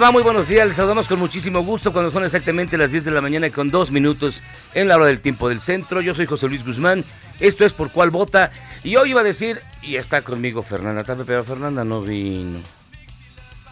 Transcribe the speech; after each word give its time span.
Muy 0.00 0.22
buenos 0.24 0.48
días. 0.48 0.66
Les 0.66 0.76
saludamos 0.76 1.06
con 1.06 1.20
muchísimo 1.20 1.62
gusto 1.62 1.92
cuando 1.92 2.10
son 2.10 2.24
exactamente 2.24 2.78
las 2.78 2.90
10 2.90 3.04
de 3.04 3.10
la 3.12 3.20
mañana 3.20 3.46
y 3.46 3.50
con 3.50 3.70
dos 3.70 3.92
minutos 3.92 4.42
en 4.74 4.88
la 4.88 4.96
hora 4.96 5.04
del 5.06 5.20
tiempo 5.20 5.48
del 5.48 5.60
centro. 5.60 6.00
Yo 6.00 6.14
soy 6.14 6.26
José 6.26 6.48
Luis 6.48 6.64
Guzmán. 6.64 7.04
Esto 7.38 7.64
es 7.64 7.74
Por 7.74 7.92
Cuál 7.92 8.10
Vota. 8.10 8.50
Y 8.82 8.96
hoy 8.96 9.10
iba 9.10 9.20
a 9.20 9.24
decir, 9.24 9.60
y 9.82 9.96
está 9.96 10.22
conmigo 10.22 10.62
Fernanda 10.62 11.04
Tapia, 11.04 11.24
pero 11.24 11.44
Fernanda 11.44 11.84
no 11.84 12.00
vino. 12.00 12.60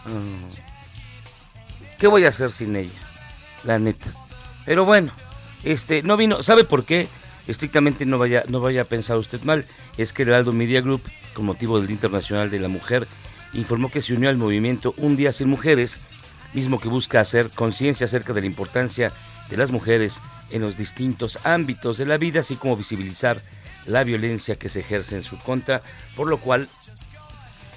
Ah. 0.05 0.47
¿Qué 1.97 2.07
voy 2.07 2.23
a 2.23 2.29
hacer 2.29 2.51
sin 2.51 2.75
ella? 2.75 2.99
La 3.65 3.79
neta. 3.79 4.07
Pero 4.65 4.85
bueno, 4.85 5.11
este, 5.63 6.03
no 6.03 6.15
vino. 6.15 6.41
¿Sabe 6.41 6.63
por 6.63 6.85
qué? 6.85 7.07
Estrictamente 7.47 8.05
no 8.05 8.17
vaya, 8.17 8.43
no 8.47 8.61
vaya 8.61 8.83
a 8.83 8.85
pensar 8.85 9.17
usted 9.17 9.41
mal. 9.41 9.65
Es 9.97 10.13
que 10.13 10.23
el 10.23 10.33
Aldo 10.33 10.53
Media 10.53 10.79
Group, 10.79 11.01
con 11.33 11.45
motivo 11.45 11.81
del 11.81 11.89
Internacional 11.89 12.49
de 12.49 12.59
la 12.59 12.69
Mujer, 12.69 13.07
informó 13.53 13.89
que 13.89 14.01
se 14.01 14.13
unió 14.13 14.29
al 14.29 14.37
movimiento 14.37 14.93
Un 14.97 15.17
Día 15.17 15.31
Sin 15.33 15.49
Mujeres, 15.49 16.13
mismo 16.53 16.79
que 16.79 16.89
busca 16.89 17.19
hacer 17.19 17.49
conciencia 17.49 18.05
acerca 18.05 18.33
de 18.33 18.41
la 18.41 18.47
importancia 18.47 19.11
de 19.49 19.57
las 19.57 19.71
mujeres 19.71 20.21
en 20.51 20.61
los 20.61 20.77
distintos 20.77 21.39
ámbitos 21.43 21.97
de 21.97 22.05
la 22.05 22.17
vida, 22.17 22.41
así 22.41 22.55
como 22.55 22.77
visibilizar 22.77 23.41
la 23.85 24.03
violencia 24.03 24.55
que 24.55 24.69
se 24.69 24.81
ejerce 24.81 25.15
en 25.15 25.23
su 25.23 25.37
contra, 25.39 25.81
por 26.15 26.29
lo 26.29 26.39
cual 26.39 26.69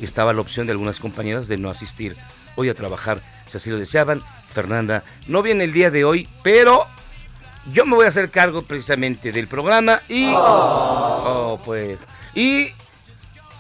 estaba 0.01 0.33
la 0.33 0.41
opción 0.41 0.67
de 0.67 0.73
algunas 0.73 0.99
compañeras 0.99 1.49
de 1.49 1.57
no 1.57 1.71
asistir 1.71 2.17
hoy 2.57 2.69
a 2.69 2.75
trabajar, 2.75 3.21
si 3.47 3.57
así 3.57 3.71
lo 3.71 3.79
deseaban. 3.79 4.21
Fernanda 4.49 5.05
no 5.29 5.43
viene 5.43 5.65
el 5.65 5.73
día 5.73 5.91
de 5.91 6.05
hoy, 6.05 6.29
pero 6.43 6.87
yo 7.73 7.87
me 7.87 7.95
voy 7.95 8.07
a 8.07 8.09
hacer 8.09 8.31
cargo 8.31 8.63
precisamente 8.63 9.33
del 9.33 9.49
programa 9.49 10.03
y... 10.09 10.33
Oh, 10.35 11.61
pues... 11.65 11.99
Y 12.35 12.69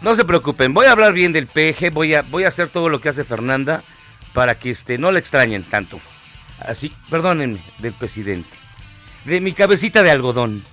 no 0.00 0.14
se 0.14 0.24
preocupen, 0.24 0.74
voy 0.74 0.86
a 0.86 0.92
hablar 0.92 1.12
bien 1.12 1.32
del 1.32 1.46
PG, 1.46 1.92
voy 1.92 2.14
a, 2.14 2.22
voy 2.22 2.44
a 2.44 2.48
hacer 2.48 2.68
todo 2.68 2.88
lo 2.88 3.00
que 3.00 3.08
hace 3.08 3.24
Fernanda 3.24 3.82
para 4.32 4.58
que 4.58 4.70
este, 4.70 4.98
no 4.98 5.12
le 5.12 5.18
extrañen 5.20 5.64
tanto. 5.64 6.00
Así, 6.58 6.92
perdónenme, 7.10 7.60
del 7.78 7.92
presidente. 7.92 8.56
De 9.24 9.40
mi 9.40 9.52
cabecita 9.52 10.02
de 10.02 10.10
algodón, 10.10 10.64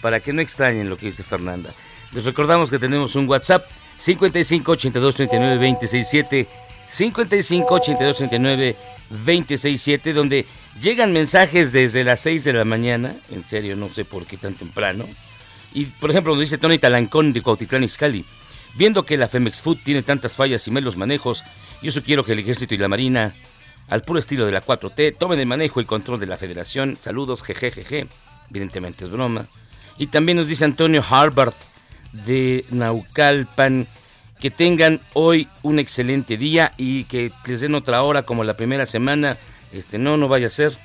para 0.00 0.20
que 0.20 0.32
no 0.32 0.40
extrañen 0.40 0.88
lo 0.88 0.96
que 0.96 1.06
dice 1.06 1.22
Fernanda. 1.22 1.70
Les 2.12 2.24
recordamos 2.24 2.70
que 2.70 2.78
tenemos 2.78 3.14
un 3.14 3.28
WhatsApp 3.28 3.66
55 3.98 4.72
82 4.72 5.14
39 5.14 5.54
267 5.54 6.48
55 6.86 7.74
82 7.74 8.16
39 8.16 8.76
267 9.10 10.12
donde 10.12 10.46
llegan 10.80 11.12
mensajes 11.12 11.72
desde 11.72 12.04
las 12.04 12.20
6 12.20 12.44
de 12.44 12.52
la 12.52 12.64
mañana, 12.64 13.14
en 13.30 13.46
serio 13.46 13.76
no 13.76 13.88
sé 13.88 14.04
por 14.04 14.26
qué 14.26 14.36
tan 14.36 14.54
temprano. 14.54 15.06
Y 15.72 15.86
por 15.86 16.10
ejemplo, 16.10 16.32
nos 16.34 16.40
dice 16.40 16.58
Tony 16.58 16.78
Talancón 16.78 17.32
de 17.32 17.42
Cuautitlán 17.42 17.84
Izcalli. 17.84 18.24
Viendo 18.74 19.04
que 19.04 19.16
la 19.16 19.28
Femex 19.28 19.62
Food 19.62 19.78
tiene 19.84 20.02
tantas 20.02 20.36
fallas 20.36 20.66
y 20.66 20.70
malos 20.70 20.96
manejos, 20.96 21.42
yo 21.82 21.92
sugiero 21.92 22.24
que 22.24 22.32
el 22.32 22.38
Ejército 22.38 22.74
y 22.74 22.78
la 22.78 22.88
Marina, 22.88 23.34
al 23.88 24.02
puro 24.02 24.18
estilo 24.18 24.46
de 24.46 24.52
la 24.52 24.62
4T, 24.62 25.16
tomen 25.18 25.38
el 25.38 25.46
manejo 25.46 25.80
y 25.80 25.84
control 25.84 26.18
de 26.20 26.26
la 26.26 26.36
Federación. 26.36 26.96
Saludos, 26.96 27.42
jejejeje. 27.42 28.06
Evidentemente 28.50 29.04
es 29.04 29.10
broma. 29.10 29.46
Y 29.98 30.08
también 30.08 30.38
nos 30.38 30.48
dice 30.48 30.64
Antonio 30.64 31.04
Harvard 31.08 31.54
de 32.12 32.64
Naucalpan 32.70 33.88
que 34.40 34.50
tengan 34.50 35.00
hoy 35.14 35.48
un 35.62 35.78
excelente 35.78 36.36
día 36.36 36.72
y 36.76 37.04
que 37.04 37.32
les 37.46 37.60
den 37.60 37.74
otra 37.74 38.02
hora 38.02 38.22
como 38.22 38.44
la 38.44 38.54
primera 38.54 38.86
semana. 38.86 39.36
Este, 39.72 39.98
no, 39.98 40.16
no 40.16 40.28
vaya 40.28 40.48
a 40.48 40.50
ser. 40.50 40.76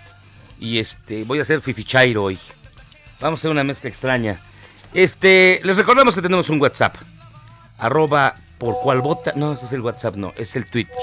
Y 0.59 0.79
este, 0.79 1.23
voy 1.23 1.39
a 1.39 1.41
hacer 1.41 1.61
fifichairo 1.61 2.23
hoy. 2.23 2.39
Vamos 3.19 3.39
a 3.39 3.41
hacer 3.41 3.51
una 3.51 3.63
mezcla 3.63 3.89
extraña. 3.89 4.39
Este, 4.93 5.59
les 5.63 5.77
recordamos 5.77 6.15
que 6.15 6.21
tenemos 6.21 6.49
un 6.49 6.61
WhatsApp 6.61 6.95
arroba 7.77 8.35
por 8.61 8.79
cual 8.79 9.01
vota, 9.01 9.33
no, 9.35 9.53
ese 9.53 9.65
es 9.65 9.73
el 9.73 9.81
WhatsApp, 9.81 10.17
no, 10.17 10.33
es 10.37 10.55
el 10.55 10.65
Twitter, 10.65 10.95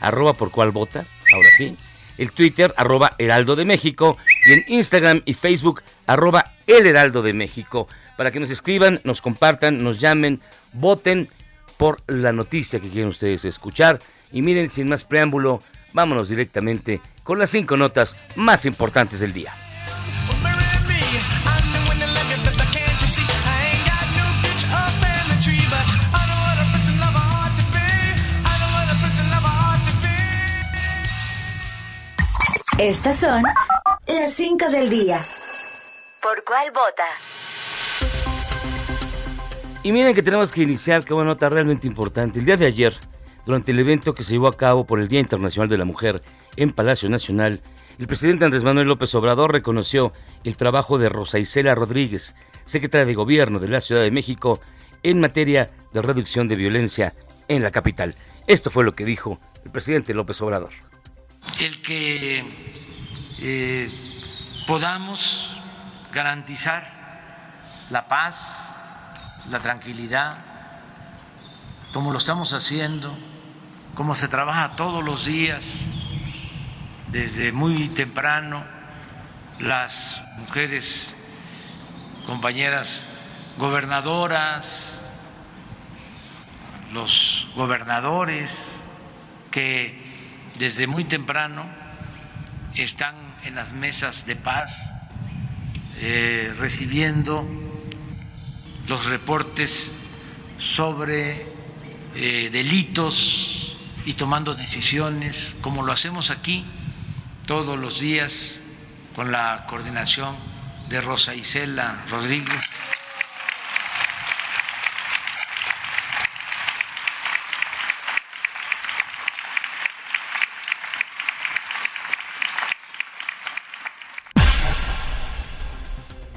arroba 0.00 0.32
por 0.32 0.50
cual 0.50 0.72
vota, 0.72 1.04
ahora 1.32 1.48
sí, 1.56 1.76
el 2.18 2.32
Twitter, 2.32 2.74
arroba 2.76 3.12
Heraldo 3.18 3.54
de 3.54 3.64
México, 3.64 4.18
y 4.44 4.52
en 4.54 4.64
Instagram 4.66 5.22
y 5.24 5.34
Facebook, 5.34 5.84
arroba 6.08 6.42
El 6.66 6.88
Heraldo 6.88 7.22
de 7.22 7.32
México, 7.32 7.86
para 8.16 8.32
que 8.32 8.40
nos 8.40 8.50
escriban, 8.50 9.00
nos 9.04 9.20
compartan, 9.20 9.80
nos 9.80 10.00
llamen, 10.00 10.40
voten 10.72 11.28
por 11.76 12.02
la 12.08 12.32
noticia 12.32 12.80
que 12.80 12.90
quieren 12.90 13.10
ustedes 13.10 13.44
escuchar, 13.44 14.00
y 14.32 14.42
miren, 14.42 14.68
sin 14.68 14.88
más 14.88 15.04
preámbulo, 15.04 15.62
vámonos 15.92 16.28
directamente 16.28 17.00
con 17.22 17.38
las 17.38 17.50
cinco 17.50 17.76
notas 17.76 18.16
más 18.34 18.66
importantes 18.66 19.20
del 19.20 19.32
día. 19.32 19.54
Estas 32.78 33.20
son 33.20 33.44
las 34.08 34.34
5 34.34 34.68
del 34.68 34.90
día. 34.90 35.20
¿Por 36.20 36.42
cuál 36.42 36.72
vota? 36.72 37.04
Y 39.84 39.92
miren 39.92 40.12
que 40.12 40.24
tenemos 40.24 40.50
que 40.50 40.62
iniciar 40.62 41.06
con 41.06 41.18
una 41.18 41.26
nota 41.26 41.48
realmente 41.48 41.86
importante. 41.86 42.40
El 42.40 42.46
día 42.46 42.56
de 42.56 42.66
ayer, 42.66 42.96
durante 43.46 43.70
el 43.70 43.78
evento 43.78 44.12
que 44.12 44.24
se 44.24 44.32
llevó 44.32 44.48
a 44.48 44.56
cabo 44.56 44.86
por 44.86 44.98
el 44.98 45.06
Día 45.06 45.20
Internacional 45.20 45.68
de 45.68 45.78
la 45.78 45.84
Mujer 45.84 46.20
en 46.56 46.72
Palacio 46.72 47.08
Nacional, 47.08 47.60
el 47.96 48.08
presidente 48.08 48.44
Andrés 48.44 48.64
Manuel 48.64 48.88
López 48.88 49.14
Obrador 49.14 49.52
reconoció 49.52 50.12
el 50.42 50.56
trabajo 50.56 50.98
de 50.98 51.08
Rosa 51.08 51.38
Isela 51.38 51.76
Rodríguez, 51.76 52.34
secretaria 52.64 53.06
de 53.06 53.14
Gobierno 53.14 53.60
de 53.60 53.68
la 53.68 53.80
Ciudad 53.80 54.02
de 54.02 54.10
México, 54.10 54.58
en 55.04 55.20
materia 55.20 55.70
de 55.92 56.02
reducción 56.02 56.48
de 56.48 56.56
violencia 56.56 57.14
en 57.46 57.62
la 57.62 57.70
capital. 57.70 58.16
Esto 58.48 58.68
fue 58.68 58.82
lo 58.82 58.96
que 58.96 59.04
dijo 59.04 59.38
el 59.64 59.70
presidente 59.70 60.12
López 60.12 60.42
Obrador. 60.42 60.72
El 61.58 61.82
que 61.82 62.74
eh, 63.38 64.64
podamos 64.66 65.56
garantizar 66.12 66.84
la 67.90 68.08
paz, 68.08 68.74
la 69.50 69.60
tranquilidad, 69.60 70.38
como 71.92 72.12
lo 72.12 72.18
estamos 72.18 72.52
haciendo, 72.52 73.16
como 73.94 74.14
se 74.14 74.28
trabaja 74.28 74.76
todos 74.76 75.04
los 75.04 75.24
días, 75.24 75.86
desde 77.08 77.52
muy 77.52 77.88
temprano, 77.90 78.64
las 79.60 80.22
mujeres 80.38 81.14
compañeras 82.26 83.06
gobernadoras, 83.58 85.04
los 86.92 87.46
gobernadores 87.54 88.84
que 89.50 90.03
desde 90.58 90.86
muy 90.86 91.04
temprano 91.04 91.66
están 92.74 93.14
en 93.44 93.54
las 93.54 93.72
mesas 93.72 94.26
de 94.26 94.36
paz 94.36 94.94
eh, 95.96 96.52
recibiendo 96.58 97.46
los 98.88 99.06
reportes 99.06 99.92
sobre 100.58 101.46
eh, 102.14 102.50
delitos 102.52 103.76
y 104.04 104.14
tomando 104.14 104.54
decisiones, 104.54 105.56
como 105.60 105.82
lo 105.82 105.92
hacemos 105.92 106.30
aquí 106.30 106.64
todos 107.46 107.78
los 107.78 108.00
días 108.00 108.60
con 109.14 109.32
la 109.32 109.66
coordinación 109.68 110.36
de 110.88 111.00
Rosa 111.00 111.34
Isela 111.34 112.04
Rodríguez. 112.10 112.62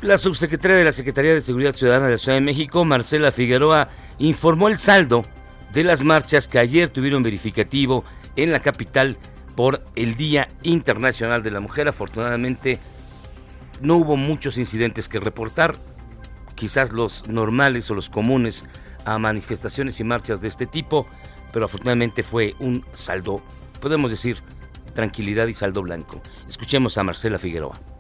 La 0.07 0.17
subsecretaria 0.17 0.77
de 0.77 0.85
la 0.85 0.93
Secretaría 0.93 1.33
de 1.33 1.41
Seguridad 1.41 1.75
Ciudadana 1.75 2.05
de 2.05 2.13
la 2.13 2.17
Ciudad 2.17 2.37
de 2.37 2.41
México, 2.41 2.85
Marcela 2.85 3.29
Figueroa, 3.29 3.89
informó 4.19 4.69
el 4.69 4.79
saldo 4.79 5.25
de 5.73 5.83
las 5.83 6.01
marchas 6.01 6.47
que 6.47 6.59
ayer 6.59 6.87
tuvieron 6.87 7.23
verificativo 7.23 8.05
en 8.37 8.53
la 8.53 8.61
capital 8.61 9.17
por 9.57 9.83
el 9.97 10.15
Día 10.15 10.47
Internacional 10.63 11.43
de 11.43 11.51
la 11.51 11.59
Mujer. 11.59 11.89
Afortunadamente 11.89 12.79
no 13.81 13.97
hubo 13.97 14.15
muchos 14.15 14.57
incidentes 14.57 15.09
que 15.09 15.19
reportar, 15.19 15.75
quizás 16.55 16.93
los 16.93 17.27
normales 17.27 17.91
o 17.91 17.93
los 17.93 18.09
comunes 18.09 18.63
a 19.03 19.19
manifestaciones 19.19 19.99
y 19.99 20.05
marchas 20.05 20.39
de 20.39 20.47
este 20.47 20.67
tipo, 20.67 21.05
pero 21.51 21.65
afortunadamente 21.65 22.23
fue 22.23 22.55
un 22.59 22.85
saldo, 22.93 23.41
podemos 23.81 24.09
decir, 24.09 24.37
tranquilidad 24.95 25.47
y 25.47 25.53
saldo 25.53 25.81
blanco. 25.81 26.21
Escuchemos 26.47 26.97
a 26.97 27.03
Marcela 27.03 27.37
Figueroa. 27.37 27.96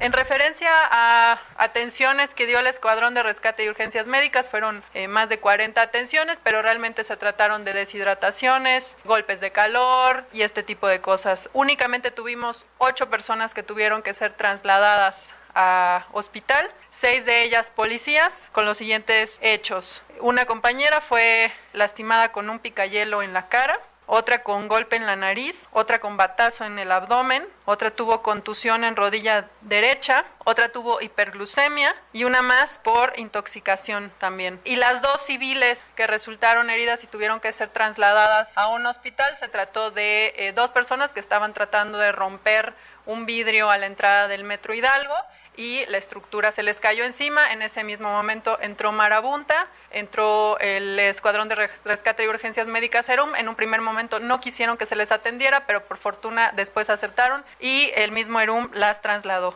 En 0.00 0.14
referencia 0.14 0.70
a 0.74 1.38
atenciones 1.58 2.32
que 2.32 2.46
dio 2.46 2.58
el 2.58 2.66
Escuadrón 2.66 3.12
de 3.12 3.22
Rescate 3.22 3.64
y 3.66 3.68
Urgencias 3.68 4.06
Médicas, 4.06 4.48
fueron 4.48 4.82
eh, 4.94 5.08
más 5.08 5.28
de 5.28 5.40
40 5.40 5.82
atenciones, 5.82 6.40
pero 6.42 6.62
realmente 6.62 7.04
se 7.04 7.18
trataron 7.18 7.66
de 7.66 7.74
deshidrataciones, 7.74 8.96
golpes 9.04 9.40
de 9.40 9.52
calor 9.52 10.24
y 10.32 10.40
este 10.40 10.62
tipo 10.62 10.88
de 10.88 11.02
cosas. 11.02 11.50
Únicamente 11.52 12.10
tuvimos 12.10 12.64
ocho 12.78 13.10
personas 13.10 13.52
que 13.52 13.62
tuvieron 13.62 14.00
que 14.02 14.14
ser 14.14 14.32
trasladadas 14.32 15.34
a 15.54 16.06
hospital, 16.12 16.70
seis 16.90 17.26
de 17.26 17.42
ellas 17.42 17.70
policías, 17.70 18.48
con 18.52 18.64
los 18.64 18.78
siguientes 18.78 19.38
hechos. 19.42 20.00
Una 20.20 20.46
compañera 20.46 21.02
fue 21.02 21.52
lastimada 21.74 22.32
con 22.32 22.48
un 22.48 22.58
picayelo 22.58 23.22
en 23.22 23.34
la 23.34 23.50
cara, 23.50 23.78
otra 24.12 24.42
con 24.42 24.66
golpe 24.66 24.96
en 24.96 25.06
la 25.06 25.14
nariz, 25.14 25.68
otra 25.70 26.00
con 26.00 26.16
batazo 26.16 26.64
en 26.64 26.80
el 26.80 26.90
abdomen, 26.90 27.46
otra 27.64 27.92
tuvo 27.92 28.22
contusión 28.22 28.82
en 28.82 28.96
rodilla 28.96 29.48
derecha, 29.60 30.24
otra 30.44 30.72
tuvo 30.72 31.00
hiperglucemia 31.00 31.94
y 32.12 32.24
una 32.24 32.42
más 32.42 32.78
por 32.78 33.12
intoxicación 33.16 34.12
también. 34.18 34.60
Y 34.64 34.74
las 34.74 35.00
dos 35.00 35.20
civiles 35.22 35.84
que 35.94 36.08
resultaron 36.08 36.70
heridas 36.70 37.04
y 37.04 37.06
tuvieron 37.06 37.38
que 37.38 37.52
ser 37.52 37.68
trasladadas 37.68 38.58
a 38.58 38.66
un 38.66 38.84
hospital, 38.84 39.36
se 39.36 39.46
trató 39.46 39.92
de 39.92 40.34
eh, 40.36 40.52
dos 40.52 40.72
personas 40.72 41.12
que 41.12 41.20
estaban 41.20 41.54
tratando 41.54 41.96
de 41.96 42.10
romper 42.10 42.74
un 43.06 43.26
vidrio 43.26 43.70
a 43.70 43.78
la 43.78 43.86
entrada 43.86 44.26
del 44.26 44.42
metro 44.42 44.74
Hidalgo 44.74 45.14
y 45.60 45.84
la 45.88 45.98
estructura 45.98 46.52
se 46.52 46.62
les 46.62 46.80
cayó 46.80 47.04
encima. 47.04 47.52
En 47.52 47.60
ese 47.60 47.84
mismo 47.84 48.10
momento 48.10 48.58
entró 48.62 48.92
Marabunta, 48.92 49.68
entró 49.90 50.58
el 50.58 50.98
Escuadrón 50.98 51.50
de 51.50 51.68
Rescate 51.84 52.24
y 52.24 52.28
Urgencias 52.28 52.66
Médicas 52.66 53.04
Serum. 53.04 53.34
En 53.34 53.46
un 53.46 53.54
primer 53.56 53.82
momento 53.82 54.20
no 54.20 54.40
quisieron 54.40 54.78
que 54.78 54.86
se 54.86 54.96
les 54.96 55.12
atendiera, 55.12 55.66
pero 55.66 55.84
por 55.84 55.98
fortuna 55.98 56.52
después 56.56 56.88
aceptaron 56.88 57.44
y 57.60 57.90
el 57.94 58.10
mismo 58.10 58.40
ERUM 58.40 58.70
las 58.72 59.02
trasladó. 59.02 59.54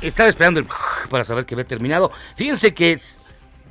Estaba 0.00 0.28
esperando 0.28 0.60
el 0.60 0.68
para 1.10 1.24
saber 1.24 1.44
que 1.44 1.56
había 1.56 1.66
terminado. 1.66 2.12
Fíjense 2.36 2.74
que, 2.74 2.96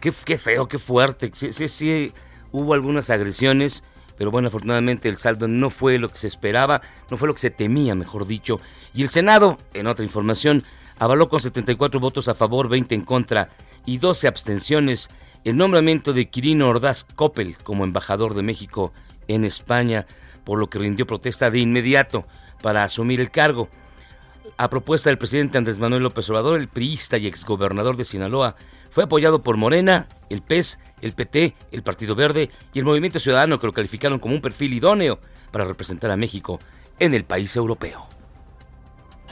qué, 0.01 0.11
qué 0.25 0.37
feo, 0.37 0.67
qué 0.67 0.79
fuerte. 0.79 1.31
Sí, 1.33 1.53
sí, 1.53 1.69
sí, 1.69 2.13
hubo 2.51 2.73
algunas 2.73 3.09
agresiones 3.09 3.85
pero 4.23 4.31
bueno, 4.31 4.47
afortunadamente 4.47 5.09
el 5.09 5.17
saldo 5.17 5.49
no 5.49 5.69
fue 5.69 5.97
lo 5.97 6.07
que 6.07 6.17
se 6.17 6.27
esperaba, 6.27 6.79
no 7.11 7.17
fue 7.17 7.27
lo 7.27 7.33
que 7.33 7.41
se 7.41 7.49
temía, 7.49 7.93
mejor 7.93 8.25
dicho. 8.25 8.61
Y 8.93 9.03
el 9.03 9.09
Senado, 9.09 9.57
en 9.73 9.85
otra 9.85 10.05
información, 10.05 10.63
avaló 10.97 11.27
con 11.27 11.41
74 11.41 11.99
votos 11.99 12.29
a 12.29 12.33
favor, 12.33 12.69
20 12.69 12.95
en 12.95 13.03
contra 13.03 13.49
y 13.85 13.97
12 13.97 14.29
abstenciones 14.29 15.09
el 15.43 15.57
nombramiento 15.57 16.13
de 16.13 16.29
Quirino 16.29 16.69
Ordaz 16.69 17.03
Coppel 17.03 17.57
como 17.57 17.83
embajador 17.83 18.33
de 18.33 18.43
México 18.43 18.93
en 19.27 19.43
España, 19.43 20.05
por 20.45 20.57
lo 20.57 20.69
que 20.69 20.79
rindió 20.79 21.05
protesta 21.05 21.51
de 21.51 21.59
inmediato 21.59 22.25
para 22.61 22.85
asumir 22.85 23.19
el 23.19 23.29
cargo. 23.29 23.67
A 24.55 24.69
propuesta 24.69 25.09
del 25.09 25.17
presidente 25.17 25.57
Andrés 25.57 25.79
Manuel 25.79 26.03
López 26.03 26.29
Obrador, 26.29 26.61
el 26.61 26.69
priista 26.69 27.17
y 27.17 27.27
exgobernador 27.27 27.97
de 27.97 28.05
Sinaloa, 28.05 28.55
fue 28.89 29.03
apoyado 29.03 29.43
por 29.43 29.57
Morena, 29.57 30.07
el 30.29 30.41
PES, 30.41 30.79
el 31.03 31.13
PT, 31.13 31.53
el 31.71 31.83
Partido 31.83 32.15
Verde 32.15 32.49
y 32.73 32.79
el 32.79 32.85
Movimiento 32.85 33.19
Ciudadano 33.19 33.59
que 33.59 33.67
lo 33.67 33.73
calificaron 33.73 34.19
como 34.19 34.33
un 34.33 34.41
perfil 34.41 34.73
idóneo 34.73 35.19
para 35.51 35.65
representar 35.65 36.09
a 36.09 36.17
México 36.17 36.59
en 36.97 37.13
el 37.13 37.25
país 37.25 37.55
europeo. 37.55 38.07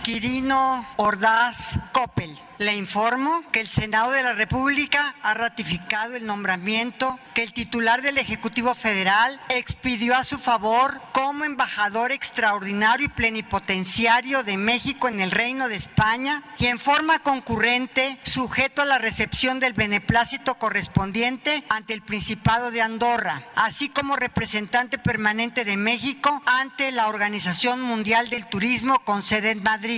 Quirino 0.03 0.87
Ordaz 0.97 1.77
Coppel. 1.91 2.39
Le 2.57 2.75
informo 2.75 3.43
que 3.51 3.59
el 3.59 3.67
Senado 3.67 4.11
de 4.11 4.21
la 4.21 4.33
República 4.33 5.15
ha 5.23 5.33
ratificado 5.33 6.15
el 6.15 6.27
nombramiento 6.27 7.19
que 7.33 7.41
el 7.41 7.53
titular 7.53 8.03
del 8.03 8.19
Ejecutivo 8.19 8.75
Federal 8.75 9.39
expidió 9.49 10.15
a 10.15 10.23
su 10.23 10.37
favor 10.37 11.01
como 11.11 11.43
embajador 11.43 12.11
extraordinario 12.11 13.07
y 13.07 13.09
plenipotenciario 13.09 14.43
de 14.43 14.57
México 14.57 15.07
en 15.07 15.21
el 15.21 15.31
Reino 15.31 15.69
de 15.69 15.75
España 15.75 16.43
y 16.59 16.67
en 16.67 16.77
forma 16.77 17.19
concurrente 17.19 18.19
sujeto 18.21 18.83
a 18.83 18.85
la 18.85 18.99
recepción 18.99 19.59
del 19.59 19.73
beneplácito 19.73 20.55
correspondiente 20.55 21.63
ante 21.67 21.93
el 21.93 22.03
Principado 22.03 22.69
de 22.69 22.83
Andorra, 22.83 23.47
así 23.55 23.89
como 23.89 24.15
representante 24.15 24.99
permanente 24.99 25.65
de 25.65 25.77
México 25.77 26.43
ante 26.45 26.91
la 26.91 27.07
Organización 27.07 27.81
Mundial 27.81 28.29
del 28.29 28.47
Turismo 28.47 29.03
con 29.03 29.23
sede 29.23 29.49
en 29.49 29.63
Madrid. 29.63 29.90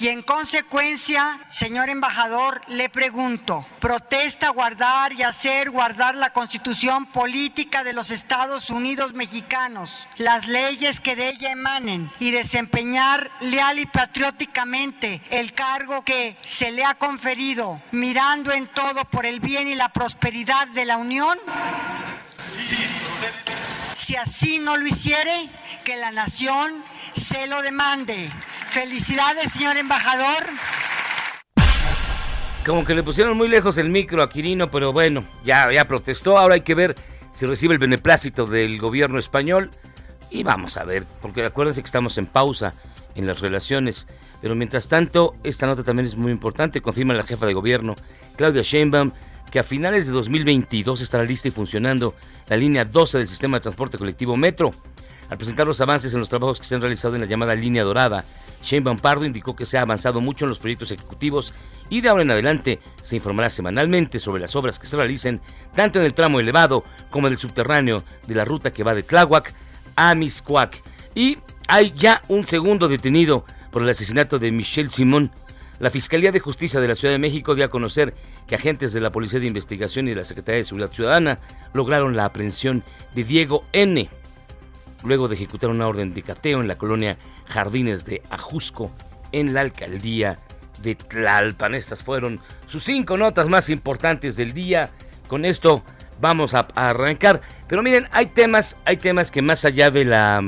Y 0.00 0.08
en 0.08 0.22
consecuencia, 0.22 1.38
señor 1.50 1.90
embajador, 1.90 2.62
le 2.68 2.88
pregunto, 2.88 3.66
¿protesta 3.80 4.48
guardar 4.48 5.12
y 5.12 5.22
hacer 5.22 5.68
guardar 5.68 6.14
la 6.14 6.32
constitución 6.32 7.04
política 7.04 7.84
de 7.84 7.92
los 7.92 8.10
Estados 8.10 8.70
Unidos 8.70 9.12
mexicanos, 9.12 10.08
las 10.16 10.48
leyes 10.48 11.00
que 11.00 11.16
de 11.16 11.28
ella 11.28 11.50
emanen 11.50 12.10
y 12.18 12.30
desempeñar 12.30 13.30
leal 13.40 13.78
y 13.78 13.84
patrióticamente 13.84 15.20
el 15.28 15.52
cargo 15.52 16.02
que 16.02 16.38
se 16.40 16.72
le 16.72 16.82
ha 16.82 16.94
conferido, 16.94 17.82
mirando 17.92 18.52
en 18.52 18.68
todo 18.68 19.04
por 19.04 19.26
el 19.26 19.40
bien 19.40 19.68
y 19.68 19.74
la 19.74 19.90
prosperidad 19.90 20.66
de 20.68 20.86
la 20.86 20.96
Unión? 20.96 21.38
Si 23.94 24.16
así 24.16 24.58
no 24.58 24.76
lo 24.76 24.86
hiciere, 24.86 25.48
que 25.84 25.96
la 25.96 26.10
nación 26.12 26.82
se 27.12 27.46
lo 27.46 27.62
demande. 27.62 28.30
Felicidades, 28.68 29.52
señor 29.52 29.76
embajador. 29.76 30.46
Como 32.64 32.84
que 32.84 32.94
le 32.94 33.02
pusieron 33.02 33.36
muy 33.36 33.48
lejos 33.48 33.78
el 33.78 33.88
micro 33.88 34.22
a 34.22 34.28
Quirino, 34.28 34.70
pero 34.70 34.92
bueno, 34.92 35.24
ya, 35.44 35.72
ya 35.72 35.86
protestó. 35.86 36.38
Ahora 36.38 36.54
hay 36.54 36.60
que 36.60 36.74
ver 36.74 36.94
si 37.32 37.46
recibe 37.46 37.74
el 37.74 37.78
beneplácito 37.78 38.46
del 38.46 38.78
gobierno 38.78 39.18
español. 39.18 39.70
Y 40.30 40.42
vamos 40.42 40.76
a 40.76 40.84
ver, 40.84 41.04
porque 41.20 41.44
acuérdense 41.44 41.80
que 41.82 41.86
estamos 41.86 42.18
en 42.18 42.26
pausa 42.26 42.72
en 43.14 43.26
las 43.26 43.40
relaciones. 43.40 44.06
Pero 44.40 44.54
mientras 44.54 44.88
tanto, 44.88 45.34
esta 45.42 45.66
nota 45.66 45.82
también 45.82 46.06
es 46.06 46.16
muy 46.16 46.32
importante. 46.32 46.80
Confirma 46.80 47.14
la 47.14 47.24
jefa 47.24 47.46
de 47.46 47.54
gobierno, 47.54 47.96
Claudia 48.36 48.62
Sheinbaum, 48.62 49.12
que 49.50 49.58
a 49.58 49.64
finales 49.64 50.06
de 50.06 50.12
2022 50.12 51.00
estará 51.00 51.24
lista 51.24 51.48
y 51.48 51.50
funcionando 51.50 52.14
la 52.48 52.56
línea 52.56 52.84
12 52.84 53.18
del 53.18 53.28
sistema 53.28 53.58
de 53.58 53.62
transporte 53.62 53.98
colectivo 53.98 54.36
Metro. 54.36 54.70
Al 55.28 55.38
presentar 55.38 55.66
los 55.66 55.80
avances 55.80 56.12
en 56.14 56.20
los 56.20 56.28
trabajos 56.28 56.58
que 56.58 56.66
se 56.66 56.74
han 56.74 56.80
realizado 56.80 57.14
en 57.14 57.20
la 57.20 57.26
llamada 57.26 57.54
línea 57.54 57.84
dorada, 57.84 58.24
Shane 58.62 58.82
Bampardo 58.82 59.24
indicó 59.24 59.56
que 59.56 59.66
se 59.66 59.78
ha 59.78 59.82
avanzado 59.82 60.20
mucho 60.20 60.44
en 60.44 60.50
los 60.50 60.58
proyectos 60.58 60.90
ejecutivos 60.90 61.54
y 61.88 62.00
de 62.00 62.08
ahora 62.08 62.22
en 62.22 62.30
adelante 62.30 62.78
se 63.00 63.16
informará 63.16 63.48
semanalmente 63.48 64.18
sobre 64.18 64.40
las 64.40 64.54
obras 64.56 64.78
que 64.78 64.86
se 64.86 64.96
realicen 64.96 65.40
tanto 65.74 65.98
en 65.98 66.04
el 66.04 66.14
tramo 66.14 66.40
elevado 66.40 66.84
como 67.10 67.26
en 67.26 67.32
el 67.32 67.38
subterráneo 67.38 68.04
de 68.26 68.34
la 68.34 68.44
ruta 68.44 68.72
que 68.72 68.84
va 68.84 68.94
de 68.94 69.02
Tláhuac 69.02 69.54
a 69.96 70.14
Miscuac. 70.14 70.82
Y 71.14 71.38
hay 71.68 71.92
ya 71.92 72.22
un 72.28 72.46
segundo 72.46 72.88
detenido 72.88 73.44
por 73.70 73.82
el 73.82 73.88
asesinato 73.88 74.38
de 74.38 74.50
Michelle 74.50 74.90
Simón. 74.90 75.30
La 75.80 75.88
Fiscalía 75.88 76.30
de 76.30 76.40
Justicia 76.40 76.78
de 76.78 76.88
la 76.88 76.94
Ciudad 76.94 77.14
de 77.14 77.18
México 77.18 77.54
dio 77.54 77.64
a 77.64 77.70
conocer 77.70 78.14
que 78.46 78.54
agentes 78.54 78.92
de 78.92 79.00
la 79.00 79.10
Policía 79.10 79.40
de 79.40 79.46
Investigación 79.46 80.06
y 80.06 80.10
de 80.10 80.16
la 80.16 80.24
Secretaría 80.24 80.58
de 80.58 80.64
Seguridad 80.64 80.92
Ciudadana 80.92 81.38
lograron 81.72 82.14
la 82.14 82.26
aprehensión 82.26 82.82
de 83.14 83.24
Diego 83.24 83.64
N. 83.72 84.06
luego 85.04 85.26
de 85.26 85.36
ejecutar 85.36 85.70
una 85.70 85.88
orden 85.88 86.12
de 86.12 86.20
cateo 86.20 86.60
en 86.60 86.68
la 86.68 86.76
colonia 86.76 87.16
Jardines 87.46 88.04
de 88.04 88.20
Ajusco 88.28 88.90
en 89.32 89.54
la 89.54 89.62
alcaldía 89.62 90.38
de 90.82 90.96
Tlalpan. 90.96 91.74
Estas 91.74 92.04
fueron 92.04 92.40
sus 92.66 92.84
cinco 92.84 93.16
notas 93.16 93.48
más 93.48 93.70
importantes 93.70 94.36
del 94.36 94.52
día. 94.52 94.90
Con 95.28 95.46
esto 95.46 95.82
vamos 96.20 96.52
a, 96.52 96.68
arrancar. 96.74 97.40
Pero 97.68 97.82
miren, 97.82 98.06
hay 98.12 98.26
temas, 98.26 98.76
hay 98.84 98.98
temas 98.98 99.30
que 99.30 99.40
más 99.40 99.64
allá 99.64 99.90
de 99.90 100.04
la, 100.04 100.42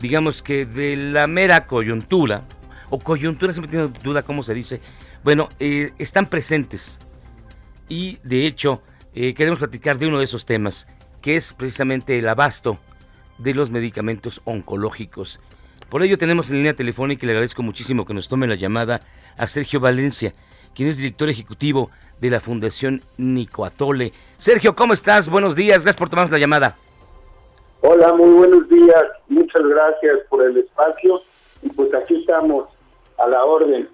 digamos 0.00 0.42
que 0.42 0.66
de 0.66 0.96
la 0.96 1.26
mera 1.26 1.66
coyuntura, 1.66 2.44
o 2.90 2.98
coyuntura, 2.98 3.52
siempre 3.52 3.70
tengo 3.70 3.88
duda 4.02 4.22
cómo 4.22 4.42
se 4.42 4.54
dice, 4.54 4.80
bueno, 5.24 5.48
eh, 5.58 5.92
están 5.98 6.26
presentes. 6.26 6.98
Y 7.88 8.18
de 8.22 8.46
hecho, 8.46 8.82
eh, 9.14 9.34
queremos 9.34 9.58
platicar 9.58 9.98
de 9.98 10.06
uno 10.06 10.18
de 10.18 10.24
esos 10.24 10.44
temas, 10.44 10.86
que 11.22 11.36
es 11.36 11.52
precisamente 11.52 12.18
el 12.18 12.28
abasto 12.28 12.78
de 13.38 13.54
los 13.54 13.70
medicamentos 13.70 14.40
oncológicos. 14.44 15.40
Por 15.88 16.02
ello 16.02 16.18
tenemos 16.18 16.50
en 16.50 16.58
línea 16.58 16.74
telefónica 16.74 17.24
y 17.24 17.26
le 17.26 17.32
agradezco 17.32 17.62
muchísimo 17.62 18.06
que 18.06 18.14
nos 18.14 18.28
tome 18.28 18.46
la 18.46 18.54
llamada 18.54 19.00
a 19.36 19.46
Sergio 19.46 19.80
Valencia, 19.80 20.34
quien 20.74 20.88
es 20.88 20.96
director 20.96 21.28
ejecutivo 21.28 21.90
de 22.20 22.30
la 22.30 22.38
Fundación 22.38 23.02
Nicoatole. 23.16 24.12
Sergio, 24.38 24.76
¿cómo 24.76 24.92
estás? 24.92 25.28
Buenos 25.28 25.56
días, 25.56 25.82
gracias 25.82 25.96
por 25.96 26.10
tomarnos 26.10 26.30
la 26.30 26.38
llamada. 26.38 26.76
Hola, 27.80 28.12
muy 28.12 28.30
buenos 28.30 28.68
días, 28.68 29.04
muchas 29.28 29.62
gracias 29.62 30.18
por 30.28 30.44
el 30.44 30.58
espacio 30.58 31.22
y 31.62 31.70
pues 31.70 31.92
aquí 31.94 32.20
estamos 32.20 32.68
a 33.20 33.28
la 33.28 33.44
orden. 33.44 33.88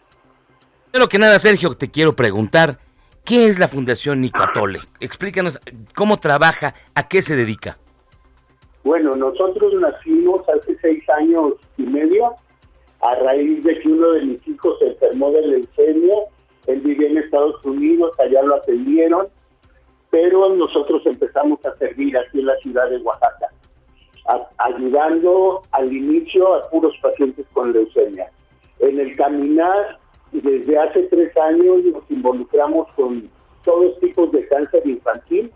Primero 0.91 1.09
que 1.09 1.19
nada, 1.19 1.39
Sergio, 1.39 1.75
te 1.75 1.91
quiero 1.91 2.15
preguntar, 2.15 2.79
¿qué 3.25 3.49
es 3.49 3.59
la 3.59 3.69
Fundación 3.69 4.21
Nicoatole? 4.21 4.81
Explícanos 5.01 5.61
cómo 5.95 6.19
trabaja, 6.19 6.75
a 6.95 7.09
qué 7.09 7.23
se 7.23 7.37
dedica. 7.37 7.79
Bueno, 8.85 9.17
nosotros 9.17 9.75
nacimos 9.75 10.43
hace 10.49 10.77
seis 10.81 11.03
años 11.11 11.55
y 11.77 11.83
medio 11.83 12.35
a 13.01 13.15
raíz 13.17 13.63
de 13.65 13.79
que 13.81 13.89
uno 13.89 14.13
de 14.13 14.23
mis 14.23 14.49
hijos 14.49 14.79
se 14.79 14.87
enfermó 14.87 15.31
de 15.33 15.47
leucemia. 15.47 16.15
Él 16.67 16.81
vivía 16.81 17.09
en 17.09 17.19
Estados 17.19 17.65
Unidos, 17.65 18.13
allá 18.19 18.43
lo 18.43 18.55
atendieron, 18.55 19.27
pero 20.11 20.55
nosotros 20.55 21.03
empezamos 21.05 21.59
a 21.67 21.77
servir 21.79 22.17
aquí 22.17 22.39
en 22.39 22.47
la 22.47 22.57
ciudad 22.59 22.89
de 22.89 22.99
Oaxaca, 22.99 23.49
ayudando 24.59 25.63
al 25.73 25.93
inicio 25.93 26.55
a 26.55 26.71
puros 26.71 26.95
pacientes 27.03 27.45
con 27.53 27.73
leucemia. 27.73 28.31
En 28.81 29.01
el 29.01 29.17
caminar, 29.17 29.99
desde 30.33 30.79
hace 30.79 31.03
tres 31.05 31.37
años 31.37 31.85
nos 31.85 32.11
involucramos 32.11 32.93
con 32.93 33.29
todos 33.65 33.99
tipos 34.01 34.31
de 34.33 34.47
cáncer 34.49 34.87
infantil, 34.87 35.51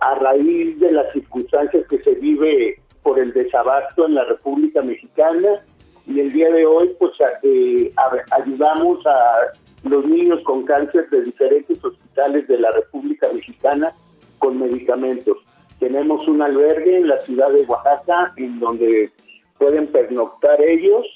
a 0.00 0.14
raíz 0.16 0.78
de 0.80 0.92
las 0.92 1.12
circunstancias 1.12 1.84
que 1.88 1.98
se 2.02 2.14
vive 2.14 2.80
por 3.02 3.18
el 3.18 3.32
desabasto 3.32 4.06
en 4.06 4.14
la 4.14 4.24
República 4.24 4.82
Mexicana 4.82 5.64
y 6.06 6.20
el 6.20 6.32
día 6.32 6.50
de 6.50 6.66
hoy 6.66 6.94
pues 6.98 7.12
eh, 7.42 7.92
ayudamos 8.30 9.04
a 9.06 9.52
los 9.84 10.04
niños 10.04 10.40
con 10.42 10.64
cáncer 10.64 11.08
de 11.10 11.22
diferentes 11.22 11.84
hospitales 11.84 12.46
de 12.48 12.58
la 12.58 12.70
República 12.72 13.28
Mexicana 13.32 13.92
con 14.38 14.58
medicamentos. 14.58 15.38
Tenemos 15.78 16.26
un 16.28 16.42
albergue 16.42 16.98
en 16.98 17.08
la 17.08 17.20
ciudad 17.20 17.50
de 17.50 17.62
Oaxaca 17.62 18.32
en 18.36 18.60
donde 18.60 19.10
pueden 19.58 19.88
pernoctar 19.88 20.60
ellos, 20.60 21.06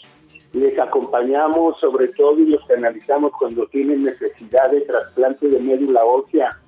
les 0.56 0.78
acompañamos 0.78 1.78
sobre 1.80 2.08
todo 2.08 2.38
y 2.38 2.46
los 2.46 2.64
canalizamos 2.64 3.30
cuando 3.38 3.66
tienen 3.66 4.04
necesidad 4.04 4.70
de 4.70 4.80
trasplante 4.80 5.48
de 5.48 5.60
médula 5.60 6.02
ósea 6.02 6.58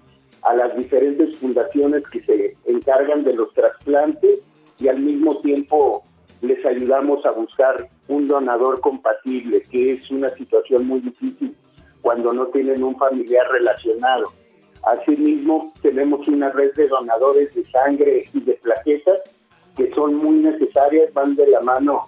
a 0.43 0.55
las 0.55 0.77
diferentes 0.77 1.35
fundaciones 1.39 2.07
que 2.11 2.23
se 2.23 2.57
encargan 2.67 3.25
de 3.25 3.33
los 3.33 3.53
trasplantes 3.55 4.41
y 4.79 4.89
al 4.89 5.01
mismo 5.01 5.41
tiempo 5.41 6.05
les 6.43 6.65
ayudamos 6.67 7.25
a 7.25 7.31
buscar 7.33 7.89
un 8.09 8.29
donador 8.29 8.79
compatible, 8.83 9.63
que 9.63 9.95
es 9.95 10.11
una 10.11 10.29
situación 10.37 10.87
muy 10.87 11.01
difícil 11.01 11.57
cuando 12.03 12.35
no 12.35 12.47
tienen 12.49 12.85
un 12.85 12.97
familiar 12.99 13.47
relacionado. 13.51 14.31
Asimismo, 14.85 15.73
tenemos 15.81 16.29
una 16.29 16.51
red 16.51 16.75
de 16.75 16.89
donadores 16.89 17.55
de 17.55 17.65
sangre 17.71 18.29
y 18.35 18.41
de 18.41 18.53
plaquetas 18.53 19.19
que 19.79 19.91
son 19.95 20.15
muy 20.15 20.37
necesarias, 20.41 21.11
van 21.15 21.35
de 21.37 21.49
la 21.49 21.61
mano 21.61 22.07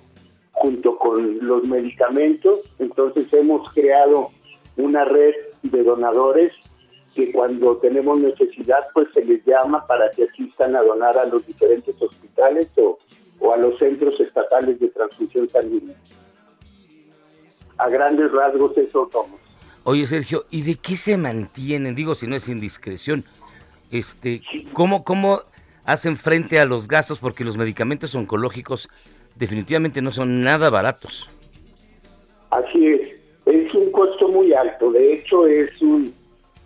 junto 0.61 0.99
con 0.99 1.39
los 1.41 1.67
medicamentos. 1.67 2.75
Entonces 2.79 3.33
hemos 3.33 3.71
creado 3.73 4.31
una 4.77 5.07
red 5.07 5.33
de 5.63 5.83
donadores 5.83 6.53
que 7.15 7.33
cuando 7.33 7.79
tenemos 7.79 8.21
necesidad 8.21 8.81
pues 8.93 9.09
se 9.15 9.25
les 9.25 9.45
llama 9.45 9.87
para 9.87 10.11
que 10.11 10.25
asistan 10.25 10.77
a 10.77 10.83
donar 10.83 11.17
a 11.17 11.25
los 11.25 11.47
diferentes 11.47 11.95
hospitales 12.01 12.69
o, 12.77 12.99
a 13.53 13.57
los 13.57 13.79
centros 13.79 14.21
estatales 14.21 14.79
de 14.79 14.89
transfusión 14.89 15.49
sanguínea. 15.49 15.97
A 17.79 17.89
grandes 17.89 18.31
rasgos 18.31 18.77
eso 18.77 19.09
somos. 19.11 19.41
Oye 19.85 20.07
Sergio, 20.07 20.45
¿y 20.51 20.61
de 20.61 20.75
qué 20.75 20.95
se 20.95 21.17
mantienen? 21.17 21.95
Digo, 21.95 22.15
si 22.15 22.27
no 22.27 22.37
es 22.37 22.49
indiscreción, 22.49 23.25
este, 23.91 24.43
¿cómo, 24.75 25.05
¿cómo 25.05 25.41
hacen 25.87 26.19
frente 26.19 26.61
a 26.61 26.67
los 26.67 26.87
gastos? 26.87 27.19
Porque 27.19 27.45
los 27.45 27.57
medicamentos 27.57 28.15
oncológicos 28.15 28.91
definitivamente 29.41 30.01
no 30.01 30.13
son 30.13 30.43
nada 30.43 30.71
baratos. 30.71 31.29
Así 32.51 32.87
es, 32.87 33.09
es 33.47 33.75
un 33.75 33.91
costo 33.91 34.29
muy 34.29 34.53
alto, 34.53 34.93
de 34.93 35.15
hecho 35.15 35.47
es 35.49 35.83
un 35.83 36.13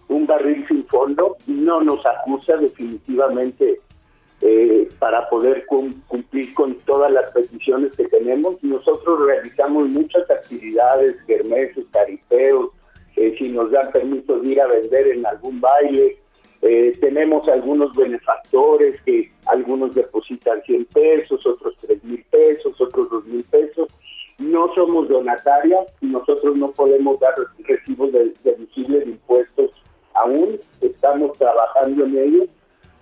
un 0.09 0.26
barril 0.26 0.64
sin 0.69 0.87
fondo, 0.87 1.37
no 1.47 1.81
nos 1.81 2.04
acusa 2.07 2.57
definitivamente 2.57 3.81
eh, 4.40 4.88
para 4.99 5.28
poder 5.28 5.64
cumplir 5.66 6.54
con 6.54 6.75
todas 6.81 7.11
las 7.11 7.31
peticiones 7.33 7.93
que 7.97 8.04
tenemos. 8.09 8.62
Nosotros 8.62 9.26
realizamos 9.26 9.88
muchas 9.88 10.31
actividades, 10.31 11.16
germeses, 11.26 11.85
caripeos, 11.93 12.71
eh, 13.16 13.35
si 13.38 13.49
nos 13.49 13.71
dan 13.71 13.90
permiso 13.93 14.38
de 14.40 14.49
ir 14.49 14.61
a 14.61 14.66
vender 14.66 15.09
en 15.09 15.26
algún 15.26 15.61
baile. 15.61 16.19
Eh, 16.66 16.97
tenemos 16.99 17.47
algunos 17.49 17.94
benefactores 17.94 19.00
que 19.02 19.30
algunos 19.47 19.94
depositan 19.94 20.62
100 20.62 20.87
pesos, 20.87 21.44
otros 21.47 21.76
3 21.83 22.02
mil 22.04 22.25
pesos, 22.30 22.80
otros 22.80 23.11
2 23.11 23.26
mil 23.26 23.44
pesos. 23.44 23.88
No 24.38 24.75
somos 24.75 25.09
donatarias 25.09 25.87
nosotros 26.00 26.56
no 26.56 26.73
podemos 26.73 27.21
dar 27.21 27.35
recibos 27.59 28.11
deducibles 28.42 29.04
de 29.04 29.11
impuestos 29.11 29.71
aún 30.14 30.59
estamos 30.80 31.37
trabajando 31.38 32.04
en 32.04 32.18
ello, 32.18 32.44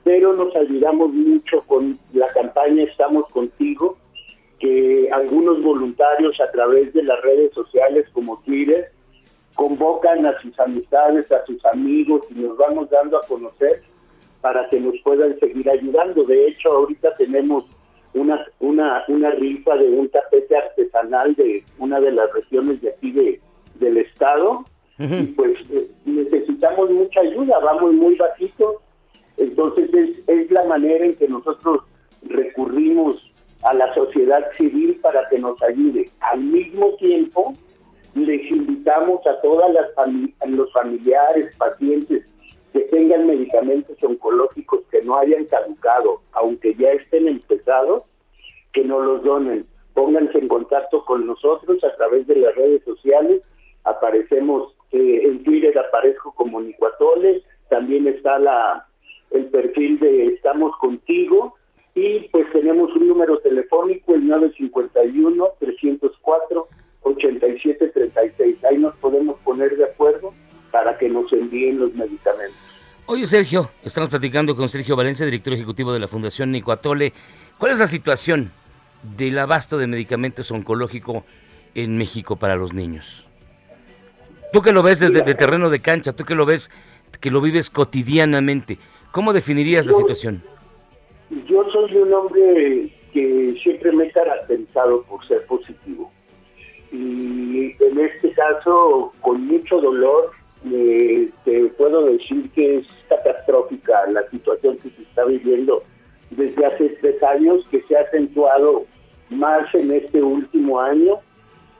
pero 0.02 0.32
nos 0.32 0.54
ayudamos 0.56 1.12
mucho 1.12 1.62
con 1.66 1.98
la 2.12 2.26
campaña 2.28 2.82
Estamos 2.82 3.28
contigo, 3.30 3.96
que 4.58 5.08
algunos 5.12 5.62
voluntarios 5.62 6.40
a 6.40 6.50
través 6.50 6.92
de 6.92 7.02
las 7.02 7.20
redes 7.22 7.52
sociales 7.52 8.06
como 8.12 8.40
Twitter 8.42 8.90
convocan 9.62 10.26
a 10.26 10.36
sus 10.40 10.58
amistades, 10.58 11.30
a 11.30 11.46
sus 11.46 11.64
amigos 11.66 12.22
y 12.30 12.34
nos 12.34 12.56
vamos 12.56 12.90
dando 12.90 13.16
a 13.16 13.26
conocer 13.28 13.80
para 14.40 14.68
que 14.68 14.80
nos 14.80 14.96
puedan 15.04 15.38
seguir 15.38 15.70
ayudando. 15.70 16.24
De 16.24 16.48
hecho, 16.48 16.72
ahorita 16.72 17.14
tenemos 17.14 17.64
una, 18.12 18.44
una, 18.58 19.04
una 19.06 19.30
rifa 19.30 19.76
de 19.76 19.88
un 19.88 20.08
tapete 20.08 20.56
artesanal 20.56 21.36
de 21.36 21.62
una 21.78 22.00
de 22.00 22.10
las 22.10 22.32
regiones 22.32 22.80
de 22.82 22.90
aquí 22.90 23.12
de, 23.12 23.40
del 23.76 23.98
estado 23.98 24.64
y 24.98 25.26
pues 25.26 25.52
eh, 25.70 25.88
necesitamos 26.06 26.90
mucha 26.90 27.20
ayuda, 27.20 27.60
vamos 27.60 27.92
muy 27.92 28.16
bajitos, 28.16 28.76
entonces 29.36 29.90
es, 30.26 30.50
la 30.50 30.64
manera 30.64 31.04
en 31.04 31.14
que 31.14 31.28
nosotros 31.28 31.84
recurrimos 32.22 33.32
a 33.62 33.74
la 33.74 33.94
sociedad 33.94 34.44
civil 34.56 34.98
para 35.00 35.28
que 35.28 35.38
nos 35.38 35.62
ayude. 35.62 36.10
Al 36.20 36.40
mismo 36.40 36.94
tiempo, 36.96 37.54
invitamos 38.92 39.26
a 39.26 39.40
todas 39.40 39.72
las 39.72 39.86
los 40.48 40.72
familiares, 40.72 41.54
pacientes 41.56 42.24
que 42.72 42.80
tengan 42.80 43.26
medicamentos 43.26 43.96
oncológicos 44.02 44.80
que 44.90 45.02
no 45.02 45.16
hayan 45.18 45.44
caducado, 45.46 46.20
aunque 46.32 46.74
ya 46.74 46.92
estén 46.92 47.28
empezados, 47.28 48.02
que 48.72 48.84
nos 48.84 49.04
los 49.04 49.22
donen. 49.22 49.66
Pónganse 49.94 50.38
en 50.38 50.48
contacto 50.48 51.04
con 51.04 51.26
nosotros 51.26 51.82
a 51.84 51.94
través 51.96 52.26
de 52.26 52.36
las 52.36 52.54
redes 52.54 52.82
sociales. 52.84 53.42
Aparecemos 53.84 54.74
en 54.92 55.42
Twitter 55.44 55.76
aparezco 55.78 56.32
como 56.34 56.60
Nicuatole, 56.60 57.42
también 57.68 58.06
está 58.06 58.38
la 58.38 58.86
el 59.30 59.46
perfil 59.46 59.98
de 59.98 60.26
Estamos 60.26 60.76
Contigo 60.76 61.54
y 61.94 62.28
pues 62.28 62.50
tenemos 62.52 62.94
un 62.94 63.08
número 63.08 63.38
telefónico, 63.38 64.14
el 64.14 64.22
951-304-8736. 67.04 68.64
Ahí 68.64 68.78
nos 68.78 68.94
podemos 68.96 69.38
poner 69.40 69.76
de 69.76 69.84
acuerdo 69.84 70.32
para 70.70 70.96
que 70.98 71.08
nos 71.08 71.32
envíen 71.32 71.78
los 71.78 71.94
medicamentos. 71.94 72.56
Oye 73.06 73.26
Sergio, 73.26 73.70
estamos 73.82 74.10
platicando 74.10 74.54
con 74.56 74.68
Sergio 74.68 74.96
Valencia, 74.96 75.26
director 75.26 75.52
ejecutivo 75.52 75.92
de 75.92 75.98
la 75.98 76.08
Fundación 76.08 76.52
Nicuatole. 76.52 77.12
¿Cuál 77.58 77.72
es 77.72 77.80
la 77.80 77.86
situación 77.86 78.52
del 79.16 79.38
abasto 79.38 79.76
de 79.76 79.86
medicamentos 79.86 80.50
oncológicos 80.50 81.24
en 81.74 81.98
México 81.98 82.36
para 82.36 82.56
los 82.56 82.72
niños? 82.72 83.26
Tú 84.52 84.62
que 84.62 84.72
lo 84.72 84.82
ves 84.82 85.00
desde 85.00 85.22
de 85.22 85.34
terreno 85.34 85.68
de 85.70 85.80
cancha, 85.80 86.12
tú 86.12 86.24
que 86.24 86.34
lo 86.34 86.46
ves, 86.46 86.70
que 87.20 87.30
lo 87.30 87.40
vives 87.40 87.70
cotidianamente, 87.70 88.78
¿cómo 89.10 89.32
definirías 89.32 89.86
la 89.86 89.94
situación? 89.94 90.42
Yo 91.48 91.64
soy 91.72 91.96
un 91.96 92.12
hombre 92.12 92.92
que 93.12 93.54
siempre 93.62 93.92
me 93.92 94.04
he 94.04 94.12
caracterizado 94.12 95.02
por 95.04 95.26
ser 95.26 95.44
positivo. 95.46 96.12
Y 96.92 97.74
en 97.80 98.00
este 98.00 98.32
caso, 98.32 99.12
con 99.22 99.46
mucho 99.46 99.80
dolor, 99.80 100.30
te 101.44 101.64
puedo 101.76 102.04
decir 102.04 102.50
que 102.52 102.78
es 102.78 102.86
catastrófica 103.08 104.06
la 104.10 104.28
situación 104.30 104.76
que 104.78 104.90
se 104.90 105.02
está 105.02 105.24
viviendo 105.24 105.82
desde 106.30 106.64
hace 106.64 106.88
tres 107.00 107.22
años, 107.22 107.66
que 107.70 107.82
se 107.82 107.96
ha 107.96 108.02
acentuado 108.02 108.84
más 109.30 109.74
en 109.74 109.90
este 109.92 110.22
último 110.22 110.80
año. 110.80 111.18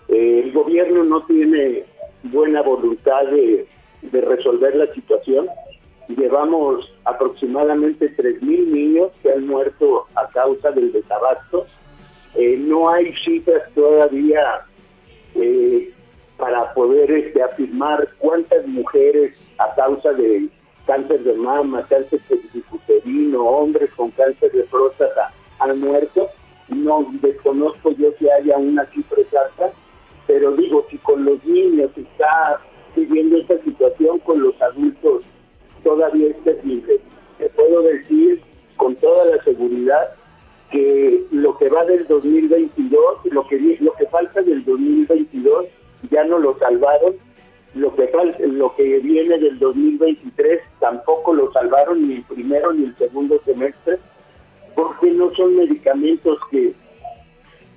Eh, 0.09 0.43
el 0.45 0.53
gobierno 0.53 1.05
no 1.05 1.23
tiene 1.27 1.85
buena 2.25 2.63
voluntad 2.63 3.25
de, 3.27 3.67
resolver 4.11 4.75
la 4.75 4.93
situación. 4.95 5.47
Llevamos 6.09 6.93
aproximadamente 7.05 8.15
3.000 8.17 8.67
niños 8.67 9.13
que 9.23 9.31
han 9.31 9.47
muerto 9.47 10.07
a 10.17 10.27
causa 10.29 10.73
del 10.73 10.93
desabasto. 10.93 11.67
Eh, 12.35 12.57
no 12.59 12.91
hay 12.91 13.15
cifras 13.25 13.63
todavía 13.75 14.67
eh, 15.35 15.93
para 16.37 16.73
poder 16.75 17.11
este, 17.11 17.43
afirmar 17.43 18.09
cuántas 18.19 18.67
mujeres 18.67 19.41
a 19.59 19.75
causa 19.75 20.13
de 20.13 20.49
cáncer 20.87 21.23
de 21.23 21.35
mama, 21.35 21.87
cáncer 21.89 22.21
uterino, 22.73 23.45
hombres 23.45 23.91
con 23.95 24.11
cáncer 24.11 24.51
de 24.53 24.65
próstata 24.65 25.33
han 25.61 25.79
muerto. 25.81 26.29
No 26.69 27.07
desconozco 27.21 27.93
yo 27.93 28.13
si 28.19 28.29
haya 28.29 28.57
una 28.57 28.85
cifra 28.87 29.21
exacta, 29.21 29.71
pero 30.27 30.53
digo, 30.53 30.87
si 30.91 30.99
con 30.99 31.25
los 31.25 31.45
niños 31.45 31.91
está 31.97 32.61
viviendo 32.97 33.39
esta 33.39 33.59
situación, 33.63 34.19
con 34.21 34.43
los 34.43 34.61
adultos 34.61 35.23
todavía 35.85 36.29
es 36.29 36.45
terrible. 36.45 37.01
Te 37.39 37.49
puedo 37.51 37.83
decir 37.83 38.43
con 38.77 38.97
toda 38.97 39.37
la 39.37 39.43
seguridad 39.45 40.15
que 40.73 41.25
lo 41.31 41.57
que 41.59 41.69
va 41.69 41.85
del 41.85 42.07
2022, 42.09 43.27
lo 43.27 43.47
que, 43.47 43.77
lo 43.81 43.93
que 43.93 44.07
falta 44.07 44.43
del 44.43 44.65
2022, 44.65 45.67
ya 46.11 46.25
no 46.25 46.39
lo 46.39 46.59
salvaron. 46.59 47.15
Lo 47.75 47.95
que, 47.95 48.11
lo 48.41 48.75
que 48.75 48.99
viene 48.99 49.39
del 49.39 49.59
2023 49.59 50.61
tampoco 50.79 51.33
lo 51.33 51.51
salvaron 51.53 52.07
ni 52.07 52.17
el 52.17 52.23
primero 52.25 52.73
ni 52.73 52.85
el 52.85 52.97
segundo 52.97 53.41
semestre, 53.47 53.99
porque 54.75 55.11
no 55.11 55.35
son 55.35 55.57
medicamentos 55.57 56.39
que 56.51 56.75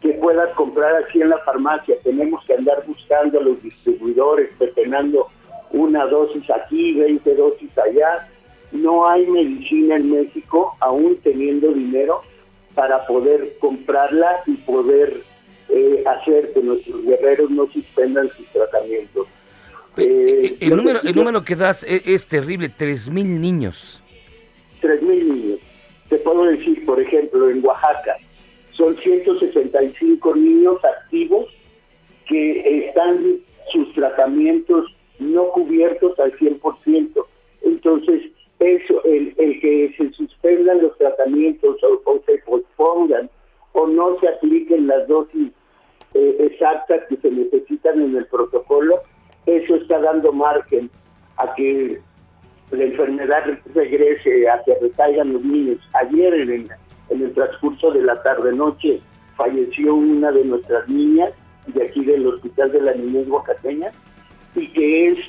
que 0.06 0.14
puedas 0.14 0.54
comprar 0.54 0.96
aquí 0.96 1.22
en 1.22 1.30
la 1.30 1.40
farmacia. 1.40 1.96
Tenemos 2.04 2.44
que 2.46 2.54
andar 2.54 2.84
buscando 2.86 3.40
a 3.40 3.44
los 3.44 3.62
distribuidores, 3.64 4.52
pepenando 4.60 5.28
una 5.72 6.06
dosis 6.06 6.48
aquí, 6.52 6.94
20 6.94 7.36
dosis 7.36 7.76
allá. 7.78 8.28
No 8.72 9.08
hay 9.08 9.26
medicina 9.26 9.96
en 9.96 10.12
México, 10.12 10.76
aún 10.80 11.18
teniendo 11.24 11.72
dinero, 11.72 12.22
para 12.76 13.06
poder 13.08 13.56
comprarla 13.60 14.44
y 14.46 14.54
poder 14.58 15.22
eh, 15.70 16.04
hacer 16.06 16.54
que 16.54 16.62
nuestros 16.62 17.04
guerreros 17.04 17.50
no 17.50 17.68
suspendan 17.68 18.30
sus 18.36 18.46
tratamientos. 18.48 19.28
Eh, 19.98 20.58
el, 20.60 20.76
número, 20.76 21.00
el 21.02 21.16
número 21.16 21.44
que 21.44 21.56
das 21.56 21.84
es, 21.84 22.06
es 22.06 22.28
terrible, 22.28 22.70
3.000 22.70 23.26
niños. 23.40 24.02
3.000 24.82 25.02
niños. 25.02 25.60
Te 26.10 26.18
puedo 26.18 26.44
decir, 26.46 26.86
por 26.86 27.02
ejemplo, 27.02 27.50
en 27.50 27.66
Oaxaca, 27.66 28.18
son 28.72 28.98
165 28.98 30.36
niños 30.36 30.78
activos 30.84 31.48
que 32.28 32.88
están 32.88 33.38
sus 33.72 33.94
tratamientos 33.94 34.86
no 35.20 35.48
cubiertos 35.50 36.20
al 36.20 36.34
100%. 36.38 37.26
Entonces, 37.64 38.22
eso, 38.60 39.04
el, 39.04 39.36
que 39.36 39.94
se 39.98 40.12
suspendan 40.14 40.82
los 40.82 40.98
tratamientos 40.98 41.78
o, 41.84 42.22
se 42.26 42.38
pospongan 42.40 43.30
o 43.74 43.88
no 43.88 44.20
se 44.20 44.30
apliquen 44.30 44.88
las 44.88 45.08
dosis 45.08 45.52
eh, 46.14 46.38
exactas 46.40 47.02
que 47.10 47.18
se 47.18 47.30
necesitan 47.30 48.02
en 48.02 48.16
el 48.16 48.26
protocolo, 48.28 49.02
eso 49.46 49.76
está 49.76 50.00
dando 50.00 50.32
margen 50.32 50.90
a 51.38 51.54
que 51.56 52.00
la 52.72 52.84
enfermedad 52.84 53.44
regrese, 53.74 54.50
a 54.50 54.64
que 54.64 54.76
recaigan 54.82 55.34
los 55.34 55.44
niños. 55.44 55.78
Ayer 55.94 56.34
en 56.34 56.50
el 56.50 56.68
en 57.10 57.22
el 57.22 57.34
transcurso 57.34 57.92
de 57.92 58.02
la 58.02 58.22
tarde-noche 58.24 59.00
falleció 59.36 59.96
una 59.96 60.32
de 60.32 60.46
nuestras 60.46 60.88
niñas 60.88 61.34
de 61.68 61.84
aquí 61.84 62.04
del 62.06 62.28
Hospital 62.28 62.72
de 62.72 62.82
la 62.82 62.94
Niñez 62.94 63.28
Oaxaqueña 63.28 63.92
y 64.56 64.68
que 64.70 65.10
es 65.10 65.20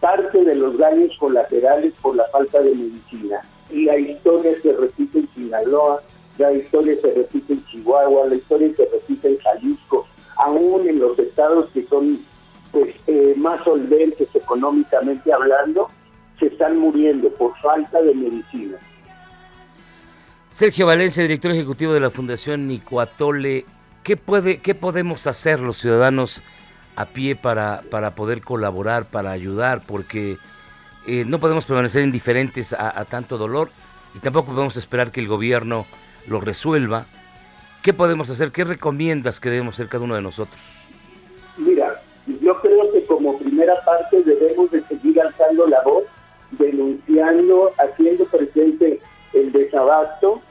parte 0.00 0.44
de 0.44 0.54
los 0.54 0.76
daños 0.78 1.16
colaterales 1.18 1.92
por 2.00 2.16
la 2.16 2.24
falta 2.32 2.60
de 2.62 2.74
medicina. 2.74 3.40
Y 3.70 3.84
la 3.84 3.96
historia 3.98 4.52
se 4.62 4.72
repite 4.72 5.20
en 5.20 5.28
Sinaloa, 5.34 6.02
la 6.38 6.52
historia 6.52 6.96
se 7.00 7.14
repite 7.14 7.52
en 7.52 7.64
Chihuahua, 7.66 8.26
la 8.26 8.34
historia 8.34 8.70
se 8.76 8.86
repite 8.86 9.28
en 9.28 9.38
Jalisco, 9.38 10.06
aún 10.36 10.88
en 10.88 10.98
los 10.98 11.18
estados 11.18 11.68
que 11.70 11.84
son 11.84 12.18
pues, 12.72 12.94
eh, 13.06 13.34
más 13.36 13.62
solventes 13.62 14.34
económicamente 14.34 15.32
hablando, 15.32 15.88
se 16.38 16.46
están 16.46 16.78
muriendo 16.78 17.28
por 17.30 17.56
falta 17.58 18.00
de 18.00 18.14
medicina. 18.14 18.78
Sergio 20.50 20.86
Valencia, 20.86 21.22
director 21.22 21.52
ejecutivo 21.52 21.92
de 21.92 22.00
la 22.00 22.10
Fundación 22.10 22.66
Nicuatole, 22.66 23.66
¿qué, 24.02 24.16
puede, 24.16 24.60
qué 24.60 24.74
podemos 24.74 25.26
hacer 25.26 25.60
los 25.60 25.78
ciudadanos 25.78 26.42
a 27.00 27.06
pie 27.06 27.36
para, 27.36 27.82
para 27.90 28.14
poder 28.14 28.42
colaborar, 28.42 29.04
para 29.06 29.30
ayudar? 29.30 29.82
Porque 29.86 30.36
eh, 31.06 31.24
no 31.26 31.40
podemos 31.40 31.64
permanecer 31.64 32.02
indiferentes 32.02 32.72
a, 32.72 33.04
tanto 33.06 33.38
dolor 33.38 33.70
y 34.14 34.18
tampoco 34.18 34.52
podemos 34.52 34.76
esperar 34.76 35.10
que 35.10 35.20
el 35.20 35.28
gobierno 35.28 35.86
lo 36.26 36.40
resuelva. 36.40 37.06
¿Qué 37.82 37.92
podemos 37.94 38.28
hacer? 38.28 38.52
¿Qué 38.52 38.64
recomiendas 38.64 39.40
que 39.40 39.48
debemos 39.48 39.74
hacer 39.74 39.88
cada 39.88 40.04
uno 40.04 40.14
de 40.14 40.22
nosotros? 40.22 40.60
Mira, 41.56 42.00
yo 42.26 42.56
creo 42.60 42.92
que 42.92 43.04
como 43.06 43.38
primera 43.38 43.74
parte 43.84 44.22
debemos 44.22 44.70
de 44.70 44.82
seguir 44.84 45.20
alzando 45.20 45.66
la 45.66 45.80
voz, 45.82 46.04
denunciando, 46.52 47.72
haciendo 47.78 48.24
presente 48.26 49.00
el 49.32 49.52
desabasto 49.52 50.42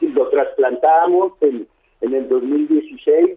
lo 0.00 0.28
trasplantamos 0.28 1.32
en, 1.40 1.66
en 2.00 2.14
el 2.14 2.28
2016, 2.28 3.30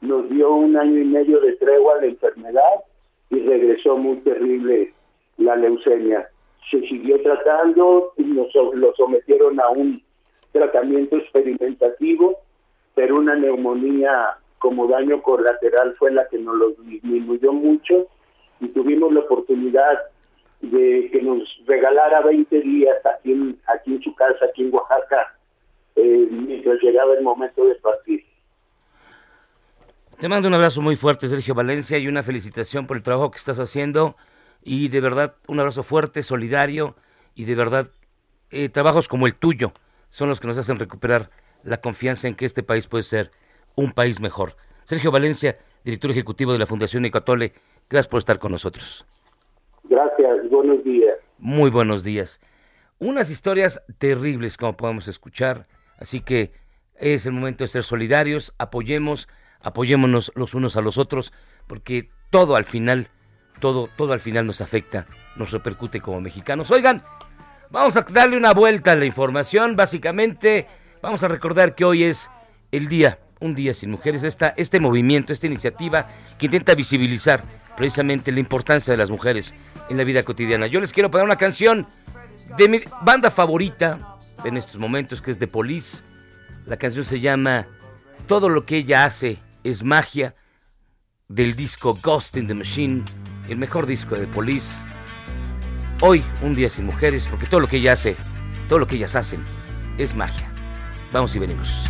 nos 0.00 0.30
dio 0.30 0.54
un 0.54 0.74
año 0.78 1.02
y 1.02 1.04
medio 1.04 1.38
de 1.40 1.52
tregua 1.56 2.00
la 2.00 2.06
enfermedad 2.06 2.80
y 3.28 3.40
regresó 3.40 3.98
muy 3.98 4.16
terrible 4.20 4.90
la 5.36 5.54
leucemia. 5.54 6.26
Se 6.70 6.80
siguió 6.88 7.20
tratando 7.20 8.14
y 8.16 8.22
nos 8.22 8.48
lo 8.54 8.94
sometieron 8.96 9.60
a 9.60 9.68
un 9.68 10.02
tratamiento 10.54 11.16
experimentativo, 11.16 12.38
pero 12.94 13.16
una 13.16 13.34
neumonía 13.34 14.38
como 14.58 14.86
daño 14.86 15.20
colateral 15.20 15.94
fue 15.98 16.12
la 16.12 16.26
que 16.28 16.38
nos 16.38 16.56
lo 16.56 16.70
disminuyó 16.70 17.52
mucho 17.52 18.06
y 18.60 18.68
tuvimos 18.68 19.12
la 19.12 19.20
oportunidad 19.20 19.98
de 20.62 21.10
que 21.12 21.20
nos 21.20 21.42
regalara 21.66 22.22
20 22.22 22.60
días 22.60 22.96
aquí 23.04 23.32
en, 23.32 23.58
aquí 23.66 23.94
en 23.94 24.02
su 24.02 24.14
casa, 24.14 24.46
aquí 24.48 24.62
en 24.62 24.72
Oaxaca, 24.72 25.36
eh, 25.96 26.28
mientras 26.30 26.80
llegaba 26.80 27.12
el 27.14 27.22
momento 27.22 27.66
de 27.66 27.74
partir. 27.74 28.24
Te 30.18 30.28
mando 30.28 30.48
un 30.48 30.54
abrazo 30.54 30.80
muy 30.80 30.94
fuerte, 30.94 31.26
Sergio 31.26 31.54
Valencia, 31.54 31.98
y 31.98 32.06
una 32.06 32.22
felicitación 32.22 32.86
por 32.86 32.96
el 32.96 33.02
trabajo 33.02 33.32
que 33.32 33.38
estás 33.38 33.58
haciendo. 33.58 34.14
Y 34.62 34.88
de 34.88 35.00
verdad, 35.00 35.34
un 35.48 35.58
abrazo 35.58 35.82
fuerte, 35.82 36.22
solidario, 36.22 36.94
y 37.34 37.44
de 37.44 37.56
verdad, 37.56 37.88
eh, 38.50 38.68
trabajos 38.68 39.08
como 39.08 39.26
el 39.26 39.34
tuyo 39.34 39.72
son 40.14 40.28
los 40.28 40.38
que 40.38 40.46
nos 40.46 40.56
hacen 40.56 40.78
recuperar 40.78 41.28
la 41.64 41.78
confianza 41.78 42.28
en 42.28 42.36
que 42.36 42.44
este 42.44 42.62
país 42.62 42.86
puede 42.86 43.02
ser 43.02 43.32
un 43.74 43.90
país 43.90 44.20
mejor. 44.20 44.54
Sergio 44.84 45.10
Valencia, 45.10 45.56
director 45.82 46.08
ejecutivo 46.12 46.52
de 46.52 46.60
la 46.60 46.66
Fundación 46.66 47.04
Ecatole, 47.04 47.52
gracias 47.90 48.06
por 48.06 48.18
estar 48.18 48.38
con 48.38 48.52
nosotros. 48.52 49.04
Gracias, 49.82 50.48
buenos 50.50 50.84
días. 50.84 51.16
Muy 51.38 51.68
buenos 51.68 52.04
días. 52.04 52.40
Unas 53.00 53.28
historias 53.28 53.82
terribles 53.98 54.56
como 54.56 54.76
podemos 54.76 55.08
escuchar, 55.08 55.66
así 55.98 56.20
que 56.20 56.52
es 56.94 57.26
el 57.26 57.32
momento 57.32 57.64
de 57.64 57.68
ser 57.68 57.82
solidarios, 57.82 58.54
apoyemos, 58.56 59.26
apoyémonos 59.62 60.30
los 60.36 60.54
unos 60.54 60.76
a 60.76 60.80
los 60.80 60.96
otros, 60.96 61.32
porque 61.66 62.08
todo 62.30 62.54
al 62.54 62.64
final, 62.64 63.08
todo, 63.58 63.88
todo 63.96 64.12
al 64.12 64.20
final 64.20 64.46
nos 64.46 64.60
afecta, 64.60 65.08
nos 65.34 65.50
repercute 65.50 66.00
como 66.00 66.20
mexicanos. 66.20 66.70
Oigan, 66.70 67.02
vamos 67.70 67.96
a 67.96 68.02
darle 68.02 68.36
una 68.36 68.52
vuelta 68.52 68.92
a 68.92 68.96
la 68.96 69.04
información, 69.04 69.76
básicamente 69.76 70.66
vamos 71.02 71.22
a 71.22 71.28
recordar 71.28 71.74
que 71.74 71.84
hoy 71.84 72.04
es 72.04 72.30
el 72.72 72.88
día, 72.88 73.18
un 73.40 73.54
día 73.54 73.74
sin 73.74 73.90
mujeres, 73.90 74.24
esta, 74.24 74.54
este 74.56 74.80
movimiento, 74.80 75.32
esta 75.32 75.46
iniciativa 75.46 76.08
que 76.38 76.46
intenta 76.46 76.74
visibilizar 76.74 77.44
precisamente 77.76 78.32
la 78.32 78.40
importancia 78.40 78.92
de 78.92 78.98
las 78.98 79.10
mujeres 79.10 79.54
en 79.88 79.96
la 79.96 80.04
vida 80.04 80.22
cotidiana. 80.22 80.66
Yo 80.66 80.80
les 80.80 80.92
quiero 80.92 81.10
poner 81.10 81.24
una 81.24 81.36
canción 81.36 81.86
de 82.56 82.68
mi 82.68 82.80
banda 83.02 83.30
favorita 83.30 84.18
en 84.44 84.56
estos 84.56 84.76
momentos, 84.76 85.20
que 85.20 85.30
es 85.30 85.38
The 85.38 85.48
Police. 85.48 86.02
La 86.66 86.76
canción 86.76 87.04
se 87.04 87.20
llama 87.20 87.66
Todo 88.26 88.48
lo 88.48 88.64
que 88.64 88.78
ella 88.78 89.04
hace 89.04 89.38
es 89.62 89.82
magia, 89.82 90.34
del 91.28 91.56
disco 91.56 91.98
Ghost 92.02 92.36
in 92.36 92.46
the 92.46 92.54
Machine, 92.54 93.02
el 93.48 93.56
mejor 93.56 93.86
disco 93.86 94.14
de 94.14 94.26
Police. 94.26 94.82
Hoy, 96.00 96.24
un 96.42 96.54
día 96.54 96.68
sin 96.68 96.86
mujeres, 96.86 97.28
porque 97.28 97.46
todo 97.46 97.60
lo 97.60 97.68
que 97.68 97.76
ella 97.76 97.92
hace, 97.92 98.16
todo 98.68 98.78
lo 98.78 98.86
que 98.86 98.96
ellas 98.96 99.14
hacen, 99.16 99.42
es 99.96 100.14
magia. 100.14 100.50
Vamos 101.12 101.34
y 101.36 101.38
venimos. 101.38 101.84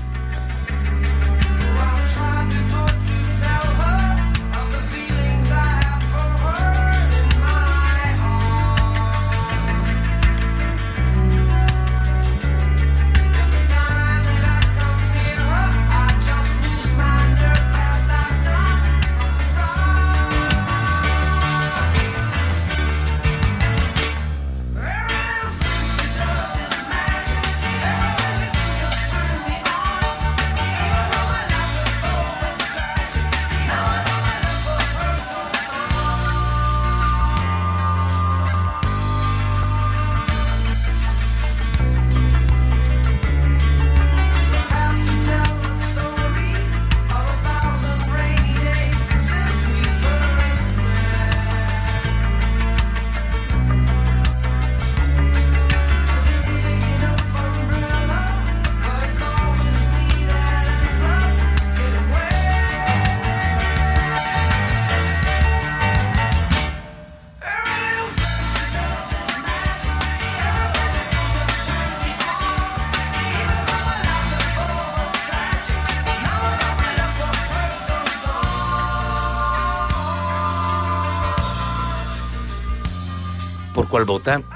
Cuál 84.04 84.18
vota? 84.18 84.53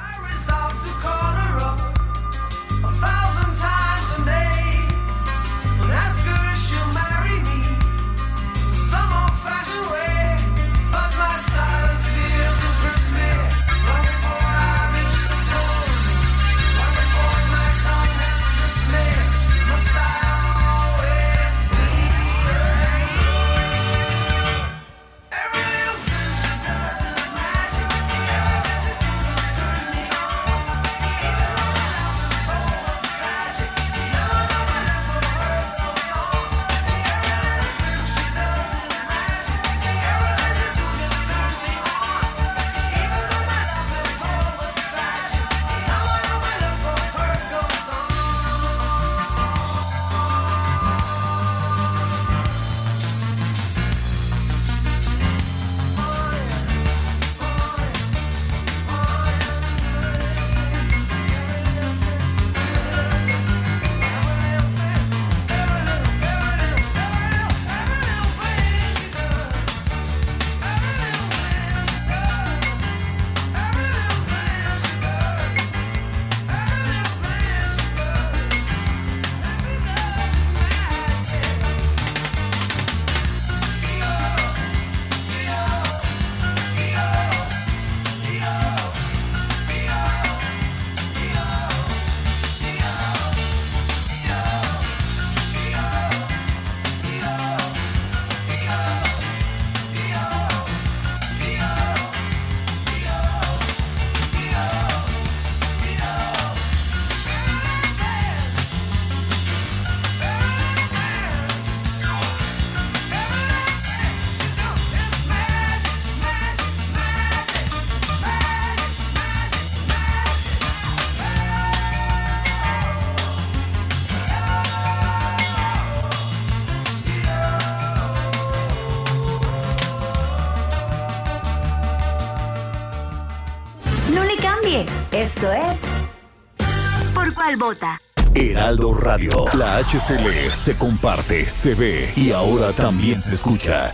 Heraldo 138.35 138.95
Radio. 138.95 139.45
La 139.53 139.77
HCL 139.77 140.51
se 140.51 140.79
comparte, 140.79 141.47
se 141.47 141.75
ve 141.75 142.15
y 142.17 142.33
ahora 142.33 142.73
también 142.73 143.21
se 143.21 143.33
escucha. 143.33 143.93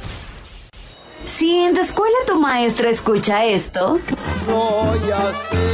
Si 1.27 1.57
en 1.57 1.75
tu 1.75 1.81
escuela 1.81 2.17
tu 2.25 2.41
maestra 2.41 2.91
escucha 2.91 3.45
esto. 3.45 3.99
Soy 4.47 5.11
así. 5.11 5.65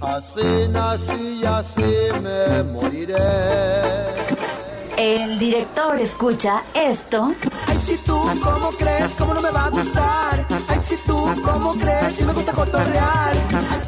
Así 0.00 0.68
nací 0.70 1.40
y 1.40 1.44
así 1.44 2.20
me 2.20 2.64
moriré. 2.64 3.16
El 4.96 5.38
director 5.38 6.00
escucha 6.00 6.64
esto. 6.74 7.32
Ay, 7.68 7.78
si 7.86 7.96
tú, 7.98 8.18
¿cómo 8.42 8.70
crees? 8.70 9.14
¿Cómo 9.14 9.34
no 9.34 9.42
me 9.42 9.50
va 9.50 9.66
a 9.66 9.70
gustar? 9.70 10.46
Ay, 10.68 10.80
si 10.88 10.96
tú, 11.06 11.32
¿cómo 11.44 11.74
crees? 11.74 12.14
Si 12.14 12.24
me 12.24 12.32
gusta 12.32 12.52
cotorrear. 12.52 13.34
Y 13.34 13.38
en 13.38 13.46
cada 13.46 13.85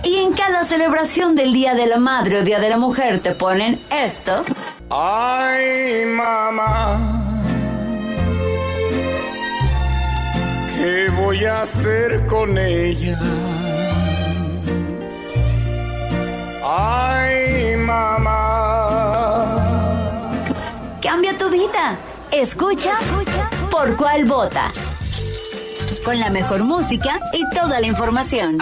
celebración 0.69 1.35
del 1.35 1.55
Día 1.55 1.75
de 1.75 1.87
la 1.87 1.99
Madre 1.99 2.41
o 2.41 2.45
Día 2.45 2.61
de 2.61 2.69
la 2.69 2.77
Mujer 2.77 3.21
te 3.21 3.33
ponen 3.33 3.79
esto. 3.91 4.45
Ay, 4.91 6.05
mamá. 6.05 7.01
¿Qué 10.77 11.09
voy 11.17 11.47
a 11.47 11.63
hacer 11.63 12.27
con 12.27 12.59
ella? 12.59 13.19
Ay, 16.63 17.75
mamá. 17.77 18.27
Cambia 21.01 21.39
tu 21.39 21.49
vida. 21.49 21.97
Escucha, 22.31 22.93
por 23.71 23.97
cuál 23.97 24.27
vota. 24.27 24.69
Con 26.05 26.21
la 26.21 26.29
mejor 26.29 26.63
música 26.65 27.21
y 27.33 27.49
toda 27.57 27.81
la 27.81 27.87
información. 27.87 28.59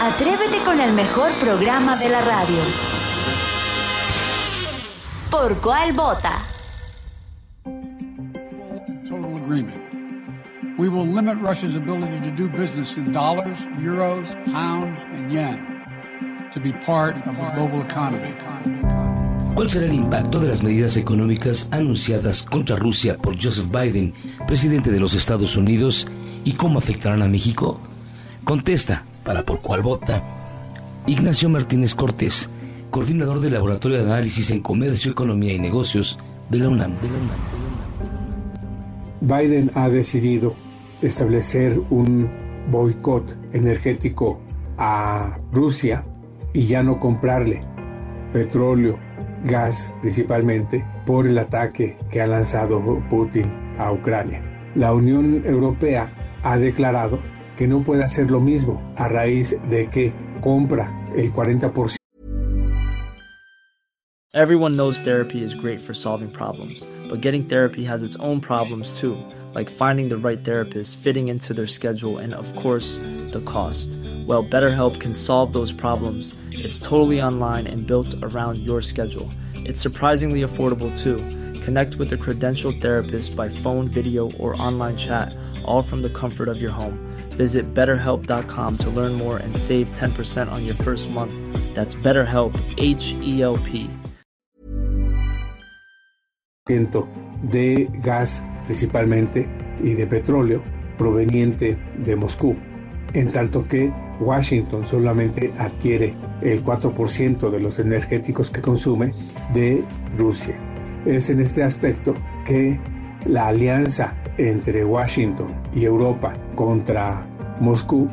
Atrévete 0.00 0.62
con 0.62 0.78
el 0.78 0.92
mejor 0.92 1.32
programa 1.40 1.96
de 1.96 2.10
la 2.10 2.20
radio. 2.20 2.58
¿Por 5.30 5.56
cuál 5.62 5.94
vota? 5.94 6.42
Total 9.08 9.34
agreement. 9.42 9.80
We 10.78 10.90
will 10.90 11.06
limit 11.06 11.38
Russia's 11.40 11.76
ability 11.76 12.18
to 12.18 12.30
do 12.30 12.46
business 12.48 12.98
in 12.98 13.10
dollars, 13.10 13.58
euros, 13.80 14.28
pounds, 14.52 15.00
and 15.14 15.32
yen 15.32 15.64
to 16.52 16.60
be 16.60 16.72
part 16.72 17.16
of 17.16 17.24
the 17.24 17.32
global 17.54 17.80
economy. 17.80 18.34
¿Cuál 19.54 19.70
será 19.70 19.86
el 19.86 19.94
impacto 19.94 20.38
de 20.40 20.48
las 20.48 20.62
medidas 20.62 20.98
económicas 20.98 21.70
anunciadas 21.72 22.42
contra 22.42 22.76
Rusia 22.76 23.16
por 23.16 23.42
Joseph 23.42 23.72
Biden, 23.72 24.12
presidente 24.46 24.90
de 24.90 25.00
los 25.00 25.14
Estados 25.14 25.56
Unidos, 25.56 26.06
y 26.44 26.52
cómo 26.52 26.78
afectarán 26.78 27.22
a 27.22 27.28
México? 27.28 27.80
Contesta, 28.44 29.02
para 29.26 29.42
por 29.42 29.60
cuál 29.60 29.82
vota, 29.82 30.22
Ignacio 31.06 31.48
Martínez 31.48 31.94
Cortés, 31.94 32.48
coordinador 32.90 33.40
del 33.40 33.54
Laboratorio 33.54 33.98
de 33.98 34.04
Análisis 34.04 34.50
en 34.52 34.60
Comercio, 34.60 35.12
Economía 35.12 35.52
y 35.52 35.58
Negocios 35.58 36.18
de 36.48 36.58
la 36.58 36.68
UNAM. 36.68 36.92
Biden 39.20 39.70
ha 39.74 39.88
decidido 39.88 40.54
establecer 41.02 41.80
un 41.90 42.30
boicot 42.70 43.36
energético 43.52 44.40
a 44.78 45.36
Rusia 45.52 46.04
y 46.52 46.66
ya 46.66 46.82
no 46.82 46.98
comprarle 46.98 47.60
petróleo, 48.32 48.98
gas 49.44 49.92
principalmente, 50.00 50.84
por 51.04 51.26
el 51.26 51.38
ataque 51.38 51.98
que 52.10 52.20
ha 52.20 52.26
lanzado 52.26 52.80
Putin 53.10 53.52
a 53.78 53.92
Ucrania. 53.92 54.42
La 54.74 54.94
Unión 54.94 55.42
Europea 55.44 56.12
ha 56.42 56.58
declarado 56.58 57.18
que 57.56 57.66
no 57.66 57.82
puede 57.82 58.04
hacer 58.04 58.30
lo 58.30 58.40
mismo 58.40 58.80
a 58.96 59.08
raíz 59.08 59.56
de 59.70 59.88
que 59.88 60.12
compra 60.40 60.92
el 61.16 61.32
40%. 61.32 61.96
Everyone 64.34 64.76
knows 64.76 65.00
therapy 65.00 65.42
is 65.42 65.54
great 65.54 65.80
for 65.80 65.94
solving 65.94 66.30
problems, 66.30 66.86
but 67.08 67.22
getting 67.22 67.44
therapy 67.46 67.84
has 67.84 68.02
its 68.02 68.16
own 68.16 68.38
problems 68.38 69.00
too, 69.00 69.16
like 69.54 69.70
finding 69.70 70.10
the 70.10 70.18
right 70.18 70.44
therapist, 70.44 70.98
fitting 70.98 71.28
into 71.28 71.54
their 71.54 71.66
schedule, 71.66 72.18
and 72.18 72.34
of 72.34 72.54
course, 72.54 72.98
the 73.32 73.42
cost. 73.46 73.88
Well, 74.26 74.44
BetterHelp 74.44 75.00
can 75.00 75.14
solve 75.14 75.54
those 75.54 75.72
problems. 75.72 76.34
It's 76.50 76.78
totally 76.78 77.22
online 77.22 77.66
and 77.66 77.86
built 77.86 78.14
around 78.22 78.58
your 78.58 78.82
schedule. 78.82 79.30
It's 79.54 79.80
surprisingly 79.80 80.42
affordable 80.42 80.92
too. 80.94 81.16
Connect 81.66 81.96
with 81.96 82.12
a 82.12 82.16
credentialed 82.16 82.80
therapist 82.80 83.34
by 83.34 83.48
phone, 83.48 83.88
video, 83.88 84.30
or 84.38 84.54
online 84.62 84.96
chat, 84.96 85.34
all 85.64 85.82
from 85.82 86.00
the 86.00 86.08
comfort 86.10 86.48
of 86.48 86.62
your 86.62 86.70
home. 86.70 86.96
Visit 87.30 87.74
betterhelp.com 87.74 88.78
to 88.78 88.90
learn 88.90 89.14
more 89.14 89.38
and 89.38 89.56
save 89.56 89.90
10% 89.90 90.48
on 90.48 90.64
your 90.64 90.76
first 90.76 91.10
month. 91.10 91.34
That's 91.74 91.96
BetterHelp, 91.96 92.54
H 92.78 93.16
E 93.20 93.42
L 93.42 93.58
P. 93.58 93.90
de 97.50 97.90
gas 98.00 98.44
principalmente 98.66 99.48
y 99.82 99.94
de 99.94 100.06
petróleo 100.06 100.62
proveniente 100.96 101.76
de 101.98 102.14
Moscú, 102.14 102.54
en 103.12 103.32
tanto 103.32 103.64
que 103.64 103.92
Washington 104.20 104.86
solamente 104.86 105.52
adquiere 105.58 106.14
el 106.42 106.64
4% 106.64 107.50
de 107.50 107.58
los 107.58 107.80
energéticos 107.80 108.50
que 108.50 108.62
consume 108.62 109.12
de 109.52 109.82
Rusia. 110.16 110.75
Es 111.06 111.30
en 111.30 111.40
este 111.40 111.62
aspecto 111.62 112.14
que 112.44 112.78
la 113.26 113.48
alianza 113.48 114.14
entre 114.38 114.84
Washington 114.84 115.46
y 115.74 115.84
Europa 115.84 116.34
contra 116.54 117.22
Moscú 117.60 118.06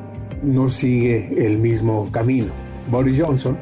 no 0.44 0.68
sigue 0.70 1.46
el 1.46 1.58
mismo 1.58 2.10
camino. 2.12 2.54
Boris 2.90 3.22
Johnson 3.22 3.58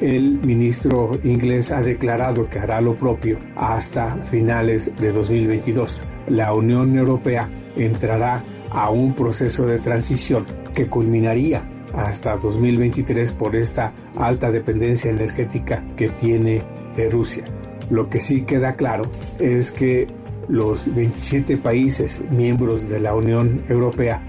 el 0.00 0.38
ministro 0.40 1.12
inglés 1.24 1.72
ha 1.72 1.80
declarado 1.80 2.48
que 2.48 2.58
hará 2.58 2.80
lo 2.80 2.96
propio 2.96 3.38
hasta 3.56 4.16
finales 4.16 4.90
de 5.00 5.12
2022. 5.12 6.02
La 6.28 6.52
Unión 6.52 6.98
Europea 6.98 7.48
entrará 7.76 8.42
a 8.70 8.90
un 8.90 9.14
proceso 9.14 9.66
de 9.66 9.78
transición 9.78 10.44
que 10.74 10.88
culminaría 10.88 11.62
hasta 11.94 12.36
2023 12.36 13.32
por 13.32 13.56
esta 13.56 13.92
alta 14.16 14.50
dependencia 14.50 15.10
energética 15.10 15.82
que 15.96 16.10
tiene 16.10 16.62
de 16.94 17.08
Rusia. 17.08 17.44
Lo 17.90 18.08
que 18.08 18.20
sí 18.20 18.42
queda 18.42 18.74
claro 18.74 19.04
es 19.38 19.72
que 19.72 20.08
los 20.48 20.94
27 20.94 21.56
países 21.56 22.22
miembros 22.30 22.88
de 22.88 23.00
la 23.00 23.14
Unión 23.14 23.64
Europea 23.68 24.22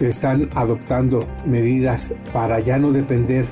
están 0.00 0.48
adoptando 0.54 1.20
medidas 1.44 2.12
para 2.32 2.60
ya 2.60 2.78
no 2.78 2.92
depender 2.92 3.46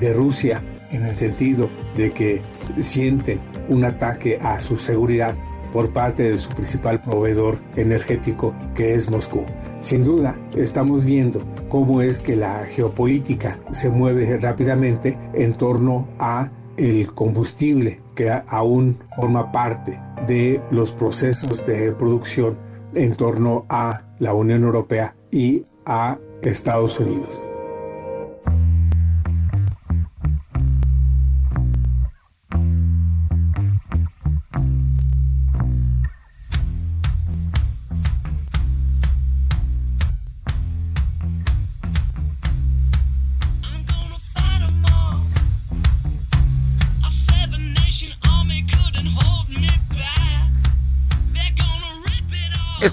de 0.00 0.12
Rusia 0.12 0.62
en 0.90 1.04
el 1.04 1.14
sentido 1.14 1.68
de 1.96 2.12
que 2.12 2.40
sienten 2.80 3.40
un 3.68 3.84
ataque 3.84 4.38
a 4.42 4.60
su 4.60 4.76
seguridad 4.76 5.34
por 5.72 5.92
parte 5.92 6.30
de 6.30 6.38
su 6.38 6.50
principal 6.50 7.00
proveedor 7.00 7.58
energético 7.74 8.54
que 8.74 8.94
es 8.94 9.10
Moscú. 9.10 9.44
Sin 9.80 10.04
duda, 10.04 10.34
estamos 10.56 11.04
viendo 11.04 11.42
cómo 11.68 12.00
es 12.00 12.20
que 12.20 12.36
la 12.36 12.64
geopolítica 12.66 13.58
se 13.72 13.90
mueve 13.90 14.36
rápidamente 14.36 15.18
en 15.34 15.52
torno 15.54 16.06
a 16.18 16.48
el 16.76 17.12
combustible 17.12 18.00
que 18.14 18.30
aún 18.46 18.98
forma 19.16 19.52
parte 19.52 19.98
de 20.26 20.60
los 20.70 20.92
procesos 20.92 21.66
de 21.66 21.92
producción 21.92 22.56
en 22.94 23.14
torno 23.14 23.66
a 23.68 24.02
la 24.18 24.34
Unión 24.34 24.62
Europea 24.64 25.14
y 25.30 25.64
a 25.86 26.18
Estados 26.42 27.00
Unidos. 27.00 27.53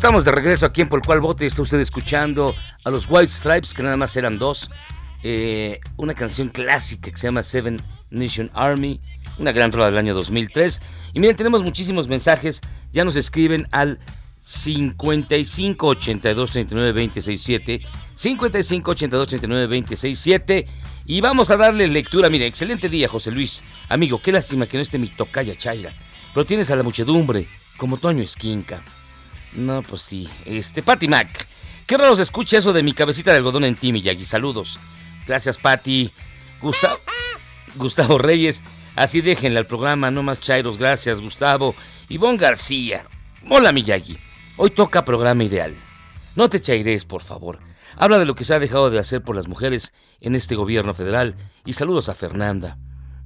Estamos 0.02 0.26
de 0.26 0.32
regreso 0.32 0.66
aquí 0.66 0.82
en 0.82 0.90
Por 0.90 1.06
Cual 1.06 1.20
Bote. 1.20 1.46
Está 1.46 1.62
usted 1.62 1.80
escuchando 1.80 2.56
a 2.86 2.90
los 2.90 3.06
White 3.08 3.32
Stripes, 3.32 3.76
que 3.76 3.84
nada 3.84 3.98
más 3.98 4.16
eran 4.16 4.40
dos. 4.40 4.68
Eh, 5.22 5.80
una 5.96 6.16
canción 6.16 6.50
clásica 6.50 7.12
que 7.12 7.18
se 7.18 7.28
llama 7.28 7.44
Seven 7.44 7.80
Nation 8.10 8.50
Army. 8.56 9.00
Una 9.38 9.52
gran 9.52 9.72
rola 9.72 9.86
del 9.86 10.00
año 10.00 10.16
2003. 10.16 10.82
Y 11.14 11.20
miren, 11.20 11.36
tenemos 11.36 11.62
muchísimos 11.62 12.08
mensajes. 12.08 12.62
Ya 12.92 13.06
nos 13.06 13.16
escriben 13.16 13.68
al 13.70 14.00
55 14.44 15.86
82 15.86 16.52
39 16.52 16.94
267 16.94 17.82
55 18.16 18.92
82 18.92 19.28
39 19.28 19.68
267 19.68 20.68
y 21.06 21.22
vamos 21.22 21.52
a 21.52 21.58
darle 21.58 21.88
lectura. 21.88 22.28
Mire, 22.32 22.48
excelente 22.48 22.90
día, 22.90 23.08
José 23.08 23.30
Luis. 23.30 23.62
Amigo, 23.88 24.20
qué 24.20 24.32
lástima 24.32 24.66
que 24.66 24.78
no 24.78 24.82
esté 24.82 24.98
mi 24.98 25.10
tocaya 25.10 25.56
Chaira. 25.56 25.94
Pero 26.34 26.44
tienes 26.44 26.72
a 26.72 26.76
la 26.76 26.82
muchedumbre, 26.82 27.46
como 27.78 27.98
Toño 27.98 28.24
Esquinca. 28.24 28.82
No, 29.54 29.82
pues 29.82 30.02
sí. 30.02 30.30
Este, 30.46 30.82
Patty 30.82 31.08
Mac. 31.08 31.48
Qué 31.88 31.98
raro 31.98 32.16
se 32.16 32.24
escucha 32.24 32.58
eso 32.58 32.72
de 32.74 32.84
mi 32.84 32.94
cabecita 32.94 33.32
de 33.32 33.38
algodón 33.38 33.66
en 33.66 33.76
ti, 33.76 33.92
Miyagi. 33.92 34.26
Saludos. 34.26 34.80
Gracias, 35.28 35.58
Patti. 35.58 36.10
Gustavo, 36.62 36.98
Gustavo 37.76 38.18
Reyes. 38.18 38.64
Así 38.96 39.22
déjenle 39.22 39.60
al 39.60 39.66
programa, 39.66 40.12
no 40.12 40.24
más 40.24 40.40
chairos. 40.40 40.78
Gracias, 40.78 41.20
Gustavo. 41.20 41.76
Ivonne 42.10 42.38
García. 42.38 43.06
Hola, 43.50 43.72
Miyagi. 43.72 44.18
Hoy 44.58 44.72
toca 44.72 45.06
programa 45.06 45.44
ideal. 45.44 45.76
No 46.36 46.50
te 46.50 46.62
chaires, 46.62 47.06
por 47.06 47.24
favor. 47.24 47.60
Habla 47.98 48.20
de 48.20 48.26
lo 48.26 48.36
que 48.36 48.44
se 48.44 48.54
ha 48.54 48.60
dejado 48.60 48.90
de 48.90 49.00
hacer 49.00 49.22
por 49.22 49.36
las 49.36 49.48
mujeres 49.48 49.94
en 50.22 50.36
este 50.36 50.56
gobierno 50.56 50.94
federal. 50.94 51.36
Y 51.66 51.74
saludos 51.74 52.10
a 52.10 52.14
Fernanda. 52.14 52.78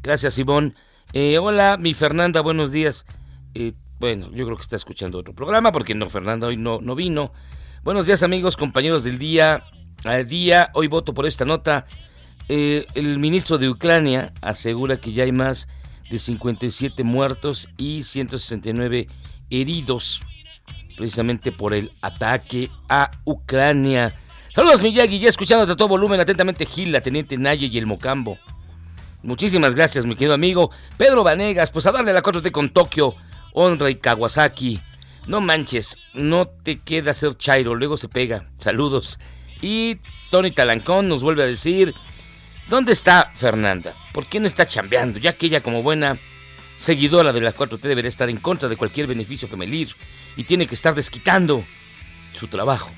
Gracias, 0.01 0.39
Ivonne. 0.39 0.73
Eh, 1.13 1.38
hola, 1.38 1.77
mi 1.77 1.93
Fernanda, 1.93 2.41
buenos 2.41 2.71
días. 2.71 3.05
Eh, 3.53 3.73
bueno, 4.05 4.29
yo 4.33 4.45
creo 4.45 4.55
que 4.55 4.61
está 4.61 4.75
escuchando 4.75 5.17
otro 5.17 5.33
programa 5.33 5.71
porque 5.71 5.95
no, 5.95 6.05
Fernanda 6.05 6.45
hoy 6.45 6.57
no, 6.57 6.79
no 6.79 6.93
vino. 6.93 7.33
Buenos 7.83 8.05
días, 8.05 8.21
amigos, 8.21 8.55
compañeros 8.55 9.03
del 9.03 9.17
día. 9.17 9.63
Al 10.03 10.27
día, 10.27 10.69
hoy 10.75 10.85
voto 10.85 11.15
por 11.15 11.25
esta 11.25 11.43
nota. 11.43 11.87
Eh, 12.47 12.85
el 12.93 13.17
ministro 13.17 13.57
de 13.57 13.67
Ucrania 13.67 14.31
asegura 14.43 14.97
que 14.97 15.11
ya 15.11 15.23
hay 15.23 15.31
más 15.31 15.67
de 16.11 16.19
57 16.19 17.03
muertos 17.03 17.67
y 17.77 18.03
169 18.03 19.07
heridos, 19.49 20.21
precisamente 20.95 21.51
por 21.51 21.73
el 21.73 21.89
ataque 22.03 22.69
a 22.87 23.09
Ucrania. 23.23 24.13
Saludos, 24.49 24.83
Miyagi, 24.83 25.17
ya 25.17 25.29
escuchándote 25.29 25.71
a 25.71 25.75
todo 25.75 25.87
volumen, 25.87 26.19
atentamente 26.19 26.67
Gil, 26.67 26.91
la 26.91 27.01
Teniente 27.01 27.37
Naye 27.37 27.65
y 27.65 27.77
el 27.79 27.87
Mocambo. 27.87 28.37
Muchísimas 29.23 29.73
gracias, 29.73 30.05
mi 30.05 30.13
querido 30.13 30.35
amigo. 30.35 30.69
Pedro 30.95 31.23
Vanegas, 31.23 31.71
pues 31.71 31.87
a 31.87 31.91
darle 31.91 32.13
la 32.13 32.21
4T 32.21 32.51
con 32.51 32.69
Tokio, 32.69 33.15
Honra 33.57 33.89
y 33.89 33.95
Kawasaki. 33.95 34.81
No 35.27 35.41
manches, 35.41 35.97
no 36.13 36.47
te 36.47 36.79
queda 36.79 37.13
ser 37.13 37.37
Chairo, 37.37 37.73
luego 37.73 37.97
se 37.97 38.09
pega. 38.09 38.45
Saludos. 38.57 39.17
Y 39.61 39.97
Tony 40.29 40.51
Talancón 40.51 41.07
nos 41.07 41.23
vuelve 41.23 41.43
a 41.43 41.47
decir, 41.47 41.93
¿dónde 42.69 42.91
está 42.91 43.31
Fernanda? 43.33 43.93
¿Por 44.11 44.25
qué 44.25 44.41
no 44.41 44.47
está 44.47 44.67
chambeando? 44.67 45.19
Ya 45.19 45.33
que 45.33 45.45
ella 45.45 45.61
como 45.61 45.81
buena 45.81 46.17
seguidora 46.77 47.31
de 47.31 47.39
la 47.39 47.55
4T 47.55 47.79
debería 47.79 48.09
estar 48.09 48.29
en 48.29 48.37
contra 48.37 48.67
de 48.67 48.75
cualquier 48.75 49.07
beneficio 49.07 49.47
femenil 49.47 49.95
y 50.35 50.43
tiene 50.43 50.67
que 50.67 50.75
estar 50.75 50.93
desquitando 50.93 51.63
su 52.37 52.47
trabajo. 52.49 52.91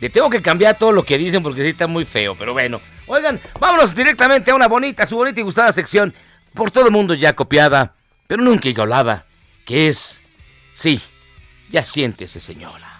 Le 0.00 0.10
tengo 0.10 0.28
que 0.28 0.42
cambiar 0.42 0.76
todo 0.76 0.90
lo 0.90 1.04
que 1.04 1.16
dicen 1.16 1.44
porque 1.44 1.62
sí 1.62 1.68
está 1.68 1.86
muy 1.86 2.04
feo, 2.04 2.34
pero 2.34 2.52
bueno. 2.52 2.80
Oigan, 3.06 3.40
vámonos 3.60 3.94
directamente 3.94 4.50
a 4.50 4.56
una 4.56 4.66
bonita, 4.66 5.06
su 5.06 5.14
bonita 5.14 5.38
y 5.38 5.44
gustada 5.44 5.70
sección, 5.70 6.12
por 6.52 6.72
todo 6.72 6.86
el 6.86 6.90
mundo 6.90 7.14
ya 7.14 7.36
copiada, 7.36 7.94
pero 8.26 8.42
nunca 8.42 8.68
igualada, 8.68 9.24
que 9.64 9.88
es, 9.88 10.20
sí, 10.74 11.00
ya 11.70 11.84
siéntese 11.84 12.40
señora. 12.40 12.92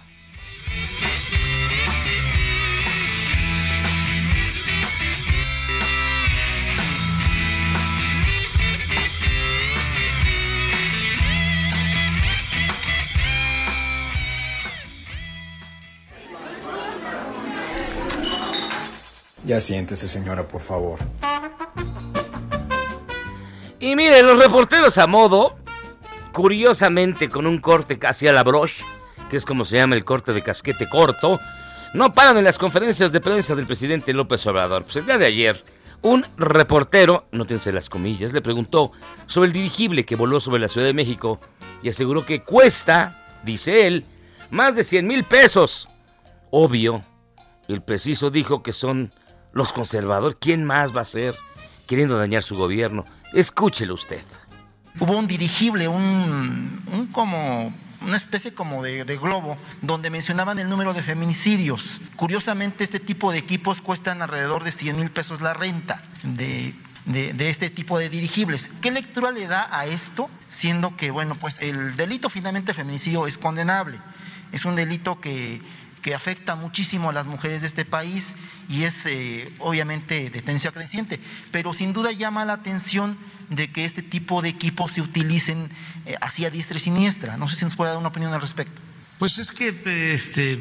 Ya 19.45 19.61
siéntese, 19.61 20.07
señora, 20.07 20.47
por 20.47 20.61
favor. 20.61 20.99
Y 23.81 23.97
miren, 23.97 24.25
los 24.25 24.39
reporteros 24.39 24.97
a 24.99 25.09
modo, 25.09 25.57
curiosamente 26.33 27.29
con 27.29 27.47
un 27.47 27.59
corte 27.59 27.99
casi 27.99 28.27
a 28.27 28.33
la 28.33 28.43
broche, 28.43 28.85
que 29.31 29.37
es 29.37 29.45
como 29.45 29.65
se 29.65 29.77
llama 29.77 29.95
el 29.95 30.05
corte 30.05 30.33
de 30.33 30.43
casquete 30.43 30.89
corto, 30.89 31.39
no 31.95 32.13
paran 32.13 32.39
en 32.39 32.45
las 32.45 32.59
conferencias 32.59 33.13
de 33.13 33.21
prensa 33.21 33.55
del 33.55 33.67
presidente 33.67 34.13
López 34.13 34.47
Obrador. 34.47 34.85
Pues 34.85 34.97
el 34.97 35.07
día 35.07 35.19
de 35.19 35.27
ayer, 35.27 35.65
un 36.01 36.25
reportero, 36.37 37.27
nótense 37.33 37.73
las 37.73 37.89
comillas, 37.89 38.33
le 38.33 38.41
preguntó 38.41 38.93
sobre 39.27 39.49
el 39.49 39.53
dirigible 39.53 40.05
que 40.05 40.17
voló 40.17 40.41
sobre 40.41 40.61
la 40.61 40.69
Ciudad 40.69 40.87
de 40.87 40.95
México 40.95 41.39
y 41.83 41.91
aseguró 41.91 42.25
que 42.25 42.43
cuesta, 42.43 43.27
dice 43.45 43.87
él, 43.87 44.07
más 44.51 44.75
de 44.75 44.85
100 44.85 45.07
mil 45.07 45.25
pesos. 45.25 45.89
Obvio, 46.51 47.05
el 47.69 47.83
preciso 47.83 48.31
dijo 48.31 48.63
que 48.63 48.73
son 48.73 49.13
los 49.53 49.73
conservadores. 49.73 50.37
¿Quién 50.41 50.65
más 50.65 50.95
va 50.97 51.03
a 51.03 51.05
ser 51.05 51.37
queriendo 51.87 52.19
dañar 52.19 52.43
su 52.43 52.57
gobierno? 52.57 53.05
Escúchelo 53.33 53.95
usted. 53.95 54.23
Hubo 54.99 55.17
un 55.17 55.27
dirigible, 55.27 55.89
un, 55.89 56.83
un 56.93 57.07
como 57.09 57.73
una 58.01 58.17
especie 58.17 58.53
como 58.53 58.83
de, 58.83 59.05
globo, 59.17 59.57
donde 59.81 60.11
mencionaban 60.11 60.59
el 60.59 60.69
número 60.69 60.93
de 60.93 61.03
feminicidios. 61.03 62.01
Curiosamente, 62.17 62.85
este 62.85 63.01
tipo 63.01 63.33
de 63.33 63.39
equipos 63.39 63.81
cuestan 63.81 64.23
alrededor 64.23 64.65
de 64.65 64.73
100 64.73 64.97
mil 64.97 65.11
pesos 65.11 65.41
la 65.41 65.55
renta 65.55 66.03
de, 66.23 66.75
de, 67.07 67.33
de, 67.33 67.51
este 67.51 67.71
tipo 67.71 67.99
de 67.99 68.09
dirigibles. 68.09 68.71
¿Qué 68.81 68.91
lectura 68.91 69.31
le 69.31 69.47
da 69.47 69.69
a 69.71 69.87
esto? 69.87 70.29
Siendo 70.49 70.97
que, 70.97 71.11
bueno, 71.11 71.37
pues 71.37 71.59
el 71.61 71.97
delito 71.97 72.29
finalmente 72.29 72.75
feminicidio 72.75 73.27
es 73.27 73.39
condenable. 73.39 73.99
Es 74.53 74.65
un 74.65 74.77
delito 74.77 75.21
que 75.21 75.63
que 76.03 76.15
afecta 76.15 76.57
muchísimo 76.57 77.11
a 77.11 77.13
las 77.13 77.29
mujeres 77.29 77.63
de 77.63 77.69
este 77.69 77.85
país 77.85 78.37
y 78.69 78.83
es 78.83 79.07
eh, 79.07 79.55
obviamente 79.61 80.31
de 80.31 80.31
tendencia 80.31 80.73
creciente, 80.73 81.21
pero 81.53 81.73
sin 81.73 81.93
duda 81.93 82.11
llama 82.11 82.45
la 82.45 82.55
atención 82.55 83.17
de 83.55 83.71
que 83.71 83.85
este 83.85 84.03
tipo 84.03 84.43
de 84.43 84.49
equipos 84.49 84.93
se 84.93 85.01
utilicen 85.01 85.71
eh, 86.07 86.17
así 86.21 86.45
a 86.45 86.51
diestra 86.51 86.77
y 86.77 86.81
siniestra. 86.81 87.37
No 87.37 87.49
sé 87.49 87.57
si 87.57 87.65
nos 87.65 87.77
puede 87.77 87.91
dar 87.91 87.99
una 87.99 88.09
opinión 88.09 88.33
al 88.33 88.41
respecto. 88.41 88.81
Pues 89.19 89.39
es 89.39 89.53
que 89.53 90.13
este, 90.15 90.61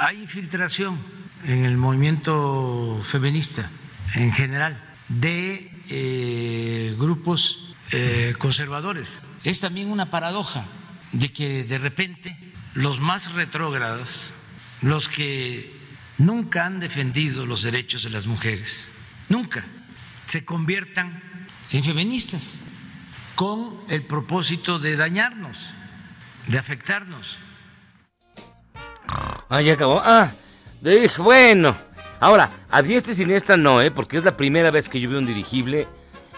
hay 0.00 0.20
infiltración 0.20 0.98
en 1.44 1.64
el 1.64 1.76
movimiento 1.76 3.00
feminista 3.02 3.70
en 4.14 4.32
general 4.32 4.82
de 5.08 5.70
eh, 5.88 6.94
grupos 6.98 7.74
eh, 7.90 8.34
conservadores. 8.38 9.24
Es 9.44 9.60
también 9.60 9.90
una 9.90 10.10
paradoja 10.10 10.66
de 11.12 11.32
que 11.32 11.64
de 11.64 11.78
repente 11.78 12.36
los 12.74 12.98
más 12.98 13.32
retrógrados, 13.32 14.34
los 14.82 15.08
que 15.08 15.72
nunca 16.18 16.66
han 16.66 16.80
defendido 16.80 17.46
los 17.46 17.62
derechos 17.62 18.02
de 18.02 18.10
las 18.10 18.26
mujeres, 18.26 18.88
nunca 19.28 19.64
se 20.26 20.44
conviertan 20.44 21.22
en 21.72 21.84
feministas 21.84 22.58
con 23.34 23.76
el 23.88 24.02
propósito 24.04 24.78
de 24.78 24.96
dañarnos, 24.96 25.72
de 26.46 26.58
afectarnos. 26.58 27.36
Ah, 29.48 29.60
ya 29.60 29.74
acabó. 29.74 30.00
Ah, 30.04 30.32
bueno. 31.18 31.76
Ahora, 32.20 32.50
a 32.70 32.82
diestra 32.82 33.12
y 33.12 33.16
siniestra 33.16 33.56
no, 33.56 33.82
¿eh? 33.82 33.90
Porque 33.90 34.16
es 34.16 34.24
la 34.24 34.36
primera 34.36 34.70
vez 34.70 34.88
que 34.88 35.00
yo 35.00 35.10
veo 35.10 35.18
un 35.18 35.26
dirigible. 35.26 35.86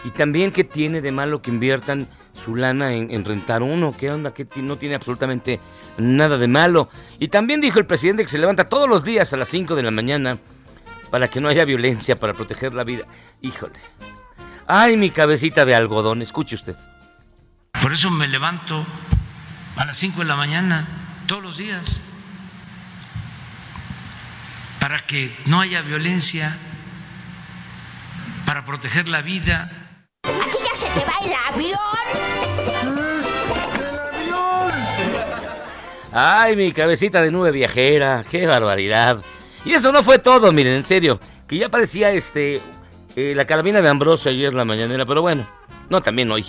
Y 0.03 0.09
también, 0.11 0.51
¿qué 0.51 0.63
tiene 0.63 1.01
de 1.01 1.11
malo 1.11 1.41
que 1.41 1.51
inviertan 1.51 2.07
su 2.33 2.55
lana 2.55 2.93
en, 2.93 3.11
en 3.11 3.25
rentar 3.25 3.63
uno? 3.63 3.95
¿Qué 3.97 4.11
onda? 4.11 4.33
Que 4.33 4.47
no 4.57 4.77
tiene 4.77 4.95
absolutamente 4.95 5.59
nada 5.97 6.37
de 6.37 6.47
malo. 6.47 6.89
Y 7.19 7.29
también 7.29 7.61
dijo 7.61 7.79
el 7.79 7.85
presidente 7.85 8.23
que 8.23 8.29
se 8.29 8.37
levanta 8.37 8.69
todos 8.69 8.89
los 8.89 9.03
días 9.03 9.31
a 9.33 9.37
las 9.37 9.47
5 9.49 9.75
de 9.75 9.83
la 9.83 9.91
mañana 9.91 10.37
para 11.09 11.29
que 11.29 11.39
no 11.39 11.47
haya 11.47 11.65
violencia, 11.65 12.15
para 12.15 12.33
proteger 12.33 12.73
la 12.73 12.83
vida. 12.83 13.05
Híjole. 13.41 13.79
Ay, 14.69 14.97
mi 14.97 15.11
cabecita 15.11 15.63
de 15.63 15.73
algodón, 15.73 16.21
escuche 16.21 16.55
usted. 16.55 16.75
Por 17.81 17.93
eso 17.93 18.11
me 18.11 18.27
levanto 18.27 18.85
a 19.77 19.85
las 19.85 19.97
5 19.97 20.19
de 20.19 20.25
la 20.25 20.35
mañana 20.35 20.85
todos 21.25 21.41
los 21.41 21.57
días. 21.57 22.01
Para 24.81 24.99
que 24.99 25.33
no 25.45 25.61
haya 25.61 25.81
violencia, 25.81 26.57
para 28.45 28.65
proteger 28.65 29.07
la 29.07 29.21
vida. 29.21 29.71
Aquí 30.23 30.57
ya 30.61 30.75
se 30.75 30.87
te 30.87 31.05
va 31.05 31.13
el 31.23 31.33
avión. 31.53 31.79
¡El 32.81 32.99
avión! 34.25 34.71
Ay, 36.11 36.57
mi 36.57 36.73
cabecita 36.73 37.21
de 37.21 37.31
nube 37.31 37.51
viajera, 37.51 38.25
qué 38.29 38.45
barbaridad. 38.45 39.23
Y 39.63 39.73
eso 39.73 39.93
no 39.93 40.03
fue 40.03 40.19
todo, 40.19 40.51
miren, 40.51 40.73
en 40.73 40.85
serio, 40.85 41.21
que 41.47 41.57
ya 41.57 41.69
parecía 41.69 42.11
este 42.11 42.61
la 43.17 43.45
carabina 43.45 43.81
de 43.81 43.89
Ambrosio 43.89 44.29
ayer 44.29 44.53
la 44.53 44.63
mañanera, 44.63 45.03
pero 45.03 45.23
bueno, 45.23 45.47
no 45.89 46.01
también 46.01 46.31
hoy. 46.31 46.45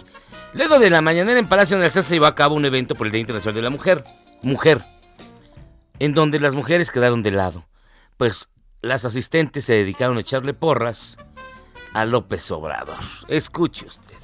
Luego 0.53 0.79
de 0.79 0.91
la 0.91 1.01
mañanera 1.01 1.39
en 1.39 1.49
Palacio 1.49 1.79
Nacional 1.79 2.05
se 2.05 2.15
llevó 2.15 2.27
a 2.27 2.35
cabo 2.35 2.57
un 2.57 2.65
evento 2.67 2.95
por 2.95 3.07
el 3.07 3.13
Día 3.13 3.23
Internacional 3.23 3.55
de 3.55 3.63
la 3.63 3.71
Mujer, 3.71 4.05
mujer, 4.43 4.83
en 5.99 6.13
donde 6.13 6.39
las 6.39 6.55
mujeres 6.55 6.91
quedaron 6.91 7.23
de 7.23 7.31
lado. 7.31 7.67
Pues 8.19 8.51
las 8.83 9.07
asistentes 9.07 9.65
se 9.65 9.75
dedicaron 9.75 10.19
a 10.19 10.21
echarle 10.21 10.53
porras 10.53 11.17
a 11.95 12.05
López 12.05 12.51
Obrador. 12.51 12.99
Escuche 13.29 13.87
usted. 13.87 14.15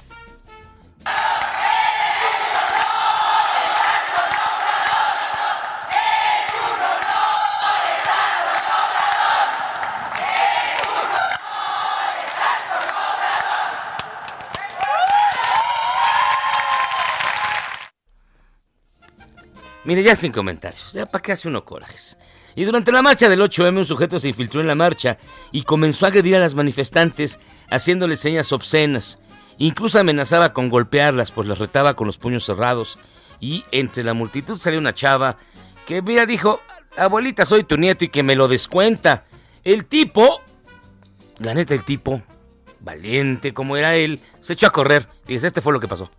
Mire, 19.85 20.01
ya 20.01 20.15
sin 20.15 20.31
comentarios, 20.31 20.93
ya 20.93 21.05
para 21.05 21.21
qué 21.21 21.31
hace 21.31 21.47
uno 21.47 21.63
corajes. 21.63 22.17
Y 22.55 22.63
durante 22.63 22.91
la 22.91 23.03
marcha 23.03 23.29
del 23.29 23.41
8M 23.41 23.77
un 23.77 23.85
sujeto 23.85 24.17
se 24.17 24.29
infiltró 24.29 24.61
en 24.61 24.67
la 24.67 24.75
marcha 24.75 25.17
y 25.51 25.61
comenzó 25.61 26.05
a 26.05 26.09
agredir 26.09 26.35
a 26.35 26.39
las 26.39 26.55
manifestantes 26.55 27.39
haciéndoles 27.69 28.19
señas 28.19 28.51
obscenas. 28.51 29.19
Incluso 29.57 29.99
amenazaba 29.99 30.53
con 30.53 30.69
golpearlas, 30.69 31.31
pues 31.31 31.47
las 31.47 31.59
retaba 31.59 31.95
con 31.95 32.07
los 32.07 32.17
puños 32.17 32.45
cerrados. 32.45 32.97
Y 33.39 33.63
entre 33.71 34.03
la 34.03 34.13
multitud 34.13 34.57
salió 34.57 34.79
una 34.79 34.95
chava 34.95 35.37
que 35.85 36.01
mira 36.01 36.25
dijo, 36.25 36.61
abuelita 36.97 37.45
soy 37.45 37.63
tu 37.63 37.77
nieto 37.77 38.05
y 38.05 38.09
que 38.09 38.23
me 38.23 38.35
lo 38.35 38.47
descuenta. 38.47 39.25
El 39.63 39.85
tipo, 39.85 40.41
la 41.39 41.53
neta 41.53 41.73
el 41.75 41.83
tipo, 41.83 42.23
valiente 42.79 43.53
como 43.53 43.77
era 43.77 43.95
él, 43.95 44.19
se 44.39 44.53
echó 44.53 44.67
a 44.67 44.71
correr. 44.71 45.07
Y 45.27 45.35
este 45.35 45.61
fue 45.61 45.73
lo 45.73 45.79
que 45.79 45.87
pasó. 45.87 46.09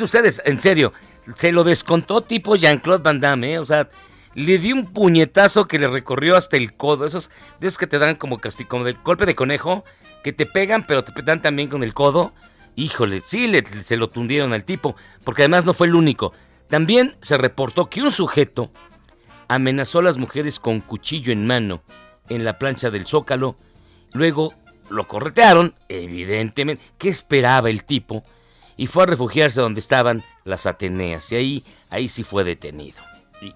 Ustedes, 0.00 0.42
en 0.44 0.60
serio, 0.60 0.92
se 1.36 1.52
lo 1.52 1.64
descontó 1.64 2.22
tipo 2.22 2.56
Jean-Claude 2.56 3.02
Van 3.02 3.20
Damme, 3.20 3.54
¿eh? 3.54 3.58
o 3.58 3.64
sea, 3.64 3.88
le 4.34 4.58
dio 4.58 4.74
un 4.74 4.92
puñetazo 4.92 5.66
que 5.66 5.78
le 5.78 5.88
recorrió 5.88 6.36
hasta 6.36 6.56
el 6.56 6.74
codo, 6.74 7.06
esos 7.06 7.30
de 7.60 7.68
esos 7.68 7.78
que 7.78 7.86
te 7.86 7.98
dan 7.98 8.16
como 8.16 8.38
castigo, 8.38 8.68
como 8.68 8.84
de 8.84 8.94
golpe 9.04 9.26
de 9.26 9.34
conejo, 9.34 9.84
que 10.22 10.32
te 10.32 10.46
pegan, 10.46 10.86
pero 10.86 11.04
te 11.04 11.22
dan 11.22 11.42
también 11.42 11.68
con 11.68 11.82
el 11.82 11.94
codo. 11.94 12.32
Híjole, 12.74 13.20
sí, 13.20 13.52
se 13.84 13.96
lo 13.96 14.08
tundieron 14.08 14.52
al 14.52 14.64
tipo, 14.64 14.96
porque 15.24 15.42
además 15.42 15.64
no 15.64 15.74
fue 15.74 15.88
el 15.88 15.94
único. 15.94 16.32
También 16.68 17.16
se 17.20 17.36
reportó 17.36 17.90
que 17.90 18.00
un 18.00 18.10
sujeto 18.10 18.72
amenazó 19.48 19.98
a 19.98 20.02
las 20.02 20.16
mujeres 20.16 20.58
con 20.58 20.80
cuchillo 20.80 21.32
en 21.32 21.46
mano 21.46 21.82
en 22.30 22.44
la 22.44 22.58
plancha 22.58 22.90
del 22.90 23.06
Zócalo. 23.06 23.56
Luego 24.14 24.54
lo 24.88 25.06
corretearon, 25.06 25.74
evidentemente. 25.88 26.82
¿Qué 26.96 27.10
esperaba 27.10 27.68
el 27.68 27.84
tipo? 27.84 28.24
Y 28.76 28.86
fue 28.86 29.04
a 29.04 29.06
refugiarse 29.06 29.60
donde 29.60 29.80
estaban 29.80 30.22
las 30.44 30.66
Ateneas. 30.66 31.30
Y 31.32 31.36
ahí, 31.36 31.64
ahí 31.90 32.08
sí 32.08 32.22
fue 32.24 32.44
detenido. 32.44 32.98
Y, 33.40 33.54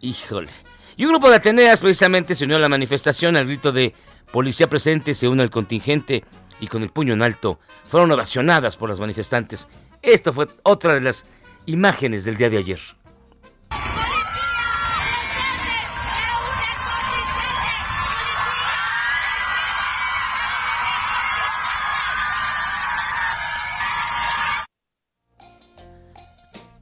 híjole. 0.00 0.48
Y 0.96 1.04
un 1.04 1.12
grupo 1.12 1.30
de 1.30 1.36
Ateneas 1.36 1.78
precisamente 1.78 2.34
se 2.34 2.44
unió 2.44 2.56
a 2.56 2.60
la 2.60 2.68
manifestación 2.68 3.36
al 3.36 3.46
grito 3.46 3.72
de 3.72 3.94
Policía 4.32 4.68
presente, 4.68 5.14
se 5.14 5.28
une 5.28 5.42
al 5.42 5.50
contingente 5.50 6.24
y 6.60 6.68
con 6.68 6.82
el 6.82 6.90
puño 6.90 7.14
en 7.14 7.22
alto 7.22 7.58
fueron 7.88 8.12
ovacionadas 8.12 8.76
por 8.76 8.88
las 8.88 9.00
manifestantes. 9.00 9.68
Esto 10.02 10.32
fue 10.32 10.46
otra 10.62 10.94
de 10.94 11.00
las 11.00 11.26
imágenes 11.66 12.24
del 12.24 12.36
día 12.36 12.50
de 12.50 12.58
ayer. 12.58 12.80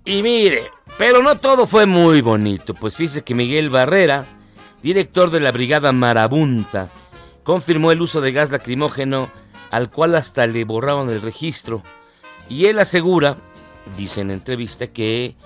Y 0.08 0.22
mire, 0.22 0.70
pero 0.96 1.22
no 1.22 1.36
todo 1.36 1.66
fue 1.66 1.84
muy 1.84 2.22
bonito, 2.22 2.72
pues 2.72 2.96
fíjese 2.96 3.24
que 3.24 3.34
Miguel 3.34 3.68
Barrera, 3.68 4.24
director 4.82 5.30
de 5.30 5.38
la 5.38 5.52
Brigada 5.52 5.92
Marabunta, 5.92 6.88
confirmó 7.42 7.92
el 7.92 8.00
uso 8.00 8.22
de 8.22 8.32
gas 8.32 8.50
lacrimógeno 8.50 9.28
al 9.70 9.90
cual 9.90 10.14
hasta 10.14 10.46
le 10.46 10.64
borraron 10.64 11.10
el 11.10 11.20
registro. 11.20 11.82
Y 12.48 12.64
él 12.64 12.78
asegura, 12.78 13.36
dice 13.98 14.22
en 14.22 14.30
entrevista, 14.30 14.86
que 14.86 15.36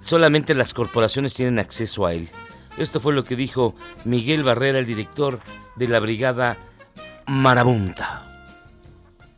solamente 0.00 0.54
las 0.54 0.74
corporaciones 0.74 1.34
tienen 1.34 1.58
acceso 1.58 2.06
a 2.06 2.14
él. 2.14 2.28
Esto 2.76 3.00
fue 3.00 3.14
lo 3.14 3.24
que 3.24 3.34
dijo 3.34 3.74
Miguel 4.04 4.44
Barrera, 4.44 4.78
el 4.78 4.86
director 4.86 5.40
de 5.74 5.88
la 5.88 5.98
Brigada 5.98 6.56
Marabunta. 7.26 8.31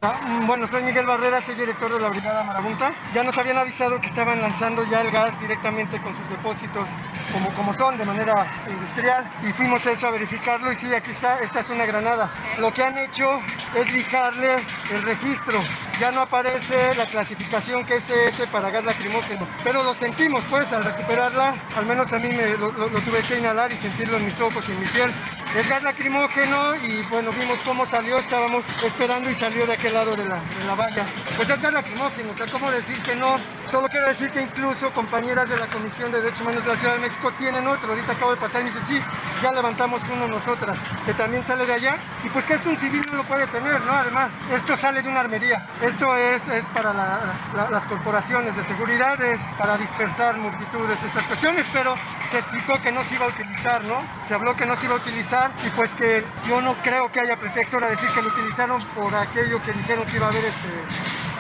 Ah, 0.07 0.45
bueno, 0.47 0.69
soy 0.69 0.83
Miguel 0.83 1.07
Barrera, 1.07 1.41
soy 1.41 1.55
director 1.55 1.91
de 1.91 1.99
la 1.99 2.11
Brigada 2.11 2.45
Marabunta. 2.45 2.93
Ya 3.15 3.23
nos 3.23 3.39
habían 3.39 3.57
avisado 3.57 3.99
que 4.03 4.09
estaban 4.09 4.39
lanzando 4.39 4.85
ya 4.85 5.01
el 5.01 5.11
gas 5.11 5.41
directamente 5.41 5.99
con 5.99 6.15
sus 6.15 6.29
depósitos 6.29 6.87
como, 7.33 7.55
como 7.55 7.73
son, 7.73 7.97
de 7.97 8.05
manera 8.05 8.47
industrial. 8.69 9.27
Y 9.43 9.55
fuimos 9.55 9.87
a 9.87 9.93
eso 9.93 10.07
a 10.07 10.11
verificarlo 10.11 10.71
y 10.73 10.77
sí, 10.77 10.93
aquí 10.95 11.11
está, 11.11 11.39
esta 11.39 11.61
es 11.61 11.71
una 11.71 11.87
granada. 11.87 12.31
Lo 12.59 12.71
que 12.75 12.83
han 12.83 12.99
hecho 12.99 13.41
es 13.75 13.91
lijarle 13.95 14.57
el 14.91 15.03
registro. 15.05 15.61
Ya 15.99 16.11
no 16.11 16.21
aparece 16.21 16.95
la 16.97 17.07
clasificación 17.07 17.87
que 17.87 17.95
es 17.95 18.11
ese 18.11 18.47
para 18.49 18.69
gas 18.69 18.85
lacrimógeno. 18.85 19.49
Pero 19.63 19.83
lo 19.83 19.95
sentimos, 19.95 20.45
pues, 20.51 20.71
al 20.71 20.85
recuperarla, 20.85 21.55
al 21.75 21.87
menos 21.87 22.13
a 22.13 22.19
mí 22.19 22.29
me, 22.29 22.59
lo 22.59 23.01
tuve 23.01 23.23
que 23.23 23.39
inhalar 23.39 23.73
y 23.73 23.79
sentirlo 23.79 24.19
en 24.19 24.27
mis 24.27 24.39
ojos 24.39 24.69
y 24.69 24.73
en 24.73 24.81
mi 24.81 24.87
piel. 24.87 25.15
Es 25.55 25.69
gas 25.69 25.85
lacrimógeno 25.85 26.75
y 26.75 27.01
bueno, 27.03 27.31
vimos 27.31 27.59
cómo 27.65 27.87
salió, 27.87 28.19
estábamos 28.19 28.65
esperando 28.83 29.31
y 29.31 29.37
salió 29.37 29.65
de 29.69 29.75
aquel 29.75 29.95
lado 29.95 30.17
de 30.17 30.25
la, 30.25 30.41
de 30.41 30.65
la 30.67 30.75
valla. 30.75 31.07
Pues 31.37 31.49
es 31.49 31.63
gas 31.63 31.73
lacrimógeno, 31.73 32.33
o 32.33 32.37
sea, 32.37 32.47
¿cómo 32.51 32.73
decir 32.73 33.01
que 33.03 33.15
no? 33.15 33.37
Solo 33.71 33.89
quiero 33.89 34.09
decir 34.09 34.31
que 34.33 34.43
incluso 34.43 34.91
compañeras 34.93 35.49
de 35.49 35.57
la 35.57 35.69
Comisión 35.69 36.11
de 36.11 36.21
Derechos 36.23 36.41
Humanos 36.41 36.65
de 36.65 36.75
la 36.75 36.81
Ciudad 36.81 36.95
de 36.95 37.01
México 37.03 37.33
tienen 37.39 37.67
otro. 37.69 37.89
Ahorita 37.89 38.13
acabo 38.13 38.33
de 38.33 38.41
pasar 38.41 38.63
y 38.63 38.65
me 38.65 38.71
dicen, 38.71 38.87
sí, 38.87 39.01
ya 39.43 39.53
levantamos 39.53 40.03
uno 40.13 40.27
nosotras, 40.27 40.77
que 41.07 41.15
también 41.15 41.45
sale 41.45 41.67
de 41.67 41.75
allá. 41.75 41.99
Y 42.25 42.29
pues 42.31 42.45
que 42.47 42.55
esto 42.55 42.71
un 42.71 42.77
civil 42.77 43.07
no 43.11 43.19
lo 43.19 43.25
puede 43.25 43.47
tener, 43.47 43.81
¿no? 43.83 43.93
Además, 43.93 44.31
esto 44.53 44.77
sale 44.79 45.03
de 45.03 45.09
una 45.09 45.21
armería. 45.21 45.69
Esto 45.81 46.17
es, 46.17 46.43
es 46.49 46.65
para 46.75 46.93
la, 46.93 47.21
la, 47.55 47.71
las 47.71 47.87
corporaciones 47.87 48.57
de 48.57 48.65
seguridad, 48.65 49.21
es 49.23 49.41
para 49.57 49.77
dispersar 49.79 50.37
multitudes 50.37 51.01
de 51.01 51.07
estas 51.07 51.25
cuestiones, 51.27 51.65
pero 51.73 51.95
se 52.33 52.39
explicó 52.39 52.81
que 52.83 52.91
no 52.91 53.05
se 53.05 53.15
iba 53.15 53.27
a 53.27 53.29
utilizar, 53.29 53.85
¿no? 53.85 54.03
Se 54.27 54.35
habló 54.35 54.57
que 54.57 54.67
no 54.67 54.77
se 54.77 54.87
iba 54.87 54.95
a 54.95 54.99
utilizar 54.99 55.44
y 55.65 55.71
pues 55.71 55.91
que 55.95 56.25
yo 56.49 56.61
no 56.61 56.75
creo 56.83 57.11
que 57.11 57.21
haya 57.21 57.37
pretexto 57.37 57.77
ahora 57.77 57.91
decir 57.91 58.09
que 58.11 58.23
lo 58.23 58.29
utilizaron 58.29 58.83
por 58.95 59.15
aquello 59.15 59.63
que 59.63 59.73
dijeron 59.73 60.07
que 60.07 60.17
iba 60.17 60.27
a 60.27 60.31
haber 60.31 60.45
este, 60.45 60.71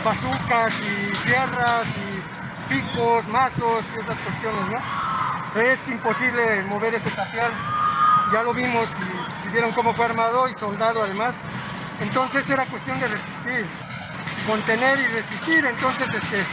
bazucas 0.04 0.74
y 0.80 1.14
sierras 1.26 1.86
y 1.96 2.72
picos, 2.72 3.26
mazos 3.28 3.84
y 3.94 4.00
esas 4.00 4.18
cuestiones, 4.18 4.68
¿no? 4.70 5.60
Es 5.60 5.88
imposible 5.88 6.62
mover 6.64 6.94
ese 6.94 7.10
tapial, 7.10 7.52
ya 8.32 8.42
lo 8.42 8.52
vimos 8.52 8.88
y, 8.98 9.48
y 9.48 9.52
vieron 9.52 9.72
cómo 9.72 9.94
fue 9.94 10.06
armado 10.06 10.48
y 10.48 10.54
soldado 10.54 11.02
además. 11.02 11.34
Entonces 12.00 12.48
era 12.50 12.66
cuestión 12.66 12.98
de 12.98 13.08
resistir, 13.08 13.66
contener 14.46 14.98
y 14.98 15.06
resistir. 15.06 15.64
Entonces, 15.64 16.08
este, 16.12 16.44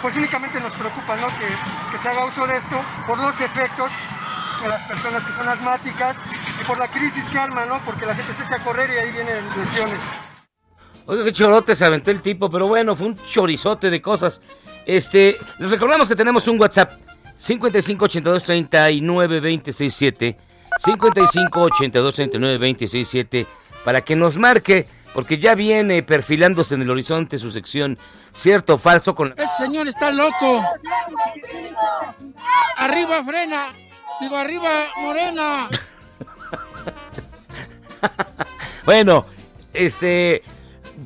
pues 0.00 0.16
únicamente 0.16 0.60
nos 0.60 0.72
preocupa 0.72 1.16
¿no? 1.16 1.26
que, 1.28 1.48
que 1.92 2.02
se 2.02 2.08
haga 2.08 2.24
uso 2.24 2.46
de 2.46 2.56
esto 2.56 2.80
por 3.06 3.18
los 3.18 3.38
efectos 3.40 3.92
de 4.62 4.68
las 4.68 4.82
personas 4.84 5.24
que 5.24 5.32
son 5.32 5.48
asmáticas 5.48 6.16
y 6.60 6.64
por 6.64 6.78
la 6.78 6.90
crisis 6.90 7.24
que 7.30 7.38
arma, 7.38 7.64
¿no? 7.66 7.84
Porque 7.84 8.06
la 8.06 8.14
gente 8.14 8.32
se 8.34 8.42
echa 8.42 8.56
a 8.56 8.64
correr 8.64 8.90
y 8.90 8.96
ahí 8.96 9.12
vienen 9.12 9.44
lesiones. 9.56 9.98
Oiga, 11.06 11.24
qué 11.24 11.32
chorote 11.32 11.74
se 11.74 11.84
aventó 11.84 12.10
el 12.10 12.20
tipo, 12.20 12.50
pero 12.50 12.66
bueno, 12.66 12.94
fue 12.94 13.08
un 13.08 13.16
chorizote 13.16 13.90
de 13.90 14.02
cosas. 14.02 14.40
Este, 14.84 15.36
les 15.58 15.70
recordamos 15.70 16.08
que 16.08 16.16
tenemos 16.16 16.46
un 16.48 16.60
WhatsApp 16.60 16.92
55 17.34 18.04
82 18.04 18.42
39 18.42 19.40
267 19.40 20.38
55 20.78 21.60
82 21.60 22.14
39 22.14 22.58
267 22.58 23.46
para 23.84 24.00
que 24.02 24.16
nos 24.16 24.36
marque 24.38 24.86
porque 25.14 25.38
ya 25.38 25.54
viene 25.54 26.02
perfilándose 26.02 26.74
en 26.74 26.82
el 26.82 26.90
horizonte 26.90 27.38
su 27.38 27.50
sección 27.50 27.98
cierto 28.32 28.74
o 28.74 28.78
falso 28.78 29.14
con 29.14 29.34
Ese 29.36 29.64
señor 29.64 29.88
está 29.88 30.12
loco. 30.12 30.62
Arriba 32.76 33.24
frena. 33.24 33.66
Digo, 34.20 34.36
arriba 34.36 34.68
morena. 35.00 35.68
bueno, 38.84 39.26
este 39.72 40.42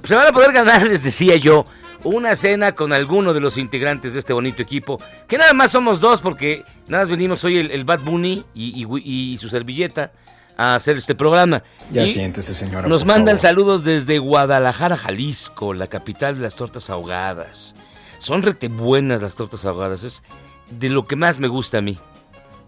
se 0.05 0.14
van 0.14 0.29
a 0.29 0.33
poder 0.33 0.53
ganar, 0.53 0.87
les 0.87 1.05
decía 1.05 1.37
yo, 1.37 1.64
una 2.05 2.35
cena 2.35 2.73
con 2.73 2.93
alguno 2.93 3.35
de 3.35 3.41
los 3.41 3.59
integrantes 3.59 4.14
de 4.14 4.18
este 4.18 4.33
bonito 4.33 4.62
equipo, 4.62 5.01
que 5.29 5.39
nada 5.39 5.53
más 5.53 5.70
somos 5.70 6.01
dos 6.01 6.20
porque 6.20 6.64
nada 6.89 7.05
más 7.05 7.11
venimos 7.11 7.45
hoy 7.45 7.59
el, 7.59 7.70
el 7.70 7.85
Bad 7.85 8.01
Bunny 8.01 8.45
y, 8.55 8.85
y, 8.85 9.35
y, 9.35 9.39
su 9.39 9.49
servilleta 9.49 10.12
a 10.57 10.75
hacer 10.75 10.97
este 10.97 11.14
programa. 11.14 11.62
Ya 11.91 12.03
y 12.03 12.09
siéntese, 12.09 12.55
señora. 12.55 12.89
Nos 12.89 13.05
mandan 13.05 13.37
favor. 13.37 13.41
saludos 13.41 13.85
desde 13.85 14.18
Guadalajara, 14.18 14.97
Jalisco, 14.97 15.75
la 15.75 15.87
capital 15.87 16.37
de 16.37 16.43
las 16.43 16.57
tortas 16.57 16.91
ahogadas. 16.91 17.75
Son 18.18 18.43
rete 18.43 18.68
buenas 18.68 19.23
las 19.23 19.35
tortas 19.35 19.64
ahogadas, 19.64 20.05
es 20.05 20.23
de 20.70 20.89
lo 20.89 21.05
que 21.05 21.16
más 21.16 21.39
me 21.39 21.49
gusta 21.49 21.79
a 21.79 21.81
mí. 21.81 21.99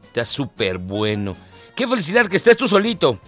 Está 0.07 0.25
súper 0.25 0.79
bueno. 0.79 1.37
Qué 1.75 1.89
felicidad 1.89 2.29
que 2.29 2.37
estés 2.37 2.57
tú 2.57 2.69
solito. 2.69 3.19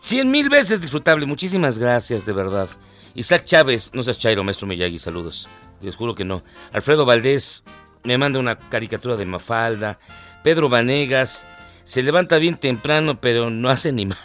Cien 0.00 0.30
mil 0.30 0.48
veces 0.48 0.80
disfrutable. 0.80 1.26
Muchísimas 1.26 1.78
gracias, 1.78 2.26
de 2.26 2.32
verdad. 2.32 2.68
Isaac 3.14 3.44
Chávez, 3.44 3.90
no 3.92 4.02
seas 4.02 4.18
chairo, 4.18 4.44
maestro 4.44 4.66
Miyagi, 4.66 4.98
saludos. 4.98 5.48
Les 5.80 5.96
juro 5.96 6.14
que 6.14 6.24
no. 6.24 6.42
Alfredo 6.72 7.04
Valdés 7.04 7.64
me 8.04 8.18
manda 8.18 8.38
una 8.38 8.58
caricatura 8.58 9.16
de 9.16 9.26
Mafalda. 9.26 9.98
Pedro 10.42 10.68
Vanegas 10.68 11.44
se 11.84 12.02
levanta 12.02 12.38
bien 12.38 12.56
temprano, 12.56 13.20
pero 13.20 13.50
no 13.50 13.68
hace 13.68 13.92
ni 13.92 14.06
más. 14.06 14.18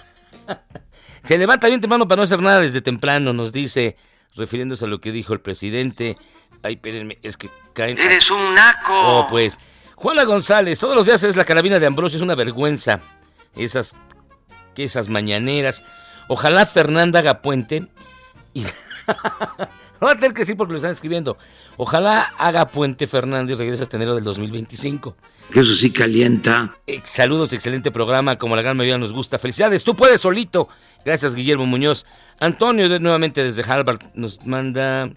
se 1.23 1.37
levanta 1.37 1.67
bien 1.67 1.81
temprano 1.81 2.07
para 2.07 2.17
no 2.17 2.23
hacer 2.23 2.41
nada 2.41 2.59
desde 2.59 2.81
temprano, 2.81 3.33
nos 3.33 3.51
dice 3.51 3.97
refiriéndose 4.35 4.85
a 4.85 4.87
lo 4.87 5.01
que 5.01 5.11
dijo 5.11 5.33
el 5.33 5.41
presidente. 5.41 6.17
Ay, 6.63 6.75
espérenme, 6.75 7.17
es 7.23 7.37
que 7.37 7.49
caen. 7.73 7.97
Eres 7.97 8.29
un 8.29 8.53
naco. 8.53 8.93
Oh, 8.93 9.27
pues. 9.29 9.57
Juana 9.95 10.25
González, 10.25 10.77
todos 10.77 10.95
los 10.95 11.07
días 11.07 11.23
es 11.23 11.35
la 11.35 11.43
carabina 11.43 11.79
de 11.79 11.87
Ambrosio, 11.87 12.17
es 12.17 12.23
una 12.23 12.35
vergüenza. 12.35 13.01
Esas, 13.57 13.95
que 14.75 14.83
esas 14.83 15.09
mañaneras. 15.09 15.83
Ojalá 16.27 16.65
Fernanda 16.65 17.19
haga 17.19 17.41
puente. 17.41 17.87
Y... 18.53 18.63
Va 20.03 20.11
a 20.11 20.15
tener 20.15 20.33
que 20.33 20.41
decir 20.41 20.55
porque 20.55 20.73
lo 20.73 20.77
están 20.77 20.91
escribiendo. 20.91 21.37
Ojalá 21.75 22.21
haga 22.37 22.67
puente 22.67 23.07
Fernando 23.07 23.51
y 23.51 23.55
regrese 23.55 23.81
hasta 23.83 23.97
enero 23.97 24.13
del 24.13 24.23
2025. 24.23 25.15
Eso 25.55 25.73
sí 25.75 25.91
calienta. 25.91 26.75
Eh, 26.85 27.01
saludos, 27.03 27.51
excelente 27.53 27.89
programa, 27.89 28.37
como 28.37 28.55
la 28.55 28.61
gran 28.61 28.77
mayoría 28.77 28.99
nos 28.99 29.11
gusta. 29.13 29.39
Felicidades, 29.39 29.83
tú 29.83 29.95
puedes 29.95 30.21
solito. 30.21 30.69
Gracias, 31.03 31.33
Guillermo 31.33 31.65
Muñoz. 31.65 32.05
Antonio, 32.39 32.87
de- 32.89 32.99
nuevamente 32.99 33.43
desde 33.43 33.63
Harvard, 33.63 34.01
nos 34.13 34.45
manda 34.45 35.09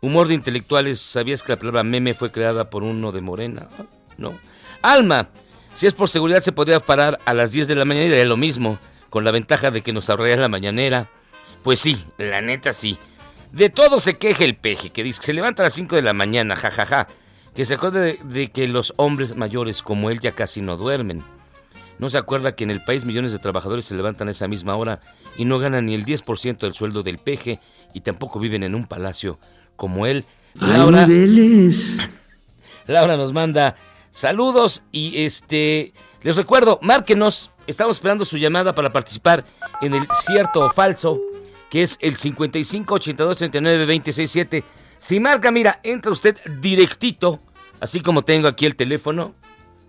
humor 0.00 0.28
de 0.28 0.34
intelectuales. 0.34 1.00
¿Sabías 1.00 1.42
que 1.42 1.52
la 1.52 1.58
palabra 1.58 1.82
meme 1.82 2.14
fue 2.14 2.30
creada 2.32 2.70
por 2.70 2.84
uno 2.84 3.12
de 3.12 3.20
Morena? 3.20 3.68
Ah, 3.78 3.84
No. 4.16 4.38
Alma, 4.80 5.28
si 5.78 5.86
es 5.86 5.94
por 5.94 6.08
seguridad 6.08 6.42
se 6.42 6.50
podría 6.50 6.80
parar 6.80 7.20
a 7.24 7.32
las 7.34 7.52
10 7.52 7.68
de 7.68 7.76
la 7.76 7.84
mañana 7.84 8.06
y 8.06 8.10
daría 8.10 8.24
lo 8.24 8.36
mismo, 8.36 8.80
con 9.10 9.22
la 9.22 9.30
ventaja 9.30 9.70
de 9.70 9.80
que 9.80 9.92
nos 9.92 10.10
ahorraría 10.10 10.36
la 10.36 10.48
mañanera. 10.48 11.08
Pues 11.62 11.78
sí, 11.78 12.04
la 12.18 12.40
neta 12.40 12.72
sí. 12.72 12.98
De 13.52 13.70
todo 13.70 14.00
se 14.00 14.14
queja 14.14 14.42
el 14.42 14.56
peje, 14.56 14.90
que 14.90 15.04
dice 15.04 15.20
que 15.20 15.26
se 15.26 15.32
levanta 15.32 15.62
a 15.62 15.66
las 15.66 15.74
5 15.74 15.94
de 15.94 16.02
la 16.02 16.14
mañana, 16.14 16.56
jajaja. 16.56 17.06
Que 17.54 17.64
se 17.64 17.74
acuerde 17.74 18.00
de, 18.00 18.18
de 18.24 18.50
que 18.50 18.66
los 18.66 18.92
hombres 18.96 19.36
mayores 19.36 19.84
como 19.84 20.10
él 20.10 20.18
ya 20.18 20.32
casi 20.32 20.62
no 20.62 20.76
duermen. 20.76 21.22
No 22.00 22.10
se 22.10 22.18
acuerda 22.18 22.56
que 22.56 22.64
en 22.64 22.72
el 22.72 22.82
país 22.82 23.04
millones 23.04 23.30
de 23.30 23.38
trabajadores 23.38 23.84
se 23.84 23.94
levantan 23.94 24.26
a 24.26 24.32
esa 24.32 24.48
misma 24.48 24.74
hora 24.74 25.00
y 25.36 25.44
no 25.44 25.60
ganan 25.60 25.86
ni 25.86 25.94
el 25.94 26.04
10% 26.04 26.58
del 26.58 26.74
sueldo 26.74 27.04
del 27.04 27.18
peje 27.18 27.60
y 27.94 28.00
tampoco 28.00 28.40
viven 28.40 28.64
en 28.64 28.74
un 28.74 28.88
palacio 28.88 29.38
como 29.76 30.06
él. 30.06 30.24
Laura, 30.54 31.06
Laura 32.88 33.16
nos 33.16 33.32
manda 33.32 33.76
saludos 34.18 34.82
y 34.90 35.22
este 35.22 35.92
les 36.22 36.34
recuerdo, 36.34 36.80
márquenos, 36.82 37.52
estamos 37.68 37.96
esperando 37.96 38.24
su 38.24 38.36
llamada 38.36 38.74
para 38.74 38.92
participar 38.92 39.44
en 39.80 39.94
el 39.94 40.08
cierto 40.26 40.62
o 40.62 40.70
falso, 40.70 41.20
que 41.70 41.84
es 41.84 41.96
el 42.00 42.16
55 42.16 42.94
82 42.94 43.36
39 43.36 43.86
26 43.86 44.30
7. 44.30 44.64
Si 44.98 45.20
marca, 45.20 45.52
mira, 45.52 45.78
entra 45.84 46.10
usted 46.10 46.36
directito, 46.60 47.38
así 47.78 48.00
como 48.00 48.22
tengo 48.22 48.48
aquí 48.48 48.66
el 48.66 48.74
teléfono, 48.74 49.36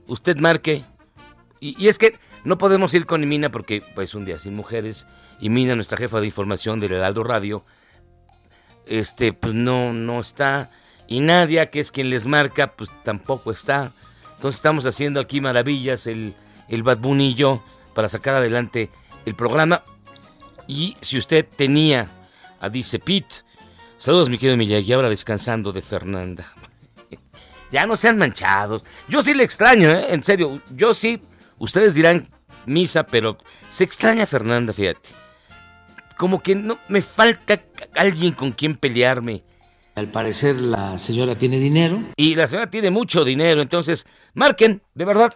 usted 0.05 0.37
marque. 0.37 0.83
Y, 1.59 1.83
y 1.83 1.87
es 1.87 1.97
que 1.97 2.19
no 2.43 2.59
podemos 2.59 2.93
ir 2.93 3.07
con 3.07 3.27
Mina 3.27 3.49
porque 3.49 3.81
pues 3.95 4.13
un 4.13 4.25
día 4.25 4.37
sin 4.37 4.53
mujeres 4.53 5.07
y 5.39 5.49
Mina, 5.49 5.73
nuestra 5.73 5.97
jefa 5.97 6.19
de 6.19 6.27
información 6.27 6.79
del 6.79 6.91
Heraldo 6.91 7.23
Radio, 7.23 7.65
este, 8.85 9.33
pues 9.33 9.55
no, 9.55 9.91
no 9.91 10.19
está. 10.19 10.69
Y 11.07 11.21
Nadia, 11.21 11.71
que 11.71 11.79
es 11.79 11.91
quien 11.91 12.11
les 12.11 12.27
marca, 12.27 12.67
pues 12.67 12.91
tampoco 13.03 13.51
está. 13.51 13.93
Entonces 14.39 14.59
estamos 14.59 14.85
haciendo 14.85 15.19
aquí 15.19 15.41
maravillas, 15.41 16.07
el, 16.07 16.33
el 16.69 16.81
Bad 16.81 16.99
Bunny 16.99 17.31
y 17.31 17.35
yo, 17.35 17.61
para 17.93 18.07
sacar 18.07 18.35
adelante 18.35 18.89
el 19.25 19.35
programa. 19.35 19.83
Y 20.65 20.95
si 21.01 21.17
usted 21.17 21.45
tenía 21.57 22.07
a 22.61 22.69
Dice 22.69 22.99
Pete, 22.99 23.35
saludos 23.97 24.29
mi 24.29 24.37
querido 24.37 24.55
Miyagi, 24.55 24.93
ahora 24.93 25.09
descansando 25.09 25.73
de 25.73 25.81
Fernanda. 25.81 26.45
ya 27.71 27.85
no 27.85 27.97
sean 27.97 28.17
manchados. 28.17 28.85
Yo 29.09 29.21
sí 29.21 29.33
le 29.33 29.43
extraño, 29.43 29.89
¿eh? 29.89 30.13
en 30.13 30.23
serio. 30.23 30.61
Yo 30.73 30.93
sí, 30.93 31.21
ustedes 31.57 31.93
dirán 31.95 32.29
misa, 32.65 33.03
pero 33.05 33.39
se 33.69 33.83
extraña 33.83 34.23
a 34.23 34.25
Fernanda, 34.25 34.71
fíjate. 34.71 35.09
Como 36.15 36.41
que 36.41 36.55
no 36.55 36.79
me 36.87 37.01
falta 37.01 37.61
alguien 37.93 38.31
con 38.31 38.53
quien 38.53 38.77
pelearme. 38.77 39.43
Al 39.99 40.07
parecer 40.07 40.55
la 40.55 40.97
señora 40.97 41.35
tiene 41.35 41.59
dinero. 41.59 42.01
Y 42.15 42.35
la 42.35 42.47
señora 42.47 42.69
tiene 42.69 42.89
mucho 42.89 43.25
dinero, 43.25 43.61
entonces 43.61 44.07
marquen, 44.33 44.81
de 44.95 45.03
verdad, 45.03 45.33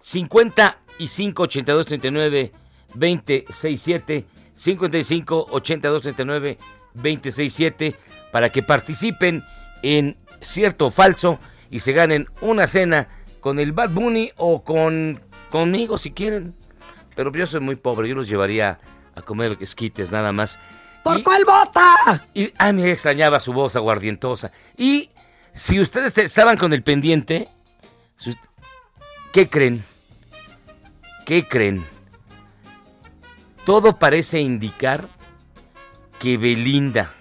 55 0.00 1.42
82 1.42 1.86
39 1.86 2.52
267 2.94 4.24
55 4.54 5.48
82 5.50 6.02
39 6.02 6.58
267 6.94 7.94
para 8.32 8.48
que 8.48 8.62
participen 8.62 9.44
en 9.82 10.16
cierto 10.40 10.86
o 10.86 10.90
falso 10.90 11.38
y 11.70 11.80
se 11.80 11.92
ganen 11.92 12.26
una 12.40 12.66
cena 12.66 13.08
con 13.40 13.58
el 13.58 13.72
Bad 13.72 13.90
Bunny 13.90 14.30
o 14.38 14.64
con 14.64 15.20
conmigo 15.50 15.98
si 15.98 16.12
quieren. 16.12 16.54
Pero 17.14 17.30
yo 17.32 17.46
soy 17.46 17.60
muy 17.60 17.76
pobre, 17.76 18.08
yo 18.08 18.14
los 18.14 18.28
llevaría 18.28 18.78
a 19.14 19.20
comer 19.20 19.58
esquites 19.60 20.10
nada 20.10 20.32
más. 20.32 20.58
¿Por 21.06 21.22
cuál 21.22 21.44
vota? 21.44 22.26
Y, 22.34 22.52
ay, 22.58 22.72
me 22.72 22.90
extrañaba 22.90 23.40
su 23.40 23.52
voz 23.52 23.76
aguardientosa. 23.76 24.50
Y 24.76 25.10
si 25.52 25.80
ustedes 25.80 26.14
te- 26.14 26.24
estaban 26.24 26.56
con 26.56 26.72
el 26.72 26.82
pendiente, 26.82 27.48
¿qué 29.32 29.48
creen? 29.48 29.84
¿Qué 31.24 31.46
creen? 31.46 31.84
Todo 33.64 33.96
parece 33.98 34.40
indicar 34.40 35.08
que 36.18 36.38
Belinda 36.38 37.12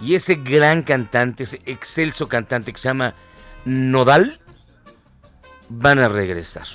y 0.00 0.14
ese 0.14 0.34
gran 0.34 0.82
cantante, 0.82 1.44
ese 1.44 1.60
excelso 1.66 2.28
cantante 2.28 2.72
que 2.72 2.78
se 2.78 2.88
llama 2.88 3.14
Nodal, 3.64 4.40
van 5.68 5.98
a 6.00 6.08
regresar. 6.08 6.66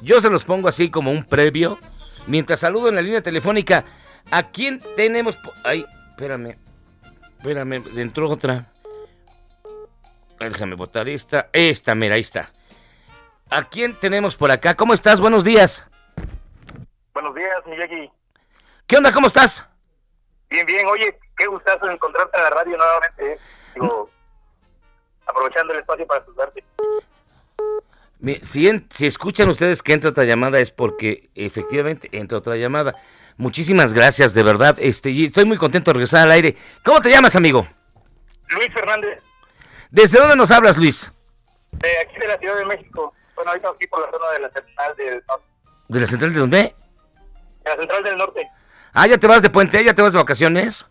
Yo 0.00 0.20
se 0.20 0.30
los 0.30 0.44
pongo 0.44 0.68
así 0.68 0.90
como 0.90 1.10
un 1.10 1.24
previo. 1.24 1.78
Mientras 2.26 2.60
saludo 2.60 2.88
en 2.88 2.94
la 2.94 3.02
línea 3.02 3.22
telefónica, 3.22 3.84
¿a 4.30 4.42
quién 4.50 4.80
tenemos? 4.96 5.38
Ay, 5.64 5.84
espérame. 6.10 6.56
Espérame, 7.38 7.82
entró 7.96 8.30
otra. 8.30 8.66
Déjame 10.38 10.74
botar 10.76 11.08
esta. 11.08 11.48
Esta, 11.52 11.94
mira, 11.94 12.14
ahí 12.16 12.20
está. 12.20 12.50
¿A 13.50 13.64
quién 13.68 13.98
tenemos 14.00 14.36
por 14.36 14.50
acá? 14.50 14.74
¿Cómo 14.74 14.94
estás? 14.94 15.20
Buenos 15.20 15.44
días. 15.44 15.88
Buenos 17.12 17.34
días, 17.34 17.66
Miyagi. 17.66 18.10
¿Qué 18.86 18.96
onda? 18.96 19.12
¿Cómo 19.12 19.26
estás? 19.28 19.66
Bien, 20.50 20.66
bien. 20.66 20.86
Oye, 20.86 21.18
qué 21.36 21.46
gustazo 21.46 21.88
encontrarte 21.90 22.36
en 22.36 22.42
la 22.44 22.50
radio 22.50 22.76
nuevamente. 22.76 23.32
¿eh? 23.34 23.38
Digo, 23.74 24.10
aprovechando 25.26 25.72
el 25.72 25.80
espacio 25.80 26.06
para 26.06 26.24
saludarte. 26.24 26.64
Mi- 28.18 28.40
Si, 28.42 28.66
en- 28.68 28.88
si 28.90 29.06
escuchan 29.06 29.48
ustedes 29.48 29.82
que 29.82 29.92
entra 29.92 30.10
otra 30.10 30.24
llamada 30.24 30.58
es 30.58 30.70
porque 30.70 31.30
efectivamente 31.34 32.08
entra 32.12 32.38
otra 32.38 32.56
llamada. 32.56 32.94
Muchísimas 33.36 33.92
gracias, 33.94 34.34
de 34.34 34.42
verdad. 34.42 34.76
Este, 34.78 35.10
y 35.10 35.24
estoy 35.26 35.44
muy 35.44 35.56
contento 35.56 35.90
de 35.90 35.94
regresar 35.94 36.22
al 36.22 36.30
aire. 36.30 36.56
¿Cómo 36.84 37.00
te 37.00 37.10
llamas, 37.10 37.34
amigo? 37.36 37.66
Luis 38.48 38.72
Fernández, 38.72 39.20
¿Desde 39.90 40.18
dónde 40.18 40.36
nos 40.36 40.50
hablas, 40.50 40.76
Luis? 40.76 41.10
de 41.72 41.98
aquí 41.98 42.18
de 42.18 42.28
la 42.28 42.38
Ciudad 42.38 42.56
de 42.56 42.64
México. 42.66 43.12
Bueno, 43.34 43.50
ahorita 43.50 43.68
aquí 43.70 43.86
por 43.86 44.00
la 44.00 44.10
zona 44.10 44.30
de 44.32 44.40
la 44.40 44.50
central 44.50 44.96
del 44.96 45.22
norte. 45.26 45.44
¿De 45.88 46.00
la 46.00 46.06
central 46.06 46.32
de 46.32 46.40
dónde? 46.40 46.58
De 47.64 47.70
la 47.70 47.76
central 47.76 48.02
del 48.04 48.16
norte. 48.16 48.48
Ah, 48.92 49.06
ya 49.06 49.18
te 49.18 49.26
vas 49.26 49.42
de 49.42 49.50
puente, 49.50 49.84
ya 49.84 49.94
te 49.94 50.02
vas 50.02 50.12
de 50.12 50.18
vacaciones. 50.18 50.86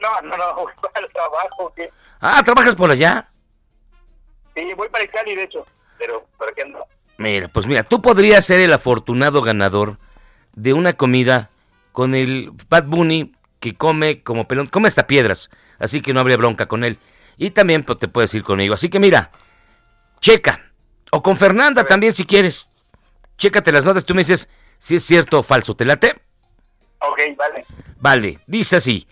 No, 0.00 0.20
no, 0.22 0.36
no, 0.36 0.54
voy 0.56 0.72
para 0.80 1.06
el 1.06 1.12
trabajo. 1.12 1.72
¿qué? 1.76 1.90
Ah, 2.20 2.42
¿trabajas 2.44 2.74
por 2.74 2.90
allá? 2.90 3.28
Sí, 4.54 4.72
voy 4.74 4.88
para 4.88 5.06
Cali, 5.08 5.34
de 5.34 5.44
hecho. 5.44 5.64
Pero, 5.98 6.26
¿para 6.36 6.52
qué 6.52 6.62
ando? 6.62 6.84
Mira, 7.16 7.48
pues 7.48 7.66
mira, 7.66 7.84
tú 7.84 8.02
podrías 8.02 8.44
ser 8.44 8.60
el 8.60 8.72
afortunado 8.72 9.40
ganador 9.40 9.98
de 10.54 10.72
una 10.72 10.94
comida 10.94 11.50
con 11.94 12.16
el 12.16 12.50
Bad 12.68 12.86
Bunny 12.86 13.32
que 13.60 13.76
come 13.76 14.24
como 14.24 14.48
pelón, 14.48 14.66
come 14.66 14.88
hasta 14.88 15.06
piedras, 15.06 15.48
así 15.78 16.00
que 16.02 16.12
no 16.12 16.18
habría 16.18 16.36
bronca 16.36 16.66
con 16.66 16.82
él. 16.82 16.98
Y 17.36 17.50
también 17.50 17.84
pues, 17.84 17.98
te 17.98 18.08
puedes 18.08 18.34
ir 18.34 18.42
conmigo. 18.42 18.74
Así 18.74 18.88
que 18.88 18.98
mira, 18.98 19.30
checa. 20.20 20.72
O 21.12 21.22
con 21.22 21.36
Fernanda 21.36 21.84
también 21.84 22.12
si 22.12 22.26
quieres. 22.26 22.66
Chécate 23.38 23.70
las 23.70 23.84
notas, 23.84 24.04
tú 24.04 24.12
me 24.12 24.22
dices 24.22 24.48
si 24.80 24.96
es 24.96 25.04
cierto 25.04 25.38
o 25.38 25.42
falso. 25.44 25.76
¿Te 25.76 25.84
late? 25.84 26.20
Ok, 26.98 27.20
vale. 27.38 27.64
Vale, 28.00 28.40
dice 28.48 28.74
así. 28.74 29.06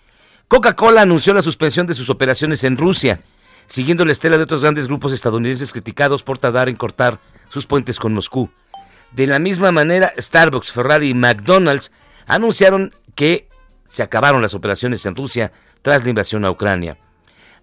Coca-Cola 0.49 1.03
anunció 1.03 1.33
la 1.33 1.41
suspensión 1.41 1.87
de 1.87 1.93
sus 1.93 2.09
operaciones 2.09 2.65
en 2.65 2.75
Rusia, 2.75 3.21
siguiendo 3.65 4.03
la 4.03 4.11
estela 4.11 4.35
de 4.35 4.43
otros 4.43 4.61
grandes 4.61 4.87
grupos 4.87 5.13
estadounidenses 5.13 5.71
criticados 5.71 6.21
por 6.21 6.37
tardar 6.37 6.67
en 6.67 6.75
cortar 6.75 7.21
sus 7.47 7.65
puentes 7.65 7.97
con 7.97 8.13
Moscú. 8.13 8.51
De 9.13 9.25
la 9.25 9.39
misma 9.39 9.71
manera, 9.71 10.13
Starbucks, 10.17 10.73
Ferrari 10.73 11.11
y 11.11 11.13
McDonald's 11.13 11.93
anunciaron 12.25 12.93
que 13.15 13.49
se 13.85 14.03
acabaron 14.03 14.41
las 14.41 14.53
operaciones 14.53 15.05
en 15.05 15.15
Rusia 15.15 15.51
tras 15.81 16.03
la 16.03 16.09
invasión 16.09 16.45
a 16.45 16.51
Ucrania. 16.51 16.97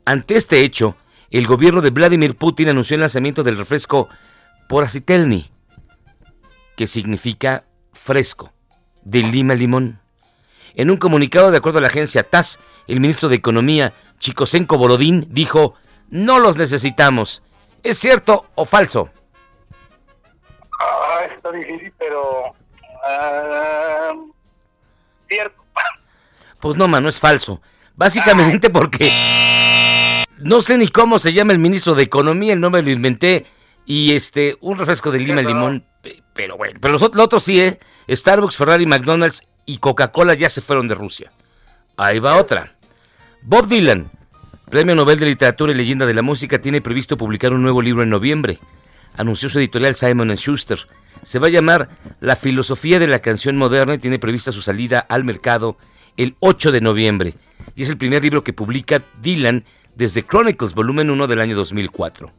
Ante 0.04 0.36
este 0.36 0.60
hecho, 0.60 0.96
el 1.30 1.46
gobierno 1.46 1.80
de 1.80 1.90
Vladimir 1.90 2.36
Putin 2.36 2.68
anunció 2.68 2.94
el 2.94 3.00
lanzamiento 3.00 3.42
del 3.42 3.56
refresco 3.56 4.08
Poracitelny, 4.68 5.50
que 6.76 6.86
significa 6.86 7.64
fresco, 7.92 8.52
de 9.02 9.22
lima 9.22 9.54
limón. 9.54 10.00
En 10.74 10.90
un 10.90 10.96
comunicado, 10.96 11.50
de 11.50 11.58
acuerdo 11.58 11.78
a 11.78 11.82
la 11.82 11.88
agencia 11.88 12.22
TASS, 12.22 12.58
el 12.86 13.00
ministro 13.00 13.28
de 13.28 13.36
Economía, 13.36 13.92
Chicosenko 14.18 14.78
Borodín, 14.78 15.26
dijo, 15.30 15.74
no 16.08 16.38
los 16.38 16.56
necesitamos. 16.56 17.42
¿Es 17.82 17.98
cierto 17.98 18.46
o 18.54 18.64
falso? 18.64 19.10
Ah, 20.80 21.20
está 21.34 21.50
difícil, 21.52 21.92
pero... 21.98 22.54
ah, 23.04 24.12
cierto. 25.30 25.64
Pues 26.60 26.76
no, 26.76 26.88
mano, 26.88 27.08
es 27.08 27.18
falso. 27.18 27.62
Básicamente 27.96 28.68
porque 28.70 29.10
no 30.38 30.60
sé 30.60 30.76
ni 30.76 30.88
cómo 30.88 31.18
se 31.18 31.32
llama 31.32 31.52
el 31.52 31.58
ministro 31.58 31.94
de 31.94 32.02
Economía, 32.02 32.52
el 32.52 32.60
nombre 32.60 32.82
lo 32.82 32.90
inventé. 32.90 33.46
Y 33.86 34.12
este, 34.14 34.56
un 34.60 34.78
refresco 34.78 35.10
de 35.10 35.18
lima 35.18 35.40
y 35.40 35.46
limón, 35.46 35.84
pe- 36.02 36.22
pero 36.32 36.56
bueno. 36.56 36.78
Pero 36.80 36.92
los 36.92 37.02
otros 37.02 37.42
sí, 37.42 37.60
¿eh? 37.60 37.80
Starbucks, 38.08 38.56
Ferrari, 38.56 38.86
McDonald's 38.86 39.42
y 39.66 39.78
Coca-Cola 39.78 40.34
ya 40.34 40.48
se 40.48 40.60
fueron 40.60 40.86
de 40.86 40.94
Rusia. 40.94 41.32
Ahí 41.96 42.18
va 42.20 42.36
otra. 42.36 42.74
Bob 43.42 43.66
Dylan, 43.66 44.10
Premio 44.70 44.94
Nobel 44.94 45.18
de 45.18 45.26
Literatura 45.26 45.72
y 45.72 45.74
Leyenda 45.74 46.06
de 46.06 46.14
la 46.14 46.22
Música, 46.22 46.60
tiene 46.60 46.80
previsto 46.80 47.16
publicar 47.16 47.52
un 47.52 47.62
nuevo 47.62 47.82
libro 47.82 48.02
en 48.02 48.10
noviembre. 48.10 48.58
Anunció 49.16 49.48
su 49.48 49.58
editorial 49.58 49.94
Simon 49.94 50.34
Schuster. 50.36 50.78
Se 51.22 51.38
va 51.38 51.48
a 51.48 51.50
llamar 51.50 51.88
La 52.20 52.36
filosofía 52.36 52.98
de 52.98 53.06
la 53.06 53.20
canción 53.20 53.56
moderna 53.56 53.94
y 53.94 53.98
tiene 53.98 54.18
prevista 54.18 54.52
su 54.52 54.62
salida 54.62 55.00
al 55.00 55.24
mercado 55.24 55.76
el 56.16 56.36
8 56.40 56.72
de 56.72 56.80
noviembre. 56.80 57.34
Y 57.74 57.82
es 57.82 57.90
el 57.90 57.98
primer 57.98 58.22
libro 58.22 58.44
que 58.44 58.52
publica 58.52 59.02
Dylan 59.20 59.64
desde 59.94 60.22
Chronicles, 60.22 60.74
volumen 60.74 61.10
1 61.10 61.26
del 61.26 61.40
año 61.40 61.56
2004. 61.56 62.32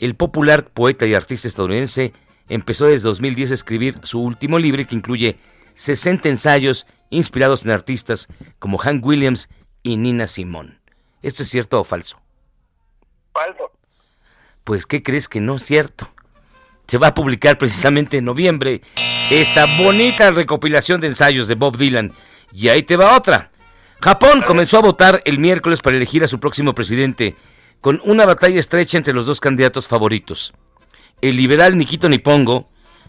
El 0.00 0.16
popular 0.16 0.66
poeta 0.66 1.06
y 1.06 1.14
artista 1.14 1.48
estadounidense 1.48 2.12
empezó 2.48 2.86
desde 2.86 3.08
2010 3.08 3.50
a 3.50 3.54
escribir 3.54 3.94
su 4.02 4.20
último 4.20 4.58
libro 4.58 4.86
que 4.86 4.94
incluye 4.94 5.38
60 5.74 6.28
ensayos 6.28 6.86
inspirados 7.10 7.64
en 7.64 7.70
artistas 7.70 8.28
como 8.58 8.78
Hank 8.78 9.04
Williams 9.04 9.48
y 9.82 9.96
Nina 9.96 10.26
Simone. 10.26 10.78
¿Esto 11.22 11.42
es 11.42 11.48
cierto 11.48 11.80
o 11.80 11.84
falso? 11.84 12.20
Falso. 13.32 13.70
Pues, 14.64 14.86
¿qué 14.86 15.02
crees 15.02 15.28
que 15.28 15.40
no 15.40 15.56
es 15.56 15.62
cierto? 15.62 16.10
Se 16.86 16.98
va 16.98 17.08
a 17.08 17.14
publicar 17.14 17.58
precisamente 17.58 18.18
en 18.18 18.24
noviembre 18.24 18.82
esta 19.30 19.66
bonita 19.78 20.30
recopilación 20.30 21.00
de 21.00 21.08
ensayos 21.08 21.48
de 21.48 21.54
Bob 21.54 21.76
Dylan. 21.76 22.12
Y 22.52 22.68
ahí 22.68 22.82
te 22.82 22.96
va 22.96 23.16
otra. 23.16 23.50
Japón 24.00 24.42
comenzó 24.46 24.78
a 24.78 24.82
votar 24.82 25.22
el 25.24 25.38
miércoles 25.38 25.80
para 25.80 25.96
elegir 25.96 26.24
a 26.24 26.28
su 26.28 26.40
próximo 26.40 26.74
presidente, 26.74 27.36
con 27.80 28.00
una 28.04 28.26
batalla 28.26 28.60
estrecha 28.60 28.96
entre 28.96 29.14
los 29.14 29.26
dos 29.26 29.40
candidatos 29.40 29.88
favoritos, 29.88 30.52
el 31.20 31.36
liberal 31.36 31.76
Nikito 31.76 32.08
Nipongo 32.08 32.68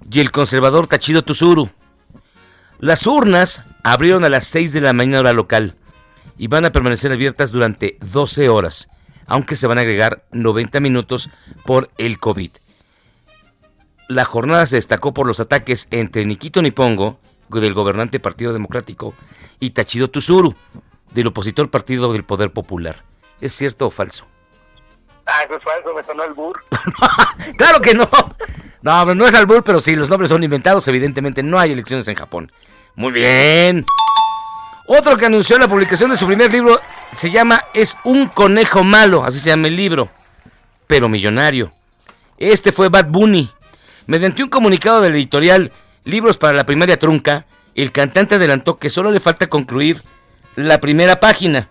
y 0.10 0.20
el 0.20 0.32
conservador 0.32 0.88
Tachido 0.88 1.24
Tsuru. 1.24 1.70
Las 2.80 3.08
urnas 3.08 3.64
abrieron 3.84 4.24
a 4.26 4.30
las 4.30 4.46
6 4.48 4.74
de 4.74 4.82
la 4.82 4.94
mañana 4.94 5.20
hora 5.22 5.34
local 5.34 5.76
y 6.38 6.48
van 6.48 6.66
a 6.66 6.72
permanecer 6.72 7.12
abiertas 7.12 7.52
durante 7.52 7.98
12 8.02 8.50
horas, 8.50 8.90
aunque 9.28 9.56
se 9.56 9.68
van 9.68 9.78
a 9.78 9.82
agregar 9.82 10.24
90 10.32 10.80
minutos 10.80 11.30
por 11.66 11.90
el 11.98 12.20
COVID. 12.20 12.52
La 14.08 14.26
jornada 14.26 14.66
se 14.66 14.76
destacó 14.76 15.14
por 15.14 15.28
los 15.28 15.40
ataques 15.40 15.88
entre 15.92 16.26
Nikito 16.26 16.62
Nipongo, 16.62 17.20
del 17.50 17.74
gobernante 17.74 18.20
Partido 18.20 18.54
Democrático, 18.54 19.14
y 19.60 19.72
Tachido 19.72 20.10
Tsuru, 20.10 20.56
del 21.12 21.28
opositor 21.28 21.70
Partido 21.70 22.12
del 22.14 22.24
Poder 22.24 22.52
Popular. 22.52 23.04
¿Es 23.42 23.54
cierto 23.54 23.88
o 23.88 23.90
falso? 23.90 24.26
Ah, 25.26 25.44
eso 25.44 25.56
es 25.56 25.64
falso, 25.64 25.94
me 25.94 26.04
sonó 26.04 26.24
el 26.24 26.34
burro. 26.34 26.62
¡Claro 27.58 27.82
que 27.82 27.94
no! 27.96 28.08
No, 28.82 29.16
no 29.16 29.26
es 29.26 29.34
albur, 29.34 29.64
pero 29.64 29.82
sí, 29.82 29.96
los 29.96 30.12
nombres 30.12 30.30
son 30.30 30.44
inventados. 30.44 30.88
Evidentemente 30.88 31.42
no 31.42 31.58
hay 31.58 31.72
elecciones 31.72 32.08
en 32.08 32.14
Japón. 32.14 32.52
Muy 32.96 33.12
bien. 33.12 33.84
Otro 34.86 35.18
que 35.18 35.26
anunció 35.26 35.58
la 35.58 35.68
publicación 35.68 36.12
de 36.12 36.16
su 36.16 36.28
primer 36.28 36.52
libro 36.52 36.80
se 37.16 37.32
llama 37.32 37.66
Es 37.74 37.98
un 38.04 38.28
conejo 38.28 38.84
malo, 38.84 39.24
así 39.24 39.40
se 39.40 39.50
llama 39.50 39.68
el 39.68 39.76
libro, 39.76 40.10
pero 40.88 41.10
millonario. 41.10 41.72
Este 42.38 42.72
fue 42.72 42.90
Bad 42.90 43.08
Bunny. 43.08 43.52
Mediante 44.08 44.44
un 44.44 44.50
comunicado 44.50 45.02
del 45.02 45.16
editorial 45.16 45.72
Libros 46.06 46.38
para 46.38 46.54
la 46.54 46.68
primaria 46.68 47.00
trunca, 47.00 47.48
el 47.74 47.92
cantante 47.92 48.36
adelantó 48.36 48.78
que 48.78 48.92
solo 48.92 49.12
le 49.12 49.20
falta 49.20 49.48
concluir 49.48 50.04
la 50.56 50.80
primera 50.80 51.20
página 51.20 51.68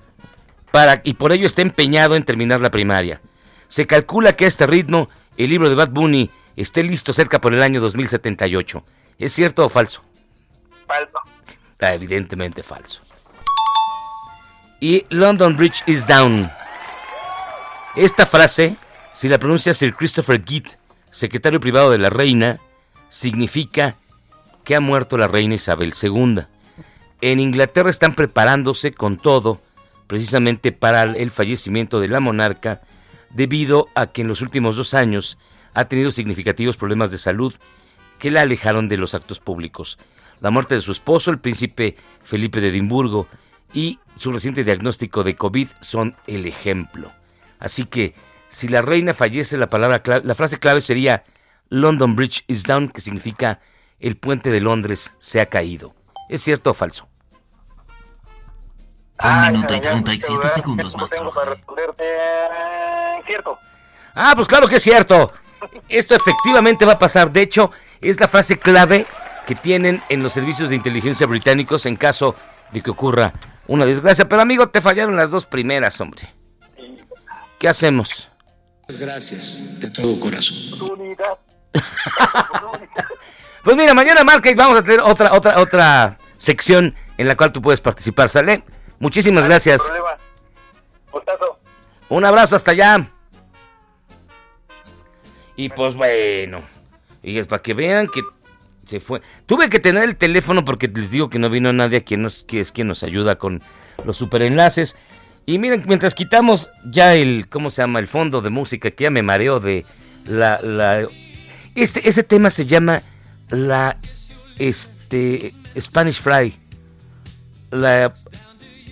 para, 0.72 1.00
y 1.04 1.14
por 1.14 1.32
ello 1.32 1.46
está 1.46 1.62
empeñado 1.62 2.16
en 2.16 2.24
terminar 2.24 2.60
la 2.60 2.72
primaria. 2.72 3.20
Se 3.68 3.86
calcula 3.86 4.34
que 4.34 4.44
a 4.44 4.48
este 4.48 4.66
ritmo 4.66 5.08
el 5.36 5.50
libro 5.50 5.68
de 5.68 5.76
Bad 5.76 5.90
Bunny 5.90 6.32
esté 6.56 6.82
listo 6.82 7.12
cerca 7.12 7.40
por 7.40 7.54
el 7.54 7.62
año 7.62 7.80
2078. 7.80 8.84
¿Es 9.20 9.32
cierto 9.32 9.64
o 9.64 9.68
falso? 9.68 10.02
Falso. 10.88 11.18
Ah, 11.80 11.94
evidentemente 11.94 12.64
falso. 12.64 13.02
Y 14.80 15.04
London 15.08 15.56
Bridge 15.56 15.82
is 15.86 16.06
down. 16.06 16.50
Esta 17.96 18.26
frase, 18.26 18.76
si 19.12 19.28
la 19.28 19.38
pronuncia 19.38 19.72
Sir 19.72 19.94
Christopher 19.94 20.42
Gitt, 20.44 20.68
secretario 21.10 21.60
privado 21.60 21.90
de 21.90 21.98
la 21.98 22.10
reina, 22.10 22.58
significa 23.08 23.96
que 24.64 24.74
ha 24.74 24.80
muerto 24.80 25.16
la 25.16 25.28
reina 25.28 25.54
Isabel 25.54 25.94
II. 26.00 26.40
En 27.20 27.40
Inglaterra 27.40 27.90
están 27.90 28.14
preparándose 28.14 28.92
con 28.92 29.16
todo, 29.16 29.60
precisamente 30.06 30.72
para 30.72 31.04
el 31.04 31.30
fallecimiento 31.30 32.00
de 32.00 32.08
la 32.08 32.20
monarca, 32.20 32.82
debido 33.30 33.88
a 33.94 34.08
que 34.08 34.22
en 34.22 34.28
los 34.28 34.40
últimos 34.40 34.76
dos 34.76 34.94
años 34.94 35.38
ha 35.72 35.86
tenido 35.86 36.10
significativos 36.10 36.76
problemas 36.76 37.10
de 37.10 37.18
salud 37.18 37.54
que 38.18 38.30
la 38.30 38.42
alejaron 38.42 38.88
de 38.88 38.96
los 38.96 39.14
actos 39.14 39.40
públicos. 39.40 39.98
La 40.40 40.50
muerte 40.50 40.74
de 40.74 40.80
su 40.80 40.92
esposo, 40.92 41.30
el 41.30 41.38
príncipe 41.38 41.96
Felipe 42.22 42.60
de 42.60 42.68
Edimburgo, 42.68 43.28
y 43.72 43.98
su 44.16 44.32
reciente 44.32 44.64
diagnóstico 44.64 45.24
de 45.24 45.36
COVID 45.36 45.68
son 45.80 46.16
el 46.26 46.46
ejemplo. 46.46 47.12
Así 47.58 47.84
que, 47.86 48.14
si 48.48 48.68
la 48.68 48.82
reina 48.82 49.14
fallece, 49.14 49.56
la, 49.56 49.68
palabra 49.68 50.02
clave- 50.02 50.22
la 50.24 50.34
frase 50.34 50.58
clave 50.58 50.80
sería 50.80 51.24
London 51.68 52.14
Bridge 52.14 52.44
is 52.46 52.62
down, 52.64 52.88
que 52.88 53.00
significa 53.00 53.60
el 54.00 54.16
puente 54.16 54.50
de 54.50 54.60
Londres 54.60 55.12
se 55.18 55.40
ha 55.40 55.46
caído. 55.46 55.94
¿Es 56.28 56.42
cierto 56.42 56.70
o 56.70 56.74
falso? 56.74 57.08
Un 59.22 59.52
minuto 59.52 59.74
y 59.74 59.80
37 59.80 60.48
segundos 60.48 60.96
más 60.96 61.10
para 61.34 61.50
responderte. 61.50 62.04
Cierto. 63.26 63.58
Ah, 64.14 64.32
pues 64.36 64.46
claro 64.48 64.68
que 64.68 64.76
es 64.76 64.82
cierto. 64.82 65.32
Esto 65.88 66.14
efectivamente 66.14 66.84
va 66.84 66.92
a 66.94 66.98
pasar. 66.98 67.30
De 67.32 67.40
hecho, 67.42 67.70
es 68.00 68.20
la 68.20 68.28
frase 68.28 68.58
clave 68.58 69.06
que 69.46 69.54
tienen 69.54 70.02
en 70.08 70.22
los 70.22 70.32
servicios 70.32 70.70
de 70.70 70.76
inteligencia 70.76 71.26
británicos 71.26 71.86
en 71.86 71.96
caso 71.96 72.34
de 72.72 72.82
que 72.82 72.90
ocurra 72.90 73.32
una 73.66 73.86
desgracia. 73.86 74.28
Pero 74.28 74.42
amigo, 74.42 74.68
te 74.68 74.80
fallaron 74.80 75.16
las 75.16 75.30
dos 75.30 75.46
primeras, 75.46 76.00
hombre. 76.00 76.32
¿Qué 77.58 77.68
hacemos? 77.68 78.28
Gracias, 78.88 79.80
de 79.80 79.90
todo 79.90 80.18
corazón. 80.20 80.56
Unidad. 80.80 81.38
Pues 83.64 83.76
mira, 83.78 83.94
mañana 83.94 84.22
marca 84.24 84.50
y 84.50 84.54
vamos 84.54 84.78
a 84.78 84.82
tener 84.82 85.00
otra, 85.00 85.32
otra, 85.32 85.58
otra 85.58 86.18
sección 86.36 86.94
en 87.16 87.26
la 87.26 87.34
cual 87.34 87.50
tú 87.50 87.62
puedes 87.62 87.80
participar, 87.80 88.28
¿sale? 88.28 88.62
Muchísimas 88.98 89.46
gracias. 89.46 89.90
Un 92.10 92.24
abrazo 92.26 92.56
hasta 92.56 92.72
allá. 92.72 93.10
Y 95.56 95.70
pues 95.70 95.94
bueno, 95.94 96.60
y 97.22 97.38
es 97.38 97.46
para 97.46 97.62
que 97.62 97.72
vean 97.72 98.08
que 98.08 98.20
se 98.86 99.00
fue. 99.00 99.20
Tuve 99.46 99.68
que 99.68 99.80
tener 99.80 100.04
el 100.04 100.16
teléfono 100.16 100.64
porque 100.64 100.88
les 100.88 101.10
digo 101.10 101.30
que 101.30 101.38
no 101.38 101.50
vino 101.50 101.72
nadie 101.72 102.04
quien 102.04 102.22
nos, 102.22 102.44
que 102.44 102.60
es 102.60 102.72
quien 102.72 102.88
nos 102.88 103.02
ayuda 103.02 103.36
con 103.36 103.62
los 104.04 104.16
superenlaces. 104.16 104.96
Y 105.46 105.58
miren, 105.58 105.84
mientras 105.86 106.14
quitamos 106.14 106.70
ya 106.84 107.14
el, 107.14 107.48
¿cómo 107.48 107.70
se 107.70 107.82
llama? 107.82 107.98
El 107.98 108.08
fondo 108.08 108.40
de 108.40 108.50
música, 108.50 108.90
que 108.90 109.04
ya 109.04 109.10
me 109.10 109.22
mareo 109.22 109.60
de 109.60 109.84
la, 110.26 110.60
la 110.62 111.06
este, 111.74 112.08
ese 112.08 112.22
tema 112.22 112.50
se 112.50 112.66
llama 112.66 113.02
la, 113.50 113.98
este, 114.58 115.52
Spanish 115.78 116.20
Fry, 116.20 116.54
la 117.70 118.12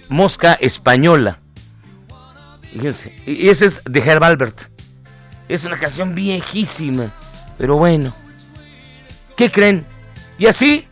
mosca 0.08 0.54
española. 0.54 1.38
Fíjense, 2.72 3.14
y 3.26 3.48
ese 3.48 3.66
es 3.66 3.82
de 3.84 4.00
Herb 4.00 4.24
Albert. 4.24 4.62
Es 5.48 5.64
una 5.64 5.78
canción 5.78 6.14
viejísima, 6.14 7.12
pero 7.58 7.76
bueno. 7.76 8.14
¿Qué 9.42 9.50
creen? 9.50 9.84
Y 10.38 10.46
así, 10.46 10.86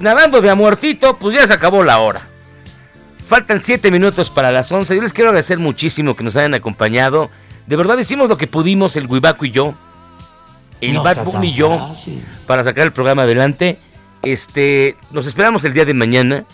nadando 0.00 0.40
de 0.40 0.50
a 0.50 0.56
muertito, 0.56 1.16
pues 1.16 1.36
ya 1.36 1.46
se 1.46 1.52
acabó 1.52 1.84
la 1.84 2.00
hora. 2.00 2.22
Faltan 3.24 3.62
7 3.62 3.88
minutos 3.92 4.30
para 4.30 4.50
las 4.50 4.72
11. 4.72 4.96
Yo 4.96 5.00
les 5.00 5.12
quiero 5.12 5.30
agradecer 5.30 5.60
muchísimo 5.60 6.16
que 6.16 6.24
nos 6.24 6.34
hayan 6.34 6.54
acompañado. 6.54 7.30
De 7.68 7.76
verdad 7.76 7.96
hicimos 7.98 8.28
lo 8.28 8.36
que 8.36 8.48
pudimos, 8.48 8.96
el 8.96 9.06
Guibaco 9.06 9.44
y 9.44 9.52
yo. 9.52 9.74
El 10.80 10.94
No 10.94 11.04
Bad 11.04 11.22
Bunny 11.22 11.50
y 11.50 11.52
yo, 11.52 11.78
fácil. 11.78 12.26
para 12.48 12.64
sacar 12.64 12.84
el 12.84 12.90
programa 12.90 13.22
adelante. 13.22 13.78
Este, 14.24 14.96
nos 15.12 15.26
esperamos 15.26 15.64
el 15.64 15.72
día 15.72 15.84
de 15.84 15.94
mañana. 15.94 16.44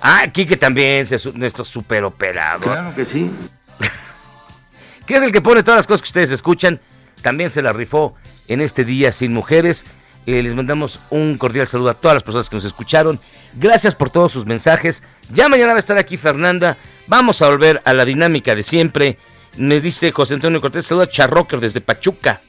Ah, 0.00 0.26
Kike 0.32 0.56
también, 0.56 1.06
nuestro 1.34 1.66
super 1.66 2.04
operador. 2.04 2.62
Claro 2.62 2.94
que 2.94 3.04
sí. 3.04 3.30
que 5.06 5.16
es 5.16 5.22
el 5.22 5.32
que 5.32 5.42
pone 5.42 5.62
todas 5.62 5.76
las 5.76 5.86
cosas 5.86 6.00
que 6.00 6.08
ustedes 6.08 6.30
escuchan. 6.30 6.80
También 7.20 7.50
se 7.50 7.60
la 7.60 7.74
rifó 7.74 8.14
en 8.48 8.60
este 8.60 8.84
día 8.84 9.12
sin 9.12 9.32
mujeres. 9.32 9.84
Eh, 10.26 10.42
les 10.42 10.54
mandamos 10.54 11.00
un 11.10 11.38
cordial 11.38 11.66
saludo 11.66 11.90
a 11.90 11.94
todas 11.94 12.16
las 12.16 12.22
personas 12.22 12.50
que 12.50 12.56
nos 12.56 12.64
escucharon. 12.64 13.18
Gracias 13.54 13.94
por 13.94 14.10
todos 14.10 14.32
sus 14.32 14.44
mensajes. 14.44 15.02
Ya 15.32 15.48
mañana 15.48 15.72
va 15.72 15.78
a 15.78 15.80
estar 15.80 15.96
aquí 15.96 16.16
Fernanda. 16.16 16.76
Vamos 17.06 17.40
a 17.40 17.48
volver 17.48 17.80
a 17.84 17.94
la 17.94 18.04
dinámica 18.04 18.54
de 18.54 18.62
siempre. 18.62 19.18
Me 19.56 19.80
dice 19.80 20.12
José 20.12 20.34
Antonio 20.34 20.60
Cortés, 20.60 20.86
saluda 20.86 21.04
a 21.04 21.08
Charrocker 21.08 21.60
desde 21.60 21.80
Pachuca. 21.80 22.40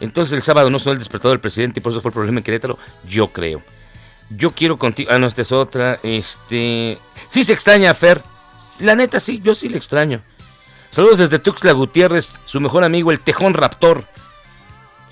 Entonces 0.00 0.32
el 0.34 0.42
sábado 0.42 0.70
no 0.70 0.78
sonó 0.78 0.92
el 0.92 0.98
despertador 0.98 1.34
del 1.34 1.40
presidente 1.40 1.80
y 1.80 1.82
por 1.82 1.92
eso 1.92 2.00
fue 2.00 2.10
el 2.10 2.14
problema 2.14 2.38
en 2.38 2.44
Querétaro. 2.44 2.78
Yo 3.08 3.32
creo. 3.32 3.62
Yo 4.30 4.52
quiero 4.52 4.78
contigo. 4.78 5.10
Ah, 5.12 5.18
no, 5.18 5.26
esta 5.26 5.42
es 5.42 5.52
otra. 5.52 5.98
Este. 6.02 6.98
Sí 7.28 7.44
se 7.44 7.52
extraña 7.52 7.92
Fer. 7.94 8.22
La 8.78 8.94
neta, 8.94 9.20
sí, 9.20 9.40
yo 9.42 9.54
sí 9.54 9.68
le 9.68 9.76
extraño. 9.76 10.22
Saludos 10.90 11.18
desde 11.18 11.38
Tuxtla 11.38 11.72
Gutiérrez, 11.72 12.30
su 12.46 12.60
mejor 12.60 12.84
amigo, 12.84 13.10
el 13.12 13.20
Tejón 13.20 13.54
Raptor. 13.54 14.04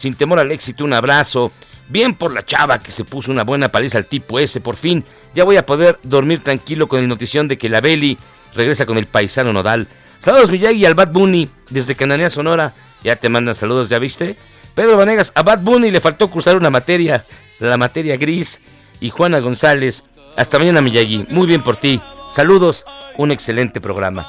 Sin 0.01 0.15
temor 0.15 0.39
al 0.39 0.51
éxito, 0.51 0.83
un 0.83 0.95
abrazo. 0.95 1.53
Bien 1.91 2.15
por 2.15 2.33
la 2.33 2.43
chava 2.43 2.79
que 2.79 2.91
se 2.91 3.05
puso 3.05 3.31
una 3.31 3.45
buena 3.45 3.69
paliza 3.69 3.99
al 3.99 4.07
tipo 4.07 4.39
ese. 4.39 4.63
Por 4.63 4.77
fin, 4.77 5.05
ya 5.35 5.45
voy 5.45 5.59
a 5.59 5.67
poder 5.67 5.99
dormir 6.03 6.43
tranquilo 6.43 6.89
con 6.89 7.01
el 7.01 7.07
notición 7.07 7.49
de 7.49 7.59
que 7.59 7.69
la 7.69 7.83
Beli 7.83 8.17
regresa 8.55 8.87
con 8.87 8.97
el 8.97 9.05
paisano 9.05 9.53
nodal. 9.53 9.89
Saludos 10.25 10.51
Miyagi 10.51 10.87
al 10.87 10.95
Bad 10.95 11.13
Bunny 11.13 11.51
desde 11.69 11.97
Cananea 11.97 12.31
Sonora. 12.31 12.73
Ya 13.05 13.17
te 13.17 13.29
mandan 13.29 13.55
saludos, 13.55 13.91
¿ya 13.91 13.99
viste? 13.99 14.37
Pedro 14.75 14.97
Vanegas, 14.97 15.33
a 15.35 15.43
Bad 15.43 15.61
Bunny 15.61 15.91
le 15.91 16.01
faltó 16.01 16.31
cruzar 16.31 16.57
una 16.57 16.71
materia, 16.71 17.23
la 17.59 17.77
materia 17.77 18.17
gris. 18.17 18.63
Y 19.01 19.11
Juana 19.11 19.41
González, 19.41 20.03
hasta 20.35 20.59
mañana 20.59 20.81
Miyagi. 20.81 21.27
Muy 21.29 21.47
bien 21.47 21.61
por 21.61 21.77
ti. 21.77 22.01
Saludos, 22.31 22.87
un 23.19 23.33
excelente 23.33 23.83
programa. 23.83 24.27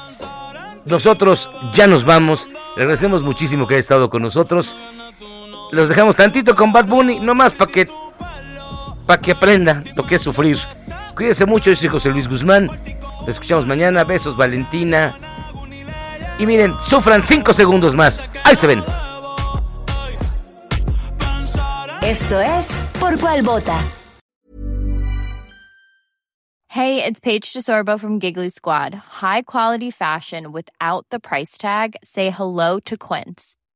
Nosotros 0.84 1.48
ya 1.72 1.86
nos 1.86 2.04
vamos. 2.04 2.50
Le 2.76 2.82
agradecemos 2.82 3.22
muchísimo 3.22 3.66
que 3.66 3.76
haya 3.76 3.80
estado 3.80 4.10
con 4.10 4.20
nosotros. 4.20 4.76
Los 5.72 5.88
dejamos 5.88 6.16
tantito 6.16 6.54
con 6.54 6.70
Bad 6.70 6.86
Bunny, 6.86 7.18
nomás 7.18 7.54
para 7.54 7.72
que, 7.72 7.88
para 9.06 9.20
que 9.22 9.32
aprenda 9.32 9.82
lo 9.96 10.06
que 10.06 10.16
es 10.16 10.22
sufrir. 10.22 10.58
Cuídense 11.16 11.46
mucho, 11.46 11.70
yo 11.70 11.76
soy 11.76 11.88
José 11.88 12.10
Luis 12.10 12.28
Guzmán. 12.28 12.66
Nos 13.20 13.28
escuchamos 13.28 13.66
mañana. 13.66 14.04
Besos, 14.04 14.36
Valentina. 14.36 15.16
Y 16.38 16.44
miren, 16.44 16.74
sufran 16.82 17.26
cinco 17.26 17.54
segundos 17.54 17.94
más. 17.94 18.22
Ahí 18.44 18.54
se 18.54 18.66
ven. 18.66 18.82
Esto 22.02 22.38
es 22.38 22.66
Por 23.00 23.18
Cuál 23.18 23.42
Vota. 23.42 23.80
Hey, 26.68 27.02
it's 27.02 27.20
Paige 27.20 27.52
DeSorbo 27.54 27.98
from 27.98 28.18
Giggly 28.18 28.50
Squad. 28.50 28.94
High 29.22 29.42
quality 29.42 29.90
fashion 29.90 30.52
without 30.52 31.06
the 31.10 31.18
price 31.18 31.56
tag. 31.56 31.96
Say 32.02 32.30
hello 32.30 32.78
to 32.80 32.98
Quince. 32.98 33.56